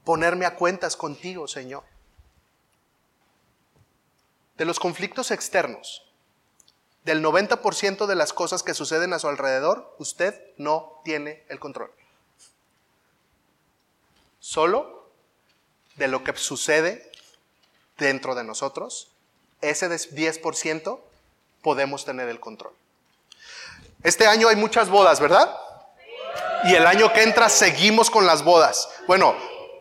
ponerme 0.05 0.45
a 0.45 0.55
cuentas 0.55 0.95
contigo, 0.95 1.49
Señor. 1.49 1.83
De 4.57 4.63
los 4.63 4.79
conflictos 4.79 5.31
externos, 5.31 6.01
del 7.03 7.21
90% 7.21 8.05
de 8.05 8.15
las 8.15 8.31
cosas 8.31 8.63
que 8.63 8.73
suceden 8.73 9.11
a 9.11 9.19
su 9.19 9.27
alrededor, 9.27 9.93
usted 9.99 10.41
no 10.55 11.01
tiene 11.03 11.43
el 11.49 11.59
control. 11.59 11.91
Solo 14.39 15.11
de 15.97 16.07
lo 16.07 16.23
que 16.23 16.33
sucede 16.37 17.11
dentro 17.97 18.33
de 18.33 18.45
nosotros, 18.45 19.11
ese 19.61 19.89
10% 19.89 20.99
podemos 21.61 22.05
tener 22.05 22.29
el 22.29 22.39
control. 22.39 22.73
Este 24.03 24.27
año 24.27 24.47
hay 24.47 24.55
muchas 24.55 24.89
bodas, 24.89 25.19
¿verdad? 25.19 25.55
Y 26.63 26.75
el 26.75 26.85
año 26.87 27.11
que 27.11 27.23
entra 27.23 27.49
seguimos 27.49 28.09
con 28.09 28.25
las 28.25 28.43
bodas. 28.43 28.89
Bueno, 29.07 29.35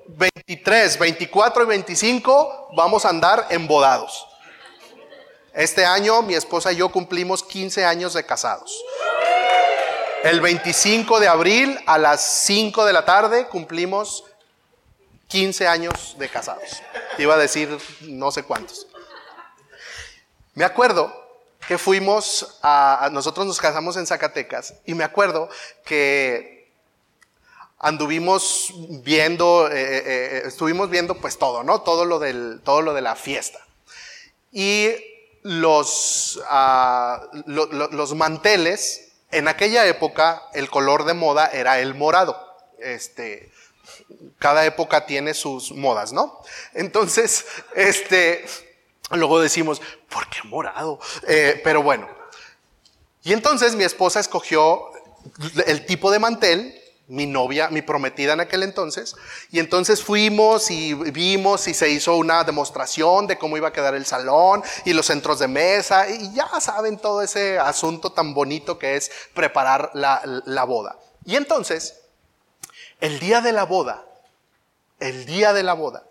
23, 0.08 0.98
24 0.98 1.62
y 1.62 1.66
25 1.66 2.70
vamos 2.76 3.04
a 3.04 3.10
andar 3.10 3.46
embodados. 3.50 4.26
Este 5.52 5.84
año 5.84 6.22
mi 6.22 6.34
esposa 6.34 6.72
y 6.72 6.76
yo 6.76 6.88
cumplimos 6.88 7.42
15 7.42 7.84
años 7.84 8.14
de 8.14 8.24
casados. 8.24 8.84
El 10.24 10.40
25 10.40 11.20
de 11.20 11.28
abril 11.28 11.78
a 11.86 11.96
las 11.96 12.24
5 12.42 12.84
de 12.84 12.92
la 12.92 13.04
tarde 13.04 13.46
cumplimos 13.46 14.24
15 15.28 15.68
años 15.68 16.16
de 16.18 16.28
casados. 16.28 16.82
Iba 17.18 17.34
a 17.34 17.38
decir 17.38 17.78
no 18.02 18.32
sé 18.32 18.42
cuántos. 18.42 18.87
Me 20.58 20.64
acuerdo 20.64 21.14
que 21.68 21.78
fuimos 21.78 22.58
a, 22.62 23.10
nosotros 23.12 23.46
nos 23.46 23.60
casamos 23.60 23.96
en 23.96 24.08
Zacatecas 24.08 24.74
y 24.84 24.94
me 24.94 25.04
acuerdo 25.04 25.48
que 25.84 26.72
anduvimos 27.78 28.74
viendo, 29.04 29.68
eh, 29.68 29.80
eh, 29.80 30.02
eh, 30.06 30.42
estuvimos 30.46 30.90
viendo 30.90 31.14
pues 31.14 31.38
todo, 31.38 31.62
¿no? 31.62 31.82
Todo 31.82 32.04
lo, 32.04 32.18
del, 32.18 32.60
todo 32.64 32.82
lo 32.82 32.92
de 32.92 33.02
la 33.02 33.14
fiesta. 33.14 33.64
Y 34.50 34.96
los, 35.44 36.42
ah, 36.48 37.28
los 37.46 38.14
manteles, 38.16 39.12
en 39.30 39.46
aquella 39.46 39.86
época 39.86 40.42
el 40.54 40.68
color 40.70 41.04
de 41.04 41.14
moda 41.14 41.46
era 41.52 41.78
el 41.78 41.94
morado. 41.94 42.36
Este, 42.80 43.52
cada 44.40 44.66
época 44.66 45.06
tiene 45.06 45.34
sus 45.34 45.70
modas, 45.70 46.12
¿no? 46.12 46.40
Entonces, 46.74 47.46
este, 47.76 48.44
luego 49.10 49.40
decimos, 49.40 49.80
¿por 50.08 50.28
qué 50.28 50.40
morado? 50.44 50.98
pero 51.64 51.82
bueno. 51.82 52.08
Y 53.22 53.32
entonces 53.32 53.74
mi 53.74 53.84
esposa 53.84 54.20
escogió 54.20 54.90
el 55.66 55.86
tipo 55.86 56.10
de 56.10 56.18
mantel 56.18 56.74
mi 57.08 57.26
novia, 57.26 57.68
mi 57.70 57.82
prometida 57.82 58.34
en 58.34 58.40
aquel 58.40 58.62
entonces. 58.62 59.16
Y 59.50 59.58
entonces 59.58 60.02
fuimos 60.02 60.70
y 60.70 60.94
vimos 60.94 61.66
y 61.66 61.74
se 61.74 61.88
hizo 61.88 62.16
una 62.16 62.44
demostración 62.44 63.26
de 63.26 63.38
cómo 63.38 63.56
iba 63.56 63.68
a 63.68 63.72
quedar 63.72 63.94
el 63.94 64.06
salón 64.06 64.62
y 64.84 64.92
los 64.92 65.06
centros 65.06 65.38
de 65.38 65.48
mesa. 65.48 66.08
Y 66.08 66.34
ya 66.34 66.48
saben 66.60 66.98
todo 66.98 67.22
ese 67.22 67.58
asunto 67.58 68.12
tan 68.12 68.34
bonito 68.34 68.78
que 68.78 68.96
es 68.96 69.10
preparar 69.34 69.90
la, 69.94 70.20
la 70.44 70.64
boda. 70.64 70.98
Y 71.24 71.36
entonces, 71.36 71.96
el 73.00 73.18
día 73.18 73.40
de 73.40 73.52
la 73.52 73.64
boda, 73.64 74.04
el 75.00 75.24
día 75.24 75.52
de 75.52 75.62
la 75.62 75.72
boda, 75.72 76.04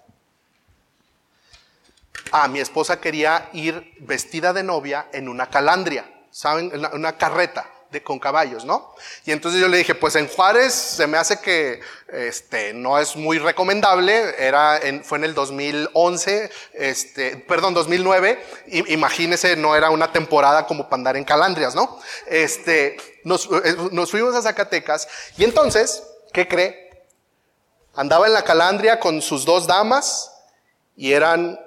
ah, 2.32 2.48
mi 2.48 2.60
esposa 2.60 3.00
quería 3.00 3.50
ir 3.54 3.96
vestida 4.00 4.54
de 4.54 4.64
novia 4.64 5.08
en 5.14 5.30
una 5.30 5.50
calandria, 5.50 6.06
¿saben? 6.32 6.72
una 6.94 7.18
carreta 7.18 7.70
de, 7.92 8.04
con 8.04 8.20
caballos, 8.20 8.66
¿no? 8.66 8.94
Y 9.26 9.32
entonces 9.32 9.62
yo 9.62 9.68
le 9.68 9.78
dije, 9.78 9.96
pues 9.96 10.16
en 10.16 10.28
Juárez 10.28 10.74
se 10.74 11.08
me 11.08 11.18
hace 11.18 11.40
que 11.40 11.80
este, 12.10 12.74
no 12.74 13.00
es 13.00 13.16
muy 13.16 13.40
recomendable, 13.40 14.36
era 14.38 14.78
en, 14.78 15.04
fue 15.04 15.20
en 15.20 15.24
el 15.24 15.34
2011, 15.34 16.52
este, 16.74 17.38
perdón, 17.38 17.74
2009, 17.74 18.44
imagínese, 18.88 19.56
no 19.56 19.76
era 19.76 19.90
una 19.90 20.12
temporada 20.12 20.66
como 20.66 20.84
para 20.86 20.96
andar 20.96 21.18
en 21.18 21.24
Calandrias, 21.24 21.76
¿no? 21.76 22.00
Este, 22.28 22.98
nos, 23.24 23.46
eh, 23.46 23.76
nos 23.92 24.12
fuimos 24.12 24.36
a 24.36 24.42
Zacatecas 24.42 25.08
y 25.38 25.44
entonces, 25.44 26.04
¿qué 26.34 26.48
cree? 26.48 26.88
Andaba 27.96 28.28
en 28.28 28.34
la 28.34 28.44
Calandria 28.44 29.00
con 29.00 29.22
sus 29.22 29.46
dos 29.46 29.66
damas 29.66 30.32
y 30.96 31.14
eran, 31.14 31.60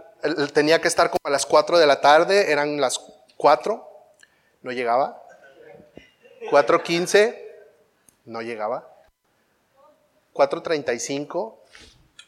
tenía 0.53 0.81
que 0.81 0.89
estar 0.89 1.11
como 1.11 1.21
a 1.25 1.31
las 1.31 1.47
4 1.47 1.79
de 1.79 1.87
la 1.87 2.01
tarde, 2.01 2.53
eran 2.53 2.81
las 2.81 3.01
4, 3.37 3.89
no 4.63 4.73
llegaba. 4.73 5.23
4.15, 6.51 7.39
no 8.27 8.43
llegaba. 8.43 8.89
4.35, 10.35 11.57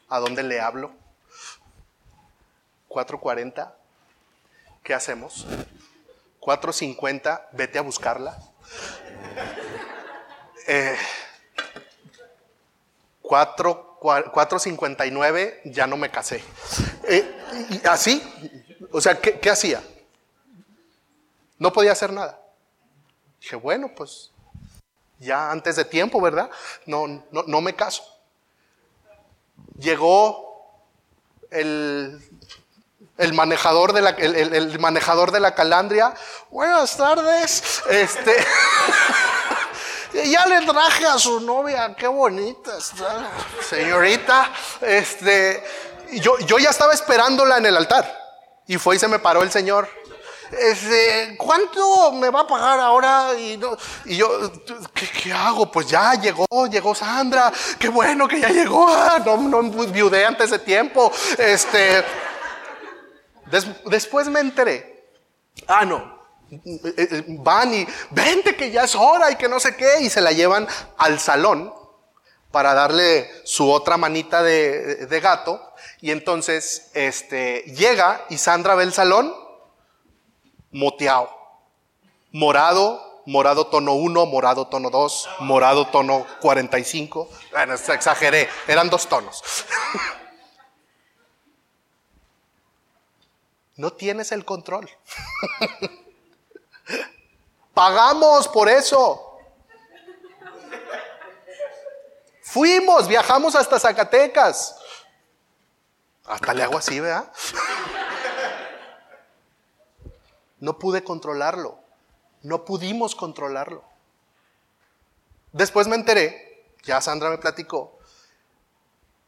¿a 0.09 0.18
dónde 0.18 0.43
le 0.43 0.61
hablo? 0.61 0.93
4.40, 2.88 3.72
¿qué 4.82 4.95
hacemos? 4.95 5.47
4.50, 6.40 7.49
vete 7.53 7.78
a 7.78 7.82
buscarla. 7.82 8.38
4.59, 13.22 15.38
eh, 15.38 15.61
ya 15.64 15.86
no 15.86 15.97
me 15.97 16.11
casé. 16.11 16.43
Así, 17.84 18.22
o 18.90 19.00
sea, 19.00 19.20
¿qué, 19.20 19.38
¿qué 19.38 19.50
hacía? 19.50 19.82
No 21.59 21.72
podía 21.72 21.92
hacer 21.92 22.12
nada. 22.12 22.40
Dije, 23.40 23.57
bueno, 23.57 23.90
pues 23.94 24.32
ya 25.18 25.50
antes 25.50 25.76
de 25.76 25.84
tiempo, 25.84 26.20
¿verdad? 26.20 26.50
No, 26.86 27.07
no, 27.30 27.44
no 27.46 27.61
me 27.61 27.74
caso. 27.74 28.03
Llegó 29.78 30.53
el, 31.50 32.20
el 33.18 33.32
manejador 33.34 33.92
de 33.92 34.03
la, 34.03 34.11
el, 34.11 34.78
manejador 34.78 35.30
de 35.30 35.40
la 35.40 35.55
calandria. 35.55 36.14
Buenas 36.50 36.96
tardes. 36.96 37.82
Este. 37.88 38.36
ya 40.28 40.46
le 40.46 40.66
traje 40.66 41.07
a 41.07 41.18
su 41.18 41.40
novia, 41.40 41.94
qué 41.96 42.09
bonita 42.09 42.76
está, 42.76 43.30
señorita. 43.68 44.53
Este, 44.80 45.62
yo, 46.20 46.38
yo 46.40 46.58
ya 46.58 46.70
estaba 46.70 46.92
esperándola 46.92 47.58
en 47.58 47.66
el 47.66 47.76
altar. 47.76 48.20
Y 48.66 48.78
fue 48.78 48.96
y 48.96 48.98
se 48.98 49.08
me 49.08 49.18
paró 49.18 49.42
el 49.42 49.50
Señor 49.50 49.88
este, 50.58 51.34
¿cuánto 51.38 52.12
me 52.12 52.30
va 52.30 52.40
a 52.40 52.46
pagar 52.46 52.78
ahora? 52.78 53.30
Y, 53.38 53.58
yo, 54.16 54.52
¿qué, 54.92 55.32
hago? 55.32 55.70
Pues 55.70 55.86
ya 55.86 56.14
llegó, 56.14 56.46
llegó 56.70 56.94
Sandra, 56.94 57.52
qué 57.78 57.88
bueno 57.88 58.28
que 58.28 58.40
ya 58.40 58.48
llegó, 58.48 58.86
ah, 58.88 59.20
no, 59.24 59.36
no 59.38 59.62
viudé 59.86 60.24
antes 60.24 60.50
de 60.50 60.58
tiempo. 60.58 61.10
Este, 61.38 62.04
después 63.86 64.28
me 64.28 64.40
enteré, 64.40 65.06
ah, 65.66 65.84
no, 65.84 66.20
eh, 66.50 66.58
eh, 66.96 67.24
van 67.28 67.74
y 67.74 67.86
vente 68.10 68.54
que 68.54 68.70
ya 68.70 68.84
es 68.84 68.94
hora 68.94 69.30
y 69.30 69.36
que 69.36 69.48
no 69.48 69.58
sé 69.58 69.74
qué, 69.74 70.00
y 70.02 70.10
se 70.10 70.20
la 70.20 70.32
llevan 70.32 70.66
al 70.98 71.18
salón 71.18 71.72
para 72.53 72.74
darle 72.74 73.28
su 73.44 73.70
otra 73.70 73.96
manita 73.96 74.42
de, 74.42 75.20
gato. 75.22 75.72
Y 76.00 76.11
entonces, 76.11 76.90
este, 76.94 77.62
llega 77.62 78.24
y 78.28 78.38
Sandra 78.38 78.74
ve 78.74 78.84
el 78.84 78.92
salón 78.92 79.34
moteado. 80.70 81.30
Morado, 82.30 83.22
morado 83.26 83.66
tono 83.66 83.94
1, 83.94 84.26
morado 84.26 84.68
tono 84.68 84.90
2, 84.90 85.28
morado 85.40 85.86
tono 85.88 86.26
45. 86.40 87.28
Bueno, 87.50 87.74
exageré, 87.74 88.48
eran 88.68 88.88
dos 88.90 89.09
tonos. 89.09 89.42
No 93.74 93.90
tienes 93.90 94.32
el 94.32 94.44
control. 94.44 94.88
Pagamos 97.74 98.46
por 98.48 98.68
eso. 98.68 99.32
Fuimos, 102.53 103.09
viajamos 103.09 103.55
hasta 103.55 103.80
Zacatecas. 103.80 104.76
Hasta 106.26 106.53
le 106.53 106.62
hago 106.62 106.76
así, 106.76 107.00
¿verdad? 107.00 107.32
No 110.61 110.78
pude 110.78 111.03
controlarlo. 111.03 111.78
No 112.42 112.66
pudimos 112.66 113.14
controlarlo. 113.14 113.82
Después 115.53 115.88
me 115.88 115.96
enteré, 115.96 116.66
ya 116.82 117.00
Sandra 117.00 117.30
me 117.30 117.38
platicó, 117.38 117.98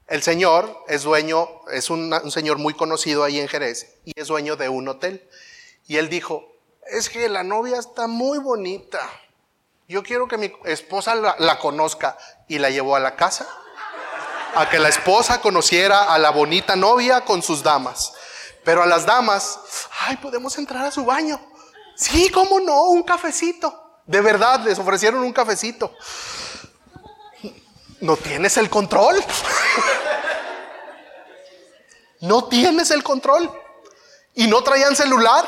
el 0.06 0.22
señor 0.22 0.84
es 0.86 1.04
dueño, 1.04 1.48
es 1.72 1.88
un, 1.88 2.12
señor 2.30 2.58
muy 2.58 2.74
conocido 2.74 3.24
ahí 3.24 3.40
en 3.40 3.48
Jerez 3.48 3.96
y 4.04 4.12
es 4.20 4.28
dueño 4.28 4.56
de 4.56 4.68
un 4.68 4.86
hotel. 4.86 5.26
Y 5.86 5.96
él 5.96 6.10
dijo, 6.10 6.46
es 6.92 7.08
que 7.08 7.30
la 7.30 7.42
novia 7.42 7.78
está 7.78 8.06
muy 8.06 8.36
bonita. 8.36 9.00
Yo 9.86 10.02
quiero 10.02 10.26
que 10.26 10.38
mi 10.38 10.50
esposa 10.64 11.14
la, 11.14 11.58
conozca. 11.58 12.16
Y 12.48 12.58
la 12.58 12.70
llevó 12.70 12.96
a 12.96 13.00
la 13.00 13.16
casa 13.16 13.46
a 14.54 14.68
que 14.70 14.78
la 14.78 14.88
esposa 14.88 15.40
conociera 15.40 16.14
a 16.14 16.18
la 16.18 16.30
bonita 16.30 16.76
novia 16.76 17.24
con 17.24 17.42
sus 17.42 17.62
damas. 17.62 18.12
Pero 18.64 18.82
a 18.82 18.86
las 18.86 19.04
damas, 19.04 19.58
ay, 20.00 20.16
podemos 20.16 20.56
entrar 20.58 20.84
a 20.84 20.90
su 20.90 21.04
baño. 21.04 21.40
Sí, 21.96 22.30
cómo 22.30 22.60
no, 22.60 22.84
un 22.84 23.02
cafecito. 23.02 24.00
De 24.06 24.20
verdad, 24.20 24.60
les 24.60 24.78
ofrecieron 24.78 25.20
un 25.22 25.32
cafecito. 25.32 25.94
No 28.00 28.16
tienes 28.16 28.56
el 28.56 28.70
control. 28.70 29.22
No 32.20 32.44
tienes 32.44 32.90
el 32.90 33.02
control. 33.02 33.50
Y 34.32 34.46
no 34.46 34.62
traían 34.62 34.96
celular. 34.96 35.46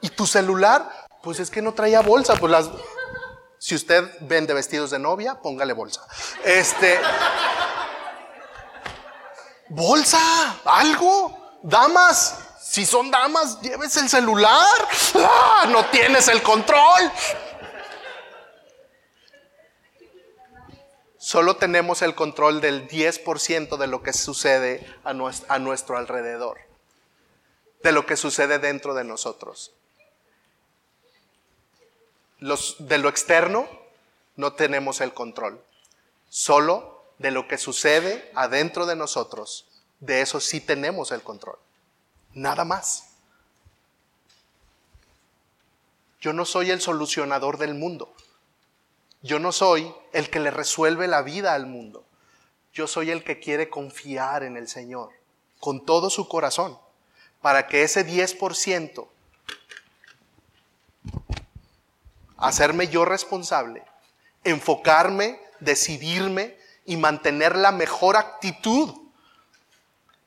Y 0.00 0.10
tu 0.10 0.24
celular, 0.24 0.88
pues 1.20 1.40
es 1.40 1.50
que 1.50 1.60
no 1.60 1.74
traía 1.74 2.00
bolsa. 2.00 2.36
Pues 2.36 2.52
las, 2.52 2.70
si 3.62 3.76
usted 3.76 4.10
vende 4.22 4.54
vestidos 4.54 4.90
de 4.90 4.98
novia, 4.98 5.40
póngale 5.40 5.72
bolsa. 5.72 6.04
Este, 6.44 6.98
bolsa, 9.68 10.18
algo. 10.64 11.60
Damas, 11.62 12.40
si 12.60 12.84
son 12.84 13.08
damas, 13.08 13.60
lleves 13.60 13.96
el 13.98 14.08
celular. 14.08 14.66
¡Ah! 15.14 15.68
No 15.70 15.86
tienes 15.86 16.26
el 16.26 16.42
control. 16.42 17.12
Solo 21.16 21.54
tenemos 21.54 22.02
el 22.02 22.16
control 22.16 22.60
del 22.60 22.88
10% 22.88 23.76
de 23.76 23.86
lo 23.86 24.02
que 24.02 24.12
sucede 24.12 24.84
a 25.04 25.12
nuestro, 25.12 25.52
a 25.52 25.60
nuestro 25.60 25.96
alrededor, 25.96 26.58
de 27.84 27.92
lo 27.92 28.06
que 28.06 28.16
sucede 28.16 28.58
dentro 28.58 28.92
de 28.94 29.04
nosotros. 29.04 29.72
De 32.78 32.98
lo 32.98 33.08
externo 33.08 33.68
no 34.36 34.52
tenemos 34.54 35.00
el 35.00 35.14
control, 35.14 35.62
solo 36.28 37.04
de 37.18 37.30
lo 37.30 37.46
que 37.48 37.58
sucede 37.58 38.30
adentro 38.34 38.86
de 38.86 38.96
nosotros 38.96 39.66
de 40.02 40.20
eso 40.20 40.40
sí 40.40 40.60
tenemos 40.60 41.12
el 41.12 41.22
control. 41.22 41.58
Nada 42.34 42.64
más. 42.64 43.10
Yo 46.20 46.32
no 46.32 46.44
soy 46.44 46.72
el 46.72 46.80
solucionador 46.80 47.56
del 47.56 47.74
mundo. 47.74 48.12
Yo 49.22 49.38
no 49.38 49.52
soy 49.52 49.94
el 50.12 50.28
que 50.28 50.40
le 50.40 50.50
resuelve 50.50 51.06
la 51.06 51.22
vida 51.22 51.54
al 51.54 51.66
mundo. 51.66 52.04
Yo 52.72 52.88
soy 52.88 53.12
el 53.12 53.22
que 53.22 53.38
quiere 53.38 53.70
confiar 53.70 54.42
en 54.42 54.56
el 54.56 54.66
Señor 54.66 55.10
con 55.60 55.86
todo 55.86 56.10
su 56.10 56.26
corazón 56.26 56.76
para 57.40 57.68
que 57.68 57.84
ese 57.84 58.04
10% 58.04 59.06
hacerme 62.42 62.88
yo 62.88 63.04
responsable, 63.04 63.84
enfocarme, 64.42 65.40
decidirme 65.60 66.58
y 66.84 66.96
mantener 66.96 67.56
la 67.56 67.70
mejor 67.70 68.16
actitud 68.16 68.92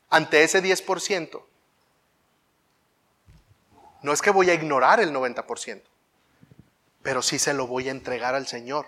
ante 0.10 0.44
ese 0.44 0.64
10%, 0.64 1.44
no 4.02 4.14
es 4.14 4.22
que 4.22 4.30
voy 4.30 4.50
a 4.50 4.54
ignorar 4.54 5.02
el 5.02 5.14
90%, 5.14 5.82
pero 7.04 7.22
sí 7.22 7.38
se 7.38 7.54
lo 7.54 7.68
voy 7.68 7.90
a 7.90 7.92
entregar 7.92 8.34
al 8.34 8.48
Señor, 8.48 8.88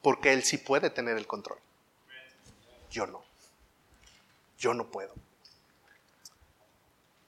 porque 0.00 0.32
Él 0.32 0.42
sí 0.42 0.56
puede 0.56 0.88
tener 0.88 1.18
el 1.18 1.26
control. 1.26 1.58
Yo 2.90 3.06
no. 3.06 3.22
Yo 4.56 4.72
no 4.72 4.86
puedo. 4.86 5.12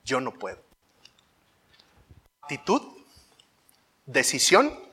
Yo 0.04 0.20
no 0.20 0.32
puedo. 0.32 0.62
Actitud, 2.40 2.80
decisión 4.06 4.87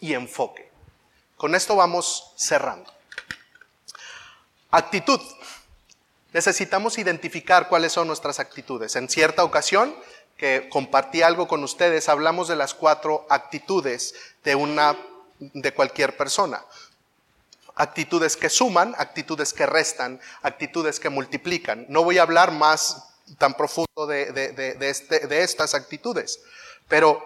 y 0.00 0.14
enfoque. 0.14 0.70
Con 1.36 1.54
esto 1.54 1.76
vamos 1.76 2.32
cerrando. 2.36 2.92
Actitud. 4.70 5.20
Necesitamos 6.32 6.98
identificar 6.98 7.68
cuáles 7.68 7.92
son 7.92 8.06
nuestras 8.06 8.40
actitudes. 8.40 8.96
En 8.96 9.08
cierta 9.08 9.44
ocasión 9.44 9.94
que 10.36 10.68
compartí 10.68 11.22
algo 11.22 11.48
con 11.48 11.64
ustedes, 11.64 12.08
hablamos 12.08 12.48
de 12.48 12.56
las 12.56 12.74
cuatro 12.74 13.26
actitudes 13.30 14.14
de 14.44 14.54
una 14.54 14.96
de 15.38 15.72
cualquier 15.72 16.16
persona. 16.16 16.64
Actitudes 17.74 18.36
que 18.36 18.48
suman, 18.48 18.94
actitudes 18.98 19.52
que 19.52 19.66
restan, 19.66 20.20
actitudes 20.42 21.00
que 21.00 21.10
multiplican. 21.10 21.86
No 21.88 22.04
voy 22.04 22.18
a 22.18 22.22
hablar 22.22 22.52
más 22.52 23.14
tan 23.38 23.54
profundo 23.54 24.06
de, 24.06 24.76
este, 24.80 25.26
de 25.26 25.42
estas 25.42 25.74
actitudes, 25.74 26.40
pero 26.88 27.22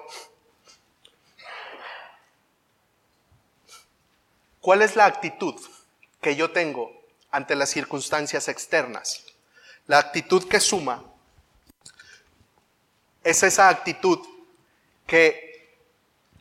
¿cuál 4.61 4.83
es 4.83 4.97
la 4.97 5.07
actitud 5.07 5.55
que 6.21 6.37
yo 6.37 6.51
tengo 6.51 6.93
ante 7.31 7.57
las 7.57 7.71
circunstancias 7.71 8.49
externas? 8.49 9.25
La 9.87 9.99
actitud 9.99 10.47
que 10.49 10.61
suma 10.61 11.05
es 13.25 13.43
esa 13.43 13.69
actitud 13.69 14.19
que 15.07 15.51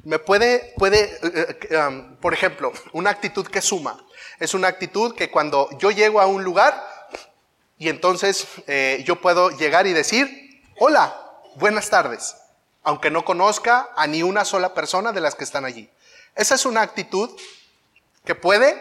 me 0.03 0.20
puede, 0.20 0.74
puede 0.78 1.20
eh, 1.24 1.59
eh, 1.70 1.78
um, 1.78 2.15
por 2.17 2.34
ejemplo, 2.34 2.72
una 2.93 3.09
actitud 3.09 3.45
que 3.47 3.61
suma. 3.61 4.03
Es 4.39 4.53
una 4.53 4.67
actitud 4.67 5.13
que 5.15 5.30
cuando 5.30 5.70
yo 5.78 5.91
llego 5.91 6.22
a 6.22 6.28
un 6.28 6.43
lugar 6.43 6.82
y 7.78 7.89
entonces 7.89 8.47
eh, 8.67 9.03
yo 9.05 9.20
puedo 9.22 9.49
llegar 9.51 9.88
y 9.88 9.93
decir, 9.93 10.63
hola, 10.78 11.15
buenas 11.55 11.89
tardes, 11.89 12.36
aunque 12.84 13.11
no 13.11 13.26
conozca 13.26 13.89
a 13.95 14.07
ni 14.07 14.24
una 14.24 14.45
sola 14.45 14.74
persona 14.74 15.11
de 15.11 15.22
las 15.22 15.36
que 15.36 15.43
están 15.43 15.65
allí. 15.65 15.89
Esa 16.36 16.55
es 16.55 16.65
una 16.65 16.82
actitud 16.82 17.30
que 18.30 18.36
puede 18.36 18.77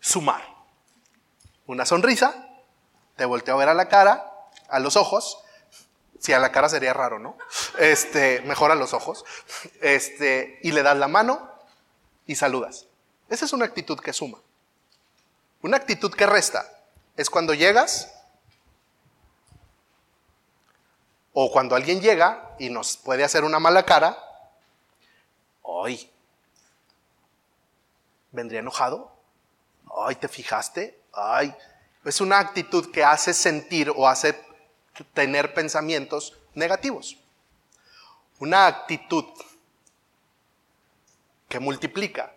sumar. 0.00 0.42
Una 1.66 1.84
sonrisa, 1.84 2.48
te 3.16 3.26
volteo 3.26 3.54
a 3.54 3.58
ver 3.58 3.68
a 3.68 3.74
la 3.74 3.90
cara, 3.90 4.32
a 4.70 4.78
los 4.78 4.96
ojos, 4.96 5.44
si 6.18 6.32
a 6.32 6.38
la 6.38 6.52
cara 6.52 6.70
sería 6.70 6.94
raro, 6.94 7.18
¿no? 7.18 7.36
Este, 7.78 8.40
mejora 8.46 8.74
los 8.76 8.94
ojos. 8.94 9.26
Este, 9.82 10.58
y 10.62 10.72
le 10.72 10.82
das 10.82 10.96
la 10.96 11.06
mano 11.06 11.50
y 12.24 12.36
saludas. 12.36 12.86
Esa 13.28 13.44
es 13.44 13.52
una 13.52 13.66
actitud 13.66 14.00
que 14.00 14.14
suma. 14.14 14.38
Una 15.60 15.76
actitud 15.76 16.14
que 16.14 16.24
resta 16.24 16.66
es 17.14 17.28
cuando 17.28 17.52
llegas 17.52 18.10
o 21.34 21.52
cuando 21.52 21.76
alguien 21.76 22.00
llega 22.00 22.56
y 22.58 22.70
nos 22.70 22.96
puede 22.96 23.22
hacer 23.22 23.44
una 23.44 23.58
mala 23.58 23.84
cara. 23.84 24.16
Ay, 25.84 26.10
¿vendría 28.36 28.60
enojado? 28.60 29.10
Ay, 30.06 30.14
¿te 30.16 30.28
fijaste? 30.28 31.00
Ay, 31.12 31.52
es 32.04 32.20
una 32.20 32.38
actitud 32.38 32.92
que 32.92 33.02
hace 33.02 33.32
sentir 33.34 33.90
o 33.90 34.06
hace 34.06 34.38
tener 35.14 35.54
pensamientos 35.54 36.34
negativos. 36.54 37.16
Una 38.38 38.66
actitud 38.66 39.24
que 41.48 41.58
multiplica 41.58 42.32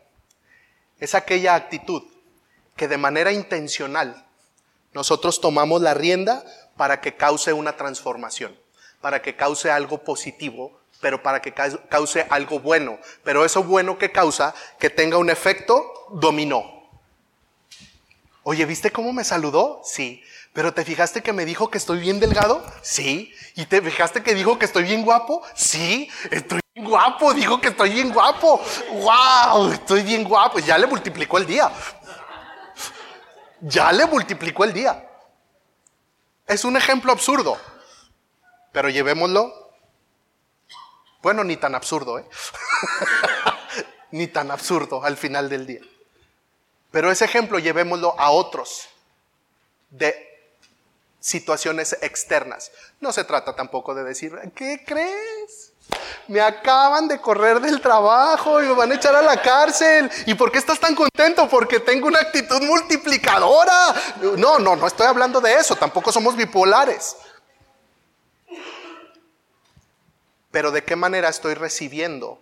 es 0.99 1.13
aquella 1.13 1.55
actitud 1.55 2.03
que 2.77 2.87
de 2.87 2.97
manera 2.97 3.33
intencional 3.33 4.25
nosotros 4.93 5.41
tomamos 5.41 5.81
la 5.81 5.93
rienda 5.93 6.43
para 6.77 7.01
que 7.01 7.17
cause 7.17 7.51
una 7.51 7.75
transformación, 7.75 8.57
para 9.01 9.21
que 9.21 9.35
cause 9.35 9.69
algo 9.69 10.03
positivo, 10.03 10.78
pero 11.01 11.21
para 11.23 11.41
que 11.41 11.53
cause 11.53 12.27
algo 12.29 12.59
bueno, 12.59 12.99
pero 13.23 13.45
eso 13.45 13.63
bueno 13.63 13.97
que 13.97 14.11
causa 14.11 14.53
que 14.79 14.89
tenga 14.89 15.17
un 15.17 15.29
efecto 15.29 16.07
dominó. 16.11 16.79
Oye, 18.43 18.65
¿viste 18.65 18.91
cómo 18.91 19.13
me 19.13 19.23
saludó? 19.23 19.81
Sí. 19.83 20.23
Pero 20.53 20.73
¿te 20.73 20.83
fijaste 20.83 21.21
que 21.21 21.33
me 21.33 21.45
dijo 21.45 21.69
que 21.69 21.77
estoy 21.77 21.99
bien 21.99 22.19
delgado? 22.19 22.65
Sí. 22.81 23.33
¿Y 23.55 23.65
te 23.65 23.81
fijaste 23.81 24.23
que 24.23 24.33
dijo 24.33 24.57
que 24.57 24.65
estoy 24.65 24.83
bien 24.83 25.03
guapo? 25.03 25.43
Sí. 25.53 26.09
Estoy 26.31 26.59
bien 26.73 26.87
guapo, 26.87 27.33
dijo 27.33 27.61
que 27.61 27.67
estoy 27.67 27.91
bien 27.91 28.11
guapo. 28.11 28.59
¡Wow! 28.91 29.71
Estoy 29.71 30.01
bien 30.01 30.23
guapo. 30.23 30.59
Ya 30.59 30.77
le 30.77 30.87
multiplicó 30.87 31.37
el 31.37 31.45
día. 31.45 31.71
Ya 33.61 33.91
le 33.91 34.05
multiplicó 34.07 34.63
el 34.63 34.73
día. 34.73 35.07
Es 36.47 36.65
un 36.65 36.75
ejemplo 36.75 37.11
absurdo. 37.11 37.57
Pero 38.71 38.89
llevémoslo. 38.89 39.68
Bueno, 41.21 41.43
ni 41.43 41.57
tan 41.57 41.75
absurdo, 41.75 42.19
¿eh? 42.19 42.25
ni 44.11 44.27
tan 44.27 44.51
absurdo 44.51 45.03
al 45.03 45.17
final 45.17 45.49
del 45.49 45.67
día. 45.67 45.81
Pero 46.91 47.11
ese 47.11 47.25
ejemplo 47.25 47.59
llevémoslo 47.59 48.15
a 48.17 48.31
otros 48.31 48.89
de 49.91 50.29
situaciones 51.19 51.97
externas. 52.01 52.71
No 52.99 53.11
se 53.11 53.23
trata 53.23 53.55
tampoco 53.55 53.93
de 53.93 54.03
decir, 54.03 54.33
¿qué 54.55 54.83
crees? 54.85 55.73
Me 56.27 56.39
acaban 56.39 57.07
de 57.07 57.19
correr 57.19 57.59
del 57.59 57.81
trabajo 57.81 58.61
y 58.61 58.67
me 58.67 58.73
van 58.73 58.91
a 58.91 58.95
echar 58.95 59.15
a 59.15 59.21
la 59.21 59.41
cárcel. 59.41 60.09
¿Y 60.25 60.35
por 60.35 60.51
qué 60.51 60.59
estás 60.59 60.79
tan 60.79 60.95
contento? 60.95 61.49
Porque 61.49 61.79
tengo 61.79 62.07
una 62.07 62.19
actitud 62.19 62.61
multiplicadora. 62.61 63.95
No, 64.37 64.59
no, 64.59 64.75
no 64.75 64.87
estoy 64.87 65.07
hablando 65.07 65.41
de 65.41 65.55
eso. 65.55 65.75
Tampoco 65.75 66.11
somos 66.11 66.35
bipolares. 66.35 67.17
Pero 70.51 70.71
¿de 70.71 70.83
qué 70.83 70.95
manera 70.95 71.29
estoy 71.29 71.53
recibiendo 71.53 72.41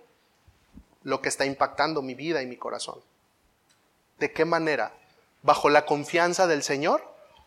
lo 1.03 1.21
que 1.21 1.29
está 1.29 1.45
impactando 1.45 2.01
mi 2.01 2.15
vida 2.15 2.41
y 2.41 2.45
mi 2.45 2.57
corazón? 2.57 3.01
¿De 4.19 4.31
qué 4.31 4.45
manera? 4.45 4.93
¿Bajo 5.43 5.69
la 5.69 5.85
confianza 5.85 6.47
del 6.47 6.63
Señor 6.63 7.03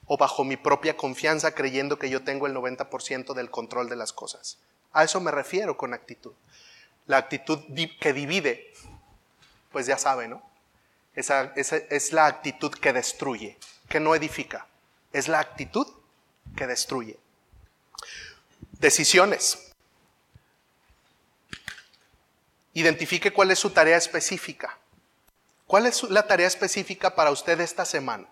o 0.06 0.16
bajo 0.16 0.44
mi 0.44 0.56
propia 0.56 0.96
confianza 0.96 1.54
creyendo 1.54 1.98
que 1.98 2.10
yo 2.10 2.22
tengo 2.22 2.46
el 2.46 2.54
90% 2.54 3.34
del 3.34 3.50
control 3.50 3.88
de 3.88 3.96
las 3.96 4.12
cosas? 4.12 4.58
A 4.92 5.04
eso 5.04 5.20
me 5.20 5.30
refiero 5.30 5.76
con 5.76 5.94
actitud. 5.94 6.32
La 7.06 7.16
actitud 7.16 7.60
que 8.00 8.12
divide, 8.12 8.72
pues 9.72 9.86
ya 9.86 9.98
sabe, 9.98 10.28
¿no? 10.28 10.42
Esa, 11.14 11.52
es 11.54 12.12
la 12.12 12.26
actitud 12.26 12.72
que 12.72 12.92
destruye, 12.92 13.58
que 13.88 14.00
no 14.00 14.14
edifica. 14.14 14.66
Es 15.12 15.26
la 15.26 15.40
actitud 15.40 15.86
que 16.56 16.66
destruye. 16.66 17.18
Decisiones. 18.78 19.69
Identifique 22.72 23.32
cuál 23.32 23.50
es 23.50 23.58
su 23.58 23.70
tarea 23.70 23.96
específica. 23.96 24.78
¿Cuál 25.66 25.86
es 25.86 26.02
la 26.04 26.26
tarea 26.26 26.46
específica 26.46 27.14
para 27.14 27.30
usted 27.30 27.60
esta 27.60 27.84
semana? 27.84 28.28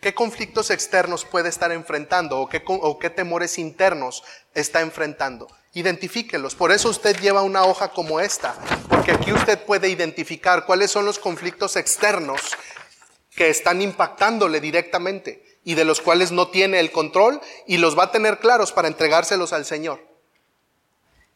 ¿Qué 0.00 0.14
conflictos 0.14 0.70
externos 0.70 1.24
puede 1.24 1.48
estar 1.48 1.72
enfrentando 1.72 2.38
o 2.38 2.98
qué, 2.98 3.10
temores 3.10 3.58
internos 3.58 4.22
está 4.54 4.80
enfrentando? 4.80 5.48
Identifíquelos. 5.74 6.54
Por 6.54 6.70
eso 6.70 6.88
usted 6.88 7.18
lleva 7.20 7.42
una 7.42 7.64
hoja 7.64 7.88
como 7.88 8.20
esta, 8.20 8.54
porque 8.88 9.10
aquí 9.10 9.32
usted 9.32 9.58
puede 9.64 9.88
identificar 9.88 10.66
cuáles 10.66 10.92
son 10.92 11.04
los 11.04 11.18
conflictos 11.18 11.74
externos 11.76 12.40
que 13.34 13.50
están 13.50 13.82
impactándole 13.82 14.60
directamente 14.60 15.58
y 15.64 15.74
de 15.74 15.84
los 15.84 16.00
cuales 16.00 16.30
no 16.30 16.48
tiene 16.48 16.78
el 16.78 16.92
control 16.92 17.40
y 17.66 17.78
los 17.78 17.98
va 17.98 18.04
a 18.04 18.12
tener 18.12 18.38
claros 18.38 18.72
para 18.72 18.88
entregárselos 18.88 19.52
al 19.52 19.64
Señor. 19.64 20.00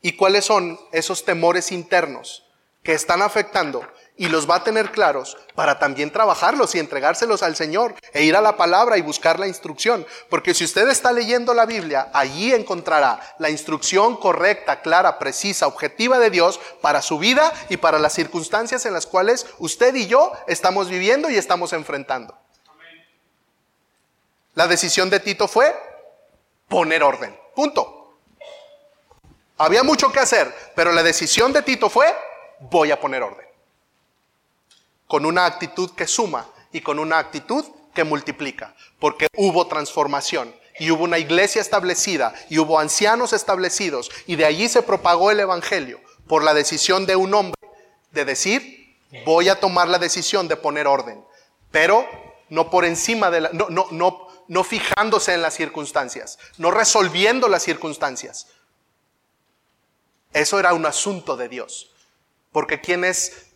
¿Y 0.03 0.13
cuáles 0.17 0.45
son 0.45 0.79
esos 0.91 1.25
temores 1.25 1.73
internos 1.73 2.45
que 2.83 2.93
están 2.93 3.23
afectando 3.23 3.87
y 4.17 4.29
los 4.29 4.49
va 4.49 4.57
a 4.57 4.65
tener 4.65 4.91
claros 4.91 5.39
para 5.55 5.79
también 5.79 6.11
trabajarlos 6.11 6.75
y 6.75 6.79
entregárselos 6.79 7.43
al 7.43 7.57
Señor 7.57 7.95
e 8.13 8.25
ir 8.25 8.37
a 8.37 8.41
la 8.41 8.57
palabra 8.57 8.99
y 8.99 9.03
buscar 9.03 9.39
la 9.39 9.47
instrucción. 9.47 10.07
Porque 10.29 10.55
si 10.55 10.65
usted 10.65 10.89
está 10.89 11.13
leyendo 11.13 11.55
la 11.55 11.65
Biblia, 11.65 12.11
allí 12.13 12.53
encontrará 12.53 13.21
la 13.39 13.51
instrucción 13.51 14.17
correcta, 14.17 14.83
clara, 14.83 15.19
precisa, 15.19 15.67
objetiva 15.67 16.19
de 16.19 16.31
Dios 16.31 16.61
para 16.81 17.01
su 17.01 17.19
vida 17.19 17.53
y 17.69 17.79
para 17.79 17.99
las 17.99 18.13
circunstancias 18.13 18.85
en 18.85 18.93
las 18.93 19.07
cuales 19.07 19.47
usted 19.59 19.95
y 19.95 20.07
yo 20.07 20.33
estamos 20.47 20.89
viviendo 20.89 21.31
y 21.31 21.37
estamos 21.37 21.73
enfrentando. 21.73 22.37
La 24.55 24.67
decisión 24.67 25.09
de 25.09 25.21
Tito 25.21 25.49
fue 25.49 25.75
poner 26.69 27.03
orden. 27.03 27.39
Punto. 27.55 28.02
Había 29.63 29.85
mucho 29.85 30.11
que 30.11 30.19
hacer, 30.19 30.53
pero 30.75 30.91
la 30.91 31.05
decisión 31.05 31.53
de 31.53 31.63
Tito 31.63 31.89
fue 31.89 32.13
voy 32.59 32.91
a 32.91 32.99
poner 32.99 33.23
orden. 33.23 33.47
Con 35.07 35.25
una 35.25 35.47
actitud 35.47 35.93
que 35.95 36.09
suma 36.09 36.49
y 36.73 36.81
con 36.81 36.99
una 36.99 37.19
actitud 37.19 37.65
que 37.95 38.03
multiplica, 38.03 38.75
porque 38.99 39.29
hubo 39.37 39.69
transformación 39.69 40.53
y 40.81 40.91
hubo 40.91 41.05
una 41.05 41.19
iglesia 41.19 41.61
establecida 41.61 42.35
y 42.51 42.59
hubo 42.59 42.81
ancianos 42.81 43.33
establecidos 43.33 44.11
y 44.27 44.35
de 44.35 44.47
allí 44.47 44.69
se 44.69 44.83
propagó 44.83 45.31
el 45.31 45.39
Evangelio 45.39 46.01
por 46.27 46.43
la 46.43 46.55
decisión 46.55 47.07
de 47.07 47.15
un 47.15 47.33
hombre 47.33 47.61
de 48.11 48.25
decir, 48.25 48.97
voy 49.25 49.49
a 49.49 49.61
tomar 49.61 49.87
la 49.87 50.01
decisión 50.01 50.49
de 50.49 50.57
poner 50.57 50.89
orden, 50.89 51.25
pero 51.71 52.05
no 52.49 52.69
por 52.69 52.85
encima 52.85 53.31
de 53.31 53.43
la, 53.43 53.51
no, 53.53 53.69
no, 53.71 53.87
no, 53.93 54.27
no 54.49 54.65
fijándose 54.65 55.35
en 55.35 55.43
las 55.43 55.55
circunstancias, 55.55 56.41
no 56.59 56.73
resolviendo 56.73 57.47
las 57.49 57.63
circunstancias. 57.63 58.49
Eso 60.33 60.59
era 60.59 60.73
un 60.73 60.87
asunto 60.87 61.37
de 61.37 61.49
Dios, 61.49 61.91
porque 62.53 62.81
¿quién 62.81 63.05
es 63.05 63.51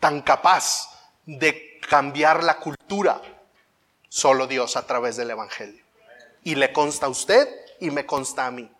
tan 0.00 0.22
capaz 0.22 0.88
de 1.24 1.78
cambiar 1.88 2.42
la 2.42 2.58
cultura? 2.58 3.20
Solo 4.08 4.46
Dios 4.46 4.76
a 4.76 4.86
través 4.86 5.16
del 5.16 5.30
Evangelio. 5.30 5.84
Y 6.42 6.54
le 6.54 6.72
consta 6.72 7.06
a 7.06 7.10
usted 7.10 7.48
y 7.78 7.90
me 7.90 8.06
consta 8.06 8.46
a 8.46 8.50
mí, 8.50 8.70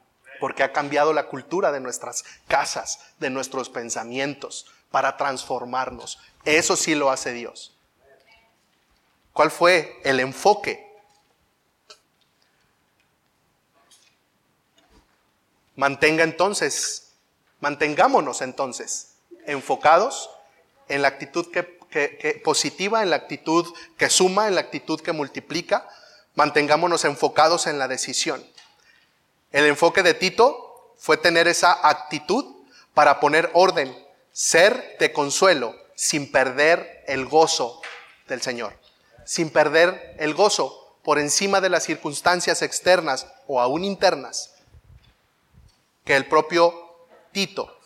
porque 0.40 0.62
ha 0.62 0.72
cambiado 0.72 1.12
la 1.12 1.26
cultura 1.26 1.70
de 1.70 1.80
nuestras 1.80 2.24
casas, 2.48 3.00
de 3.18 3.30
nuestros 3.30 3.68
pensamientos, 3.68 4.66
para 4.90 5.16
transformarnos. 5.16 6.18
Eso 6.44 6.76
sí 6.76 6.94
lo 6.94 7.10
hace 7.10 7.32
Dios. 7.32 7.76
¿Cuál 9.32 9.50
fue 9.50 10.00
el 10.02 10.18
enfoque? 10.18 10.87
Mantenga 15.78 16.24
entonces, 16.24 17.12
mantengámonos 17.60 18.42
entonces 18.42 19.14
enfocados 19.46 20.28
en 20.88 21.02
la 21.02 21.08
actitud 21.08 21.52
que, 21.52 22.40
positiva, 22.42 23.04
en 23.04 23.10
la 23.10 23.16
actitud 23.16 23.64
que 23.96 24.10
suma, 24.10 24.48
en 24.48 24.56
la 24.56 24.62
actitud 24.62 25.00
que 25.00 25.12
multiplica. 25.12 25.88
Mantengámonos 26.34 27.04
enfocados 27.04 27.68
en 27.68 27.78
la 27.78 27.86
decisión. 27.86 28.44
El 29.52 29.66
enfoque 29.66 30.02
de 30.02 30.14
Tito 30.14 30.94
fue 30.98 31.16
tener 31.16 31.46
esa 31.46 31.78
actitud 31.88 32.44
para 32.92 33.20
poner 33.20 33.48
orden 33.52 33.96
ser 34.32 34.96
de 34.98 35.12
consuelo 35.12 35.76
sin 35.94 36.32
perder 36.32 37.04
el 37.06 37.26
gozo 37.26 37.80
del 38.26 38.42
Señor, 38.42 38.76
sin 39.24 39.48
perder 39.50 40.16
el 40.18 40.34
gozo 40.34 40.96
por 41.04 41.20
encima 41.20 41.60
de 41.60 41.68
las 41.68 41.84
circunstancias 41.84 42.62
externas 42.62 43.28
o 43.46 43.60
aún 43.60 43.84
internas 43.84 44.57
que 46.08 46.16
el 46.16 46.24
propio 46.24 46.72
Tito 47.32 47.78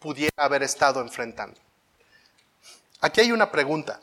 pudiera 0.00 0.34
haber 0.38 0.64
estado 0.64 1.00
enfrentando. 1.00 1.56
Aquí 3.00 3.20
hay 3.20 3.30
una 3.30 3.52
pregunta. 3.52 4.00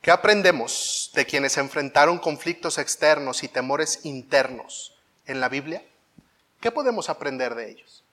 ¿Qué 0.00 0.12
aprendemos 0.12 1.10
de 1.12 1.26
quienes 1.26 1.56
enfrentaron 1.56 2.20
conflictos 2.20 2.78
externos 2.78 3.42
y 3.42 3.48
temores 3.48 3.98
internos 4.04 4.96
en 5.26 5.40
la 5.40 5.48
Biblia? 5.48 5.82
¿Qué 6.60 6.70
podemos 6.70 7.10
aprender 7.10 7.56
de 7.56 7.72
ellos? 7.72 8.04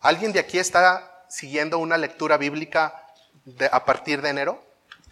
¿Alguien 0.00 0.32
de 0.32 0.40
aquí 0.40 0.58
está 0.58 1.26
siguiendo 1.28 1.78
una 1.78 1.96
lectura 1.96 2.38
bíblica 2.38 3.06
a 3.70 3.84
partir 3.84 4.20
de 4.20 4.30
enero? 4.30 4.64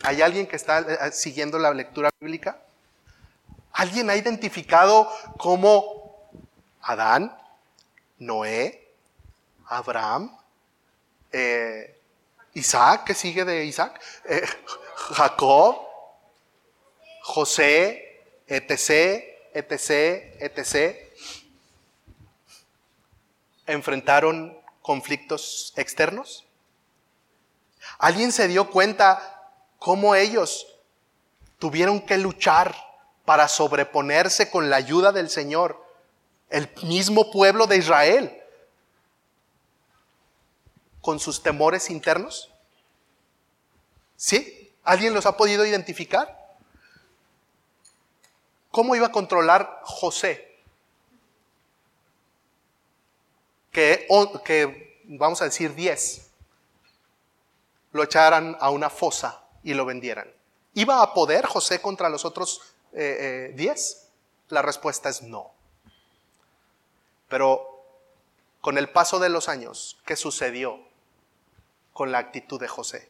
¿Hay 0.02 0.20
alguien 0.20 0.48
que 0.48 0.56
está 0.56 0.80
eh, 0.80 1.12
siguiendo 1.12 1.60
la 1.60 1.72
lectura 1.72 2.10
bíblica? 2.18 2.60
¿Alguien 3.72 4.10
ha 4.10 4.16
identificado 4.16 5.08
cómo 5.38 5.99
Adán, 6.82 7.36
Noé, 8.18 8.94
Abraham, 9.66 10.36
eh, 11.32 11.98
Isaac, 12.54 13.04
que 13.04 13.14
sigue 13.14 13.44
de 13.44 13.64
Isaac, 13.64 14.00
eh, 14.24 14.42
Jacob, 15.14 15.76
José, 17.22 18.22
etc., 18.46 19.24
etc., 19.54 19.90
etc., 20.40 20.96
enfrentaron 23.66 24.58
conflictos 24.82 25.72
externos? 25.76 26.44
¿Alguien 27.98 28.32
se 28.32 28.48
dio 28.48 28.70
cuenta 28.70 29.52
cómo 29.78 30.14
ellos 30.14 30.66
tuvieron 31.58 32.00
que 32.00 32.18
luchar 32.18 32.74
para 33.24 33.46
sobreponerse 33.46 34.50
con 34.50 34.70
la 34.70 34.76
ayuda 34.76 35.12
del 35.12 35.30
Señor, 35.30 35.84
el 36.50 36.68
mismo 36.82 37.30
pueblo 37.30 37.66
de 37.66 37.78
Israel, 37.78 38.36
con 41.00 41.18
sus 41.18 41.42
temores 41.42 41.88
internos? 41.90 42.50
¿Sí? 44.16 44.72
¿Alguien 44.84 45.14
los 45.14 45.26
ha 45.26 45.36
podido 45.36 45.64
identificar? 45.64 46.38
¿Cómo 48.70 48.94
iba 48.94 49.06
a 49.06 49.12
controlar 49.12 49.80
José 49.84 50.50
que, 53.70 55.02
vamos 55.04 55.40
a 55.42 55.44
decir 55.44 55.74
10, 55.74 56.30
lo 57.92 58.02
echaran 58.02 58.56
a 58.60 58.70
una 58.70 58.90
fosa 58.90 59.42
y 59.62 59.74
lo 59.74 59.84
vendieran. 59.84 60.30
¿Iba 60.74 61.02
a 61.02 61.14
poder 61.14 61.46
José 61.46 61.80
contra 61.80 62.08
los 62.08 62.24
otros 62.24 62.60
10? 62.92 63.02
Eh, 63.02 63.54
eh, 63.56 63.74
La 64.48 64.62
respuesta 64.62 65.08
es 65.08 65.22
no. 65.22 65.52
Pero 67.30 67.82
con 68.60 68.76
el 68.76 68.90
paso 68.90 69.18
de 69.18 69.30
los 69.30 69.48
años, 69.48 69.98
¿qué 70.04 70.16
sucedió 70.16 70.78
con 71.94 72.12
la 72.12 72.18
actitud 72.18 72.60
de 72.60 72.68
José? 72.68 73.08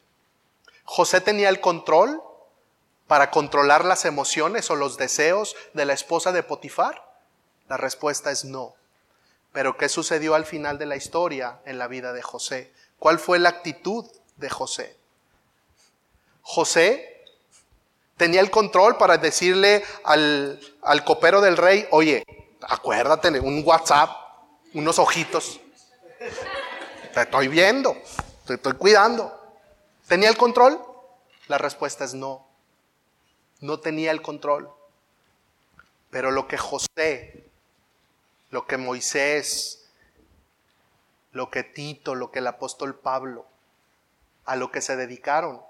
¿José 0.85 1.21
tenía 1.21 1.49
el 1.49 1.61
control 1.61 2.23
para 3.09 3.33
controlar 3.33 3.85
las 3.85 4.05
emociones 4.05 4.71
o 4.71 4.77
los 4.77 4.97
deseos 4.97 5.57
de 5.75 5.85
la 5.85 5.95
esposa 5.95 6.31
de 6.31 6.45
Potifar? 6.45 7.05
La 7.69 7.77
respuesta 7.77 8.31
es 8.31 8.45
no. 8.45 8.75
Pero 9.53 9.77
¿qué 9.77 9.89
sucedió 9.89 10.37
al 10.37 10.47
final 10.47 10.79
de 10.79 10.87
la 10.87 10.97
historia 10.97 11.61
en 11.65 11.79
la 11.79 11.89
vida 11.89 12.13
de 12.13 12.23
José? 12.23 12.73
¿Cuál 13.01 13.19
fue 13.19 13.39
la 13.41 13.49
actitud 13.49 14.07
de 14.37 14.51
José? 14.51 14.97
José 16.43 17.25
tenía 18.17 18.41
el 18.41 18.51
control 18.51 18.97
para 18.97 19.17
decirle 19.17 19.83
al, 20.05 20.61
copero 21.05 21.41
del 21.41 21.57
rey, 21.57 21.89
oye, 21.91 22.23
acuérdate, 22.69 23.41
un 23.41 23.63
WhatsApp, 23.65 24.11
unos 24.75 24.99
ojitos. 24.99 25.61
Te 27.15 27.23
estoy 27.23 27.49
viendo, 27.49 27.97
te 28.47 28.55
estoy 28.55 28.75
cuidando. 28.75 29.37
¿Tenía 30.07 30.29
el 30.29 30.37
control? 30.37 30.81
La 31.49 31.59
respuesta 31.59 32.05
es 32.05 32.15
no. 32.15 32.47
No 33.61 33.81
tenía 33.81 34.11
el 34.11 34.23
control. 34.23 34.71
Pero 36.11 36.31
lo 36.31 36.49
que 36.49 36.59
José 36.59 37.51
lo 38.51 38.67
que 38.67 38.77
Moisés, 38.77 39.87
lo 41.33 41.51
que 41.51 41.63
Tito, 41.63 42.15
lo 42.15 42.31
que 42.31 42.41
el 42.41 42.47
apóstol 42.47 42.99
Pablo, 42.99 43.47
a 44.45 44.57
lo 44.57 44.71
que 44.71 44.81
se 44.81 44.97
dedicaron, 44.97 45.63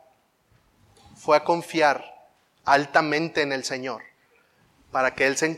fue 1.16 1.36
a 1.36 1.45
confiar 1.45 2.28
altamente 2.64 3.43
en 3.43 3.53
el 3.53 3.64
Señor 3.64 4.03
para 4.91 5.14
que 5.14 5.26
Él 5.26 5.36
se, 5.36 5.57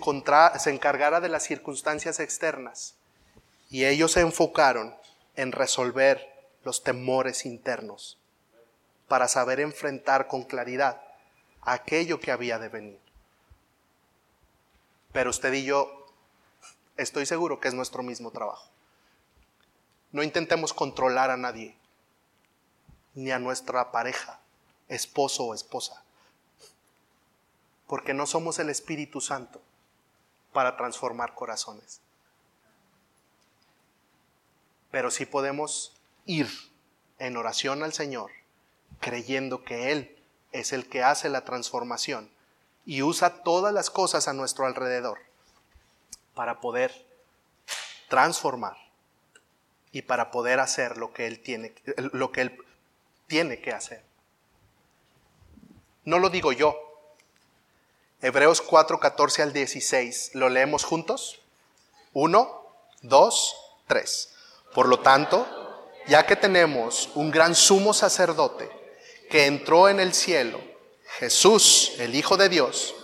se 0.58 0.70
encargara 0.70 1.20
de 1.20 1.28
las 1.28 1.44
circunstancias 1.44 2.20
externas 2.20 2.94
y 3.70 3.86
ellos 3.86 4.12
se 4.12 4.20
enfocaron 4.20 4.94
en 5.36 5.52
resolver 5.52 6.28
los 6.64 6.82
temores 6.82 7.46
internos 7.46 8.18
para 9.08 9.28
saber 9.28 9.60
enfrentar 9.60 10.28
con 10.28 10.42
claridad 10.42 11.02
aquello 11.62 12.20
que 12.20 12.32
había 12.32 12.58
de 12.58 12.68
venir. 12.68 13.00
Pero 15.12 15.30
usted 15.30 15.52
y 15.52 15.64
yo 15.64 16.06
estoy 16.96 17.26
seguro 17.26 17.60
que 17.60 17.68
es 17.68 17.74
nuestro 17.74 18.02
mismo 18.02 18.30
trabajo. 18.30 18.68
No 20.10 20.22
intentemos 20.22 20.74
controlar 20.74 21.30
a 21.30 21.36
nadie, 21.36 21.76
ni 23.14 23.30
a 23.30 23.38
nuestra 23.38 23.92
pareja, 23.92 24.40
esposo 24.88 25.44
o 25.44 25.54
esposa, 25.54 26.01
porque 27.92 28.14
no 28.14 28.24
somos 28.24 28.58
el 28.58 28.70
Espíritu 28.70 29.20
Santo 29.20 29.60
para 30.54 30.78
transformar 30.78 31.34
corazones. 31.34 32.00
Pero 34.90 35.10
sí 35.10 35.26
podemos 35.26 35.92
ir 36.24 36.48
en 37.18 37.36
oración 37.36 37.82
al 37.82 37.92
Señor, 37.92 38.30
creyendo 38.98 39.62
que 39.62 39.92
Él 39.92 40.16
es 40.52 40.72
el 40.72 40.88
que 40.88 41.02
hace 41.02 41.28
la 41.28 41.44
transformación 41.44 42.30
y 42.86 43.02
usa 43.02 43.42
todas 43.42 43.74
las 43.74 43.90
cosas 43.90 44.26
a 44.26 44.32
nuestro 44.32 44.64
alrededor 44.64 45.18
para 46.34 46.60
poder 46.60 47.06
transformar 48.08 48.78
y 49.90 50.00
para 50.00 50.30
poder 50.30 50.60
hacer 50.60 50.96
lo 50.96 51.12
que 51.12 51.26
Él 51.26 51.42
tiene, 51.42 51.74
lo 51.98 52.32
que 52.32 52.40
Él 52.40 52.58
tiene 53.26 53.60
que 53.60 53.72
hacer. 53.72 54.02
No 56.06 56.18
lo 56.18 56.30
digo 56.30 56.52
yo. 56.52 56.91
Hebreos 58.22 58.62
4, 58.62 58.98
14 58.98 59.42
al 59.42 59.52
16. 59.52 60.30
¿Lo 60.34 60.48
leemos 60.48 60.84
juntos? 60.84 61.40
Uno, 62.14 62.66
dos, 63.02 63.54
tres. 63.86 64.30
Por 64.74 64.88
lo 64.88 65.00
tanto, 65.00 65.46
ya 66.06 66.24
que 66.24 66.36
tenemos 66.36 67.10
un 67.14 67.30
gran 67.30 67.54
sumo 67.54 67.92
sacerdote 67.92 68.70
que 69.28 69.46
entró 69.46 69.88
en 69.88 70.00
el 70.00 70.14
cielo, 70.14 70.58
Jesús, 71.18 71.92
el 71.98 72.14
Hijo 72.14 72.38
de 72.38 72.48
Dios, 72.48 72.94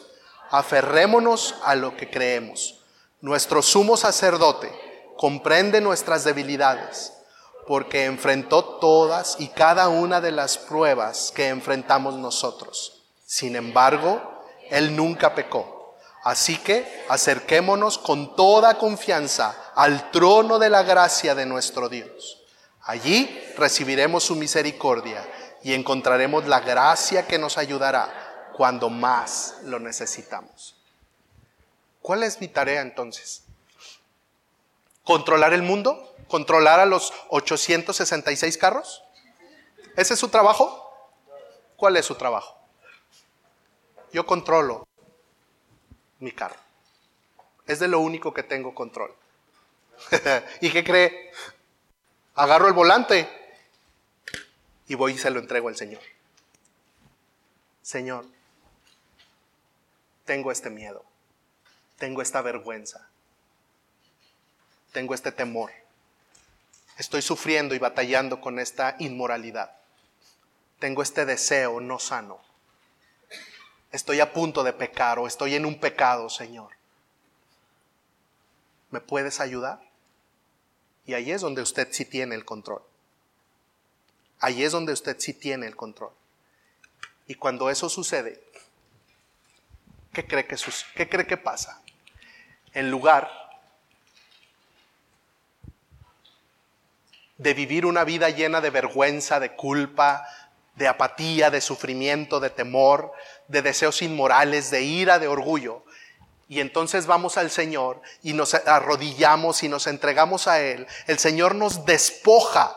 aferrémonos 0.51 1.57
a 1.63 1.75
lo 1.75 1.97
que 1.97 2.09
creemos 2.09 2.79
nuestro 3.21 3.63
sumo 3.63 3.97
sacerdote 3.97 4.73
comprende 5.17 5.81
nuestras 5.81 6.23
debilidades, 6.23 7.13
porque 7.67 8.05
enfrentó 8.05 8.65
todas 8.65 9.37
y 9.41 9.49
cada 9.49 9.89
una 9.89 10.21
de 10.21 10.31
las 10.31 10.57
pruebas 10.57 11.33
que 11.35 11.49
enfrentamos 11.49 12.15
nosotros. 12.15 13.03
Sin 13.27 13.57
embargo, 13.57 14.38
Él 14.71 14.95
nunca 14.95 15.35
pecó. 15.35 15.97
Así 16.25 16.59
que 16.59 17.05
acerquémonos 17.09 17.99
con 17.99 18.35
toda 18.37 18.77
confianza 18.77 19.73
al 19.75 20.11
trono 20.11 20.59
de 20.59 20.69
la 20.69 20.83
gracia 20.83 21.35
de 21.35 21.47
nuestro 21.47 21.89
Dios. 21.89 22.43
Allí 22.83 23.43
recibiremos 23.57 24.25
su 24.25 24.35
misericordia 24.35 25.27
y 25.63 25.75
encontraremos 25.75 26.47
la 26.47 26.61
gracia 26.61 27.27
que 27.27 27.39
nos 27.39 27.59
ayudará 27.59 28.51
cuando 28.57 28.91
más 28.91 29.57
lo 29.65 29.79
necesitamos. 29.79 30.75
¿Cuál 32.03 32.23
es 32.23 32.41
mi 32.41 32.49
tarea 32.49 32.81
entonces? 32.81 33.45
¿Controlar 35.05 35.53
el 35.53 35.63
mundo? 35.63 36.15
¿Controlar 36.29 36.81
a 36.81 36.87
los 36.87 37.13
866 37.31 38.59
carros? 38.59 39.03
¿Ese 39.97 40.15
es 40.15 40.21
su 40.21 40.29
trabajo? 40.29 40.85
¿Cuál 41.77 41.97
es 41.97 42.07
su 42.07 42.15
trabajo? 42.15 42.58
Yo 44.13 44.27
controlo 44.27 44.87
mi 46.21 46.33
carro. 46.33 46.57
Es 47.67 47.79
de 47.79 47.89
lo 47.89 48.01
único 48.01 48.33
que 48.33 48.43
tengo 48.43 48.75
control. 48.75 49.15
¿Y 50.61 50.71
qué 50.71 50.85
cree? 50.85 51.33
Agarro 52.35 52.69
el 52.69 52.73
volante 52.73 53.29
y 54.87 54.95
voy 54.95 55.13
y 55.13 55.19
se 55.19 55.31
lo 55.31 55.41
entrego 55.41 55.69
al 55.69 55.77
Señor. 55.77 56.03
Señor, 57.83 58.27
tengo 60.25 60.53
este 60.53 60.69
miedo, 60.71 61.05
tengo 61.97 62.21
esta 62.21 62.43
vergüenza, 62.43 63.09
tengo 64.93 65.15
este 65.15 65.33
temor, 65.33 65.71
estoy 66.99 67.23
sufriendo 67.23 67.75
y 67.75 67.79
batallando 67.79 68.41
con 68.41 68.59
esta 68.59 68.97
inmoralidad, 68.99 69.75
tengo 70.79 71.03
este 71.03 71.25
deseo 71.25 71.81
no 71.81 71.99
sano, 71.99 72.41
estoy 73.93 74.21
a 74.21 74.33
punto 74.33 74.63
de 74.65 74.73
pecar 74.73 75.19
o 75.19 75.27
estoy 75.27 75.55
en 75.55 75.67
un 75.67 75.79
pecado, 75.79 76.29
Señor. 76.29 76.71
¿Me 78.91 79.01
puedes 79.01 79.41
ayudar? 79.41 79.81
Y 81.07 81.15
ahí 81.15 81.31
es 81.31 81.41
donde 81.41 81.63
usted 81.63 81.89
sí 81.91 82.05
tiene 82.05 82.35
el 82.35 82.45
control. 82.45 82.83
Ahí 84.41 84.63
es 84.63 84.73
donde 84.73 84.93
usted 84.93 85.17
sí 85.19 85.35
tiene 85.35 85.67
el 85.67 85.77
control. 85.77 86.13
Y 87.27 87.35
cuando 87.35 87.71
eso 87.71 87.89
sucede, 87.89 88.43
¿qué 90.13 90.27
cree 90.27 90.47
que, 90.47 90.57
qué 90.95 91.09
cree 91.09 91.27
que 91.27 91.37
pasa? 91.37 91.83
En 92.73 92.91
lugar 92.91 93.31
de 97.39 97.55
vivir 97.55 97.87
una 97.87 98.05
vida 98.05 98.31
llena 98.31 98.61
de 98.61 98.71
vergüenza, 98.71 99.41
de 99.41 99.55
culpa, 99.55 100.27
de 100.79 100.87
apatía, 100.87 101.51
de 101.51 101.61
sufrimiento, 101.61 102.39
de 102.39 102.51
temor, 102.51 103.13
de 103.49 103.63
deseos 103.63 104.01
inmorales, 104.01 104.71
de 104.71 104.83
ira, 104.83 105.19
de 105.19 105.27
orgullo. 105.27 105.85
Y 106.49 106.61
entonces 106.61 107.07
vamos 107.07 107.37
al 107.37 107.51
Señor 107.51 108.01
y 108.23 108.33
nos 108.33 108.55
arrodillamos 108.55 109.63
y 109.65 109.69
nos 109.69 109.89
entregamos 109.89 110.47
a 110.47 110.61
Él. 110.61 110.87
El 111.09 111.19
Señor 111.19 111.57
nos 111.57 111.85
despoja 111.85 112.77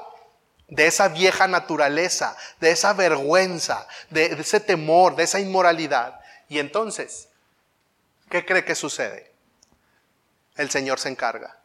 de 0.67 0.87
esa 0.87 1.09
vieja 1.09 1.47
naturaleza, 1.47 2.35
de 2.59 2.71
esa 2.71 2.93
vergüenza, 2.93 3.87
de, 4.09 4.25
ese 4.25 4.59
temor, 4.59 5.15
de 5.15 5.23
esa 5.23 5.39
inmoralidad. 5.39 6.19
Y 6.49 6.57
entonces, 6.57 7.29
¿qué 8.29 8.45
cree 8.45 8.65
que 8.65 8.73
sucede? 8.73 9.31
El 10.55 10.71
Señor 10.71 10.99
se 10.99 11.09
encarga. 11.09 11.57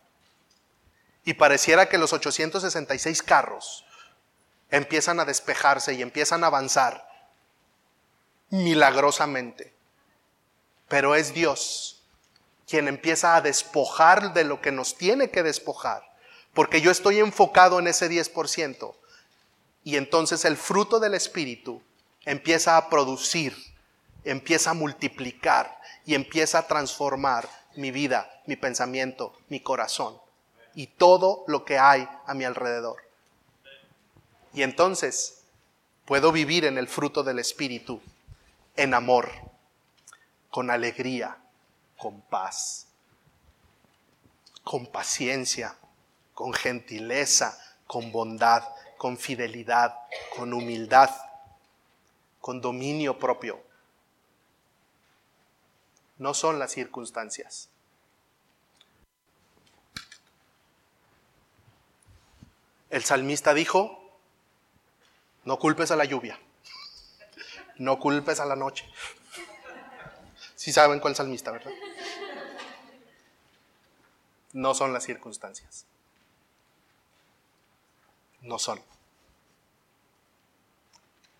Y 1.24 1.34
pareciera 1.34 1.88
que 1.88 1.98
los 1.98 2.12
866 2.12 3.22
carros 3.22 3.85
empiezan 4.70 5.20
a 5.20 5.24
despejarse 5.24 5.94
y 5.94 6.02
empiezan 6.02 6.44
a 6.44 6.48
avanzar 6.48 7.08
milagrosamente. 8.50 9.74
Pero 10.88 11.14
es 11.14 11.34
Dios 11.34 12.02
quien 12.66 12.88
empieza 12.88 13.36
a 13.36 13.40
despojar 13.40 14.32
de 14.34 14.44
lo 14.44 14.60
que 14.60 14.72
nos 14.72 14.96
tiene 14.96 15.30
que 15.30 15.42
despojar 15.42 16.06
porque 16.56 16.80
yo 16.80 16.90
estoy 16.90 17.18
enfocado 17.18 17.78
en 17.78 17.86
ese 17.86 18.10
10%. 18.10 18.94
Y 19.84 19.96
entonces 19.96 20.46
el 20.46 20.56
fruto 20.56 20.98
del 20.98 21.12
Espíritu 21.12 21.82
empieza 22.24 22.78
a 22.78 22.88
producir, 22.88 23.54
empieza 24.24 24.70
a 24.70 24.74
multiplicar 24.74 25.78
y 26.06 26.14
empieza 26.14 26.60
a 26.60 26.66
transformar 26.66 27.46
mi 27.74 27.90
vida, 27.90 28.42
mi 28.46 28.56
pensamiento, 28.56 29.34
mi 29.50 29.60
corazón 29.60 30.18
y 30.74 30.86
todo 30.86 31.44
lo 31.46 31.66
que 31.66 31.78
hay 31.78 32.08
a 32.26 32.32
mi 32.32 32.44
alrededor. 32.44 33.05
Y 34.56 34.62
entonces 34.62 35.42
puedo 36.06 36.32
vivir 36.32 36.64
en 36.64 36.78
el 36.78 36.88
fruto 36.88 37.22
del 37.22 37.38
Espíritu, 37.38 38.00
en 38.74 38.94
amor, 38.94 39.30
con 40.50 40.70
alegría, 40.70 41.36
con 41.98 42.22
paz, 42.22 42.86
con 44.64 44.86
paciencia, 44.86 45.76
con 46.32 46.54
gentileza, 46.54 47.60
con 47.86 48.10
bondad, 48.10 48.64
con 48.96 49.18
fidelidad, 49.18 49.94
con 50.34 50.54
humildad, 50.54 51.10
con 52.40 52.62
dominio 52.62 53.18
propio. 53.18 53.62
No 56.16 56.32
son 56.32 56.58
las 56.58 56.72
circunstancias. 56.72 57.68
El 62.88 63.04
salmista 63.04 63.52
dijo, 63.52 64.05
no 65.46 65.58
culpes 65.58 65.90
a 65.90 65.96
la 65.96 66.04
lluvia, 66.04 66.38
no 67.78 67.98
culpes 67.98 68.38
a 68.40 68.44
la 68.44 68.56
noche. 68.56 68.86
Si 70.54 70.72
saben 70.72 71.00
cuál 71.00 71.16
salmista, 71.16 71.52
¿verdad? 71.52 71.72
No 74.52 74.74
son 74.74 74.92
las 74.92 75.04
circunstancias 75.04 75.86
no 78.46 78.58
son. 78.58 78.80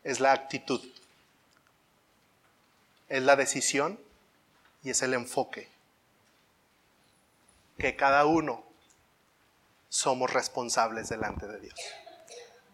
Es 0.04 0.20
la 0.20 0.32
actitud, 0.32 0.80
es 3.08 3.22
la 3.22 3.36
decisión 3.36 3.98
y 4.82 4.90
es 4.90 5.02
el 5.02 5.14
enfoque. 5.14 5.68
Que 7.78 7.96
cada 7.96 8.24
uno 8.24 8.64
somos 9.88 10.32
responsables 10.32 11.08
delante 11.08 11.46
de 11.46 11.60
Dios. 11.60 11.74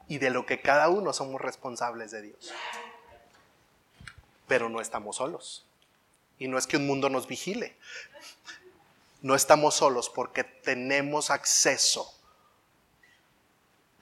Y 0.08 0.18
de 0.18 0.30
lo 0.30 0.46
que 0.46 0.60
cada 0.60 0.88
uno 0.88 1.12
somos 1.12 1.40
responsables 1.40 2.10
de 2.10 2.22
Dios. 2.22 2.52
Pero 4.46 4.68
no 4.68 4.80
estamos 4.80 5.16
solos. 5.16 5.66
Y 6.38 6.48
no 6.48 6.58
es 6.58 6.66
que 6.66 6.76
un 6.76 6.86
mundo 6.86 7.08
nos 7.08 7.26
vigile. 7.26 7.76
No 9.20 9.34
estamos 9.34 9.76
solos 9.76 10.10
porque 10.10 10.44
tenemos 10.44 11.30
acceso 11.30 12.12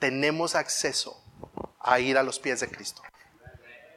tenemos 0.01 0.55
acceso 0.55 1.23
a 1.79 1.99
ir 1.99 2.17
a 2.17 2.23
los 2.23 2.39
pies 2.39 2.59
de 2.59 2.67
Cristo. 2.67 3.03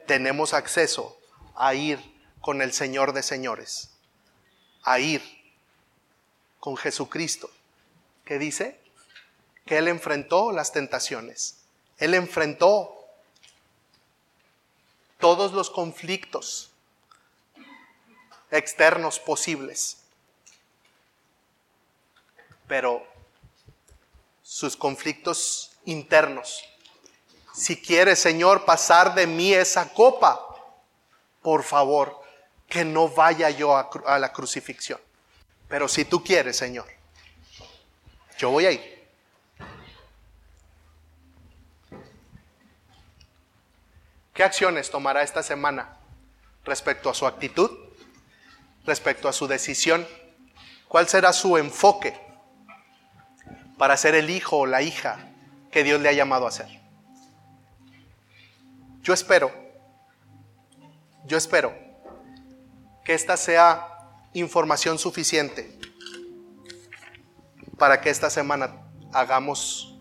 Tenemos 0.05 0.53
acceso 0.53 1.19
a 1.55 1.73
ir 1.73 1.99
con 2.41 2.61
el 2.61 2.73
Señor 2.73 3.11
de 3.11 3.23
señores, 3.23 3.89
a 4.83 4.99
ir 4.99 5.23
con 6.59 6.77
Jesucristo, 6.77 7.49
que 8.23 8.37
dice 8.37 8.79
que 9.65 9.79
Él 9.79 9.87
enfrentó 9.87 10.51
las 10.51 10.71
tentaciones, 10.71 11.64
Él 11.97 12.13
enfrentó 12.13 12.91
todos 15.19 15.53
los 15.53 15.69
conflictos 15.69 16.71
externos 18.51 19.19
posibles, 19.19 19.97
pero 22.67 23.05
sus 24.43 24.75
conflictos 24.77 25.71
internos. 25.85 26.63
Si 27.53 27.81
quiere, 27.81 28.15
Señor, 28.15 28.65
pasar 28.65 29.15
de 29.15 29.27
mí 29.27 29.53
esa 29.53 29.93
copa, 29.93 30.41
por 31.41 31.63
favor, 31.63 32.21
que 32.67 32.83
no 32.83 33.07
vaya 33.07 33.49
yo 33.49 33.75
a, 33.75 34.19
la 34.19 34.33
crucifixión. 34.33 34.99
Pero 35.67 35.87
si 35.87 36.05
tú 36.05 36.23
quieres, 36.23 36.57
Señor, 36.57 36.87
yo 38.37 38.51
voy 38.51 38.65
a. 38.65 38.94
¿Qué 44.35 44.43
acciones 44.43 44.91
tomará 44.91 45.23
esta 45.23 45.41
semana 45.41 45.97
respecto 46.63 47.09
a 47.09 47.15
su 47.15 47.25
actitud, 47.25 47.71
respecto 48.85 49.27
a 49.27 49.33
su 49.33 49.47
decisión? 49.47 50.05
¿Cuál 50.87 51.07
será 51.07 51.33
su 51.33 51.57
enfoque 51.57 52.13
para 53.77 53.97
ser 53.97 54.15
el 54.15 54.29
hijo 54.29 54.57
o 54.57 54.65
la 54.65 54.81
hija 54.81 55.31
que 55.71 55.83
Dios 55.83 55.99
le 55.99 56.09
ha 56.09 56.13
llamado 56.13 56.45
a 56.45 56.49
hacer. 56.49 56.67
Yo 59.01 59.13
espero, 59.13 59.51
yo 61.25 61.37
espero 61.37 61.73
que 63.03 63.13
esta 63.13 63.37
sea 63.37 63.87
información 64.33 64.97
suficiente 64.97 65.77
para 67.77 68.01
que 68.01 68.09
esta 68.09 68.29
semana 68.29 68.87
hagamos 69.13 69.99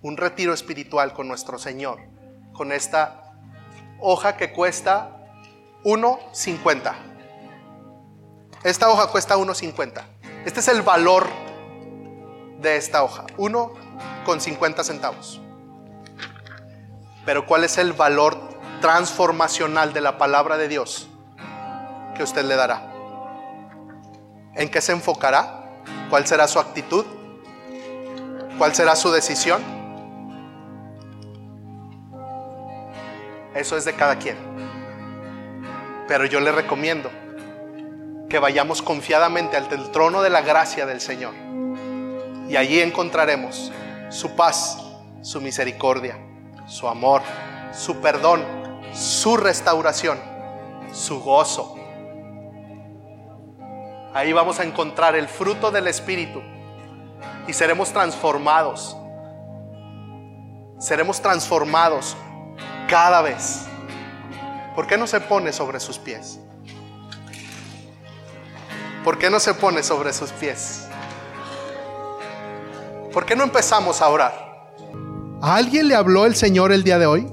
un 0.00 0.16
retiro 0.16 0.54
espiritual 0.54 1.12
con 1.12 1.26
nuestro 1.26 1.58
Señor, 1.58 1.98
con 2.56 2.72
esta 2.72 3.34
hoja 4.00 4.36
que 4.36 4.52
cuesta 4.52 5.10
1.50. 5.84 6.94
Esta 8.64 8.88
hoja 8.88 9.08
cuesta 9.08 9.36
1.50. 9.36 10.04
Este 10.44 10.60
es 10.60 10.68
el 10.68 10.82
valor 10.82 11.26
de 12.60 12.76
esta 12.76 13.02
hoja, 13.02 13.26
1.50 13.36 14.82
centavos. 14.82 15.40
Pero 17.24 17.46
¿cuál 17.46 17.64
es 17.64 17.78
el 17.78 17.92
valor 17.92 18.36
transformacional 18.80 19.92
de 19.92 20.00
la 20.00 20.16
palabra 20.18 20.56
de 20.56 20.68
Dios 20.68 21.08
que 22.16 22.22
usted 22.22 22.44
le 22.44 22.56
dará? 22.56 22.92
¿En 24.54 24.70
qué 24.70 24.80
se 24.80 24.92
enfocará? 24.92 25.82
¿Cuál 26.08 26.26
será 26.26 26.48
su 26.48 26.58
actitud? 26.58 27.04
¿Cuál 28.56 28.74
será 28.74 28.96
su 28.96 29.10
decisión? 29.10 29.75
Eso 33.56 33.78
es 33.78 33.86
de 33.86 33.94
cada 33.94 34.16
quien. 34.18 34.36
Pero 36.06 36.26
yo 36.26 36.40
le 36.40 36.52
recomiendo 36.52 37.10
que 38.28 38.38
vayamos 38.38 38.82
confiadamente 38.82 39.56
ante 39.56 39.76
el 39.76 39.90
trono 39.90 40.20
de 40.20 40.28
la 40.28 40.42
gracia 40.42 40.84
del 40.84 41.00
Señor. 41.00 41.32
Y 42.50 42.56
allí 42.56 42.80
encontraremos 42.80 43.72
su 44.10 44.36
paz, 44.36 44.78
su 45.22 45.40
misericordia, 45.40 46.18
su 46.66 46.86
amor, 46.86 47.22
su 47.72 47.96
perdón, 47.96 48.44
su 48.92 49.38
restauración, 49.38 50.18
su 50.92 51.20
gozo. 51.20 51.76
Ahí 54.12 54.34
vamos 54.34 54.60
a 54.60 54.64
encontrar 54.64 55.16
el 55.16 55.28
fruto 55.28 55.70
del 55.70 55.88
Espíritu 55.88 56.42
y 57.48 57.54
seremos 57.54 57.90
transformados. 57.90 58.96
Seremos 60.78 61.22
transformados 61.22 62.16
cada 62.88 63.22
vez. 63.22 63.66
¿Por 64.74 64.86
qué 64.86 64.98
no 64.98 65.06
se 65.06 65.20
pone 65.20 65.52
sobre 65.52 65.80
sus 65.80 65.98
pies? 65.98 66.38
¿Por 69.04 69.18
qué 69.18 69.30
no 69.30 69.40
se 69.40 69.54
pone 69.54 69.82
sobre 69.82 70.12
sus 70.12 70.30
pies? 70.32 70.88
¿Por 73.12 73.24
qué 73.24 73.36
no 73.36 73.44
empezamos 73.44 74.02
a 74.02 74.08
orar? 74.08 74.74
¿A 75.40 75.56
alguien 75.56 75.88
le 75.88 75.94
habló 75.94 76.26
el 76.26 76.34
Señor 76.34 76.72
el 76.72 76.82
día 76.82 76.98
de 76.98 77.06
hoy? 77.06 77.26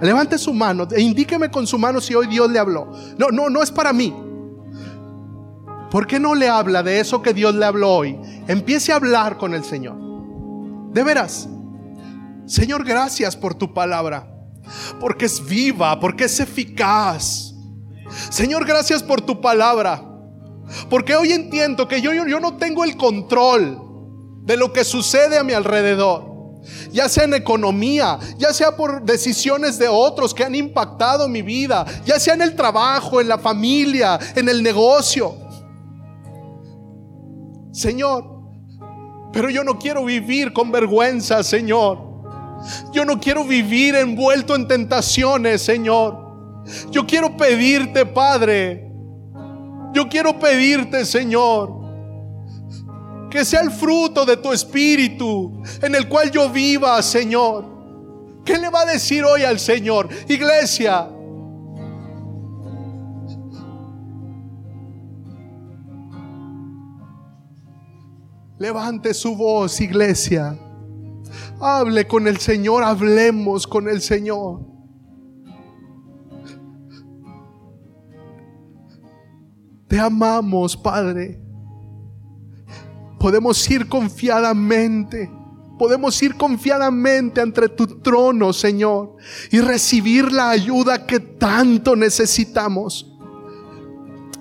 Levante 0.00 0.38
su 0.38 0.52
mano 0.52 0.88
e 0.90 1.00
indíqueme 1.00 1.50
con 1.50 1.66
su 1.66 1.78
mano 1.78 2.00
si 2.00 2.14
hoy 2.14 2.26
Dios 2.26 2.50
le 2.50 2.58
habló. 2.58 2.90
No, 3.18 3.28
no, 3.30 3.50
no 3.50 3.62
es 3.62 3.70
para 3.70 3.92
mí. 3.92 4.14
¿Por 5.90 6.06
qué 6.06 6.18
no 6.18 6.34
le 6.34 6.48
habla 6.48 6.82
de 6.82 7.00
eso 7.00 7.20
que 7.20 7.34
Dios 7.34 7.54
le 7.54 7.66
habló 7.66 7.90
hoy? 7.90 8.18
Empiece 8.48 8.92
a 8.92 8.96
hablar 8.96 9.36
con 9.36 9.54
el 9.54 9.62
Señor. 9.62 9.96
De 10.92 11.04
veras. 11.04 11.48
Señor, 12.52 12.84
gracias 12.84 13.34
por 13.34 13.54
tu 13.54 13.72
palabra. 13.72 14.28
Porque 15.00 15.24
es 15.24 15.42
viva, 15.42 15.98
porque 15.98 16.24
es 16.24 16.38
eficaz. 16.38 17.54
Señor, 18.28 18.66
gracias 18.66 19.02
por 19.02 19.22
tu 19.22 19.40
palabra. 19.40 20.04
Porque 20.90 21.16
hoy 21.16 21.32
entiendo 21.32 21.88
que 21.88 22.02
yo, 22.02 22.12
yo, 22.12 22.26
yo 22.26 22.40
no 22.40 22.58
tengo 22.58 22.84
el 22.84 22.98
control 22.98 23.80
de 24.42 24.58
lo 24.58 24.70
que 24.70 24.84
sucede 24.84 25.38
a 25.38 25.42
mi 25.42 25.54
alrededor 25.54 26.30
ya 26.92 27.08
sea 27.08 27.24
en 27.24 27.34
economía, 27.34 28.20
ya 28.38 28.52
sea 28.52 28.76
por 28.76 29.02
decisiones 29.02 29.78
de 29.78 29.88
otros 29.88 30.32
que 30.32 30.44
han 30.44 30.54
impactado 30.54 31.26
mi 31.26 31.42
vida, 31.42 31.84
ya 32.04 32.20
sea 32.20 32.34
en 32.34 32.42
el 32.42 32.54
trabajo, 32.54 33.20
en 33.20 33.26
la 33.26 33.38
familia, 33.38 34.16
en 34.36 34.48
el 34.48 34.62
negocio. 34.62 35.34
Señor, 37.72 38.24
pero 39.32 39.50
yo 39.50 39.64
no 39.64 39.76
quiero 39.76 40.04
vivir 40.04 40.52
con 40.52 40.70
vergüenza, 40.70 41.42
Señor. 41.42 42.11
Yo 42.92 43.04
no 43.04 43.18
quiero 43.18 43.44
vivir 43.44 43.94
envuelto 43.94 44.54
en 44.54 44.68
tentaciones, 44.68 45.62
Señor. 45.62 46.62
Yo 46.90 47.06
quiero 47.06 47.36
pedirte, 47.36 48.06
Padre. 48.06 48.90
Yo 49.92 50.08
quiero 50.08 50.38
pedirte, 50.38 51.04
Señor, 51.04 51.70
que 53.30 53.44
sea 53.44 53.60
el 53.60 53.70
fruto 53.70 54.24
de 54.24 54.36
tu 54.36 54.52
espíritu 54.52 55.62
en 55.82 55.94
el 55.94 56.08
cual 56.08 56.30
yo 56.30 56.48
viva, 56.48 57.02
Señor. 57.02 57.70
¿Qué 58.44 58.58
le 58.58 58.70
va 58.70 58.82
a 58.82 58.86
decir 58.86 59.24
hoy 59.24 59.42
al 59.42 59.60
Señor? 59.60 60.08
Iglesia, 60.28 61.08
Levante 68.62 69.12
su 69.12 69.34
voz, 69.34 69.80
iglesia. 69.80 70.56
Hable 71.64 72.08
con 72.08 72.26
el 72.26 72.38
Señor, 72.38 72.82
hablemos 72.82 73.68
con 73.68 73.88
el 73.88 74.00
Señor. 74.00 74.62
Te 79.86 80.00
amamos, 80.00 80.76
Padre. 80.76 81.40
Podemos 83.16 83.70
ir 83.70 83.88
confiadamente. 83.88 85.30
Podemos 85.78 86.20
ir 86.20 86.34
confiadamente 86.36 87.40
ante 87.40 87.68
tu 87.68 87.86
trono, 88.00 88.52
Señor, 88.52 89.14
y 89.52 89.60
recibir 89.60 90.32
la 90.32 90.50
ayuda 90.50 91.06
que 91.06 91.20
tanto 91.20 91.94
necesitamos. 91.94 93.16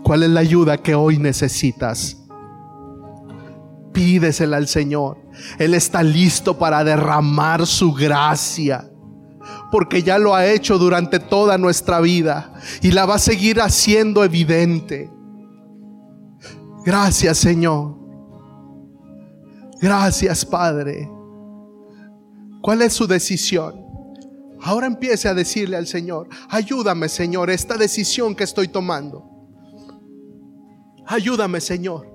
¿Cuál 0.04 0.24
es 0.24 0.30
la 0.32 0.40
ayuda 0.40 0.80
que 0.80 0.96
hoy 0.96 1.20
necesitas? 1.20 2.18
Pídesela 3.94 4.58
al 4.58 4.68
Señor. 4.68 5.20
Él 5.58 5.74
está 5.74 6.04
listo 6.04 6.58
para 6.58 6.84
derramar 6.84 7.66
su 7.66 7.94
gracia. 7.94 8.90
Porque 9.72 10.04
ya 10.04 10.18
lo 10.18 10.36
ha 10.36 10.46
hecho 10.46 10.78
durante 10.78 11.20
toda 11.20 11.58
nuestra 11.58 12.00
vida. 12.00 12.54
Y 12.82 12.92
la 12.92 13.06
va 13.06 13.16
a 13.16 13.20
seguir 13.20 13.62
haciendo 13.62 14.24
evidente. 14.24 15.10
Gracias 16.86 17.38
Señor. 17.38 17.98
Gracias 19.82 20.46
Padre. 20.46 21.10
¿Cuál 22.62 22.82
es 22.84 22.94
su 22.94 23.08
decisión? 23.08 23.82
Ahora 24.64 24.86
empiece 24.86 25.28
a 25.28 25.34
decirle 25.34 25.78
al 25.78 25.88
Señor, 25.88 26.28
ayúdame 26.50 27.10
Señor, 27.10 27.50
esta 27.50 27.78
decisión 27.78 28.36
que 28.36 28.44
estoy 28.44 28.68
tomando. 28.68 29.28
Ayúdame 31.08 31.60
Señor 31.60 32.11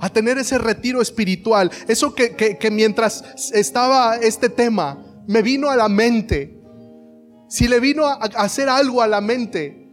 a 0.00 0.08
tener 0.08 0.38
ese 0.38 0.58
retiro 0.58 1.00
espiritual. 1.00 1.70
Eso 1.86 2.14
que, 2.14 2.68
mientras 2.70 3.52
estaba 3.52 4.16
este 4.16 4.48
tema, 4.48 5.04
me 5.26 5.42
vino 5.42 5.70
a 5.70 5.76
la 5.76 5.88
mente. 5.88 6.60
Si 7.48 7.66
le 7.68 7.80
vino 7.80 8.06
a, 8.06 8.14
hacer 8.14 8.68
algo 8.68 9.02
a 9.02 9.06
la 9.06 9.20
mente, 9.20 9.92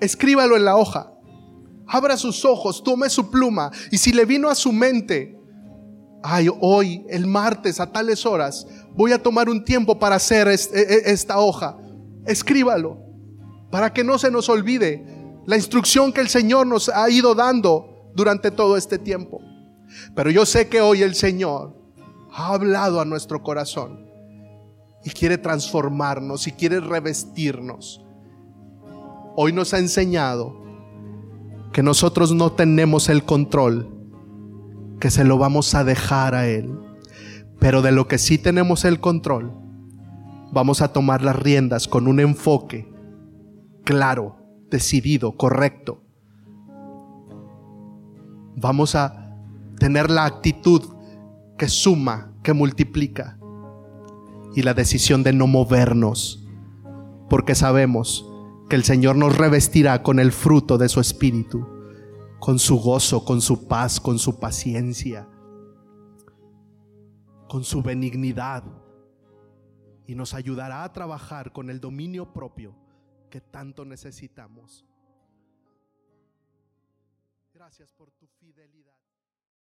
escríbalo 0.00 0.56
en 0.56 0.64
la 0.64 0.76
hoja. 0.76 1.12
Abra 1.86 2.16
sus 2.16 2.44
ojos, 2.44 2.84
tome 2.84 3.10
su 3.10 3.30
pluma. 3.30 3.70
Y 3.90 3.98
si 3.98 4.12
le 4.12 4.24
vino 4.24 4.48
a 4.48 4.54
su 4.54 4.72
mente, 4.72 5.36
ay, 6.22 6.48
hoy, 6.60 7.04
el 7.08 7.26
martes, 7.26 7.80
a 7.80 7.90
tales 7.90 8.26
horas, 8.26 8.66
voy 8.94 9.12
a 9.12 9.22
tomar 9.22 9.48
un 9.48 9.64
tiempo 9.64 9.98
para 9.98 10.16
hacer 10.16 10.48
e, 10.48 10.54
e, 10.54 11.02
esta 11.06 11.38
hoja. 11.38 11.78
Escríbalo, 12.26 12.98
para 13.70 13.92
que 13.92 14.04
no 14.04 14.18
se 14.18 14.30
nos 14.30 14.48
olvide 14.48 15.04
la 15.46 15.56
instrucción 15.56 16.12
que 16.12 16.20
el 16.20 16.28
Señor 16.28 16.66
nos 16.66 16.88
ha 16.88 17.08
ido 17.10 17.34
dando 17.34 17.89
durante 18.20 18.50
todo 18.50 18.76
este 18.76 18.98
tiempo. 18.98 19.40
Pero 20.14 20.30
yo 20.30 20.44
sé 20.44 20.68
que 20.68 20.82
hoy 20.82 21.00
el 21.00 21.14
Señor 21.14 21.74
ha 22.30 22.52
hablado 22.52 23.00
a 23.00 23.06
nuestro 23.06 23.42
corazón 23.42 24.06
y 25.02 25.08
quiere 25.08 25.38
transformarnos 25.38 26.46
y 26.46 26.52
quiere 26.52 26.80
revestirnos. 26.80 28.04
Hoy 29.36 29.54
nos 29.54 29.72
ha 29.72 29.78
enseñado 29.78 30.54
que 31.72 31.82
nosotros 31.82 32.32
no 32.32 32.52
tenemos 32.52 33.08
el 33.08 33.24
control, 33.24 33.88
que 35.00 35.10
se 35.10 35.24
lo 35.24 35.38
vamos 35.38 35.74
a 35.74 35.82
dejar 35.82 36.34
a 36.34 36.46
Él. 36.46 36.78
Pero 37.58 37.80
de 37.80 37.90
lo 37.90 38.06
que 38.06 38.18
sí 38.18 38.36
tenemos 38.36 38.84
el 38.84 39.00
control, 39.00 39.50
vamos 40.52 40.82
a 40.82 40.92
tomar 40.92 41.22
las 41.22 41.36
riendas 41.36 41.88
con 41.88 42.06
un 42.06 42.20
enfoque 42.20 42.92
claro, 43.82 44.36
decidido, 44.68 45.38
correcto 45.38 46.09
vamos 48.60 48.94
a 48.94 49.34
tener 49.78 50.10
la 50.10 50.26
actitud 50.26 50.82
que 51.56 51.68
suma, 51.68 52.32
que 52.42 52.52
multiplica 52.52 53.38
y 54.54 54.62
la 54.62 54.74
decisión 54.74 55.22
de 55.22 55.32
no 55.32 55.46
movernos, 55.46 56.46
porque 57.28 57.54
sabemos 57.54 58.26
que 58.68 58.76
el 58.76 58.84
Señor 58.84 59.16
nos 59.16 59.36
revestirá 59.36 60.02
con 60.02 60.18
el 60.18 60.32
fruto 60.32 60.78
de 60.78 60.88
su 60.88 61.00
espíritu, 61.00 61.66
con 62.38 62.58
su 62.58 62.78
gozo, 62.78 63.24
con 63.24 63.40
su 63.40 63.66
paz, 63.66 64.00
con 64.00 64.18
su 64.18 64.38
paciencia, 64.38 65.28
con 67.48 67.64
su 67.64 67.82
benignidad 67.82 68.64
y 70.06 70.14
nos 70.14 70.34
ayudará 70.34 70.84
a 70.84 70.92
trabajar 70.92 71.52
con 71.52 71.70
el 71.70 71.80
dominio 71.80 72.32
propio 72.32 72.74
que 73.30 73.40
tanto 73.40 73.84
necesitamos. 73.84 74.84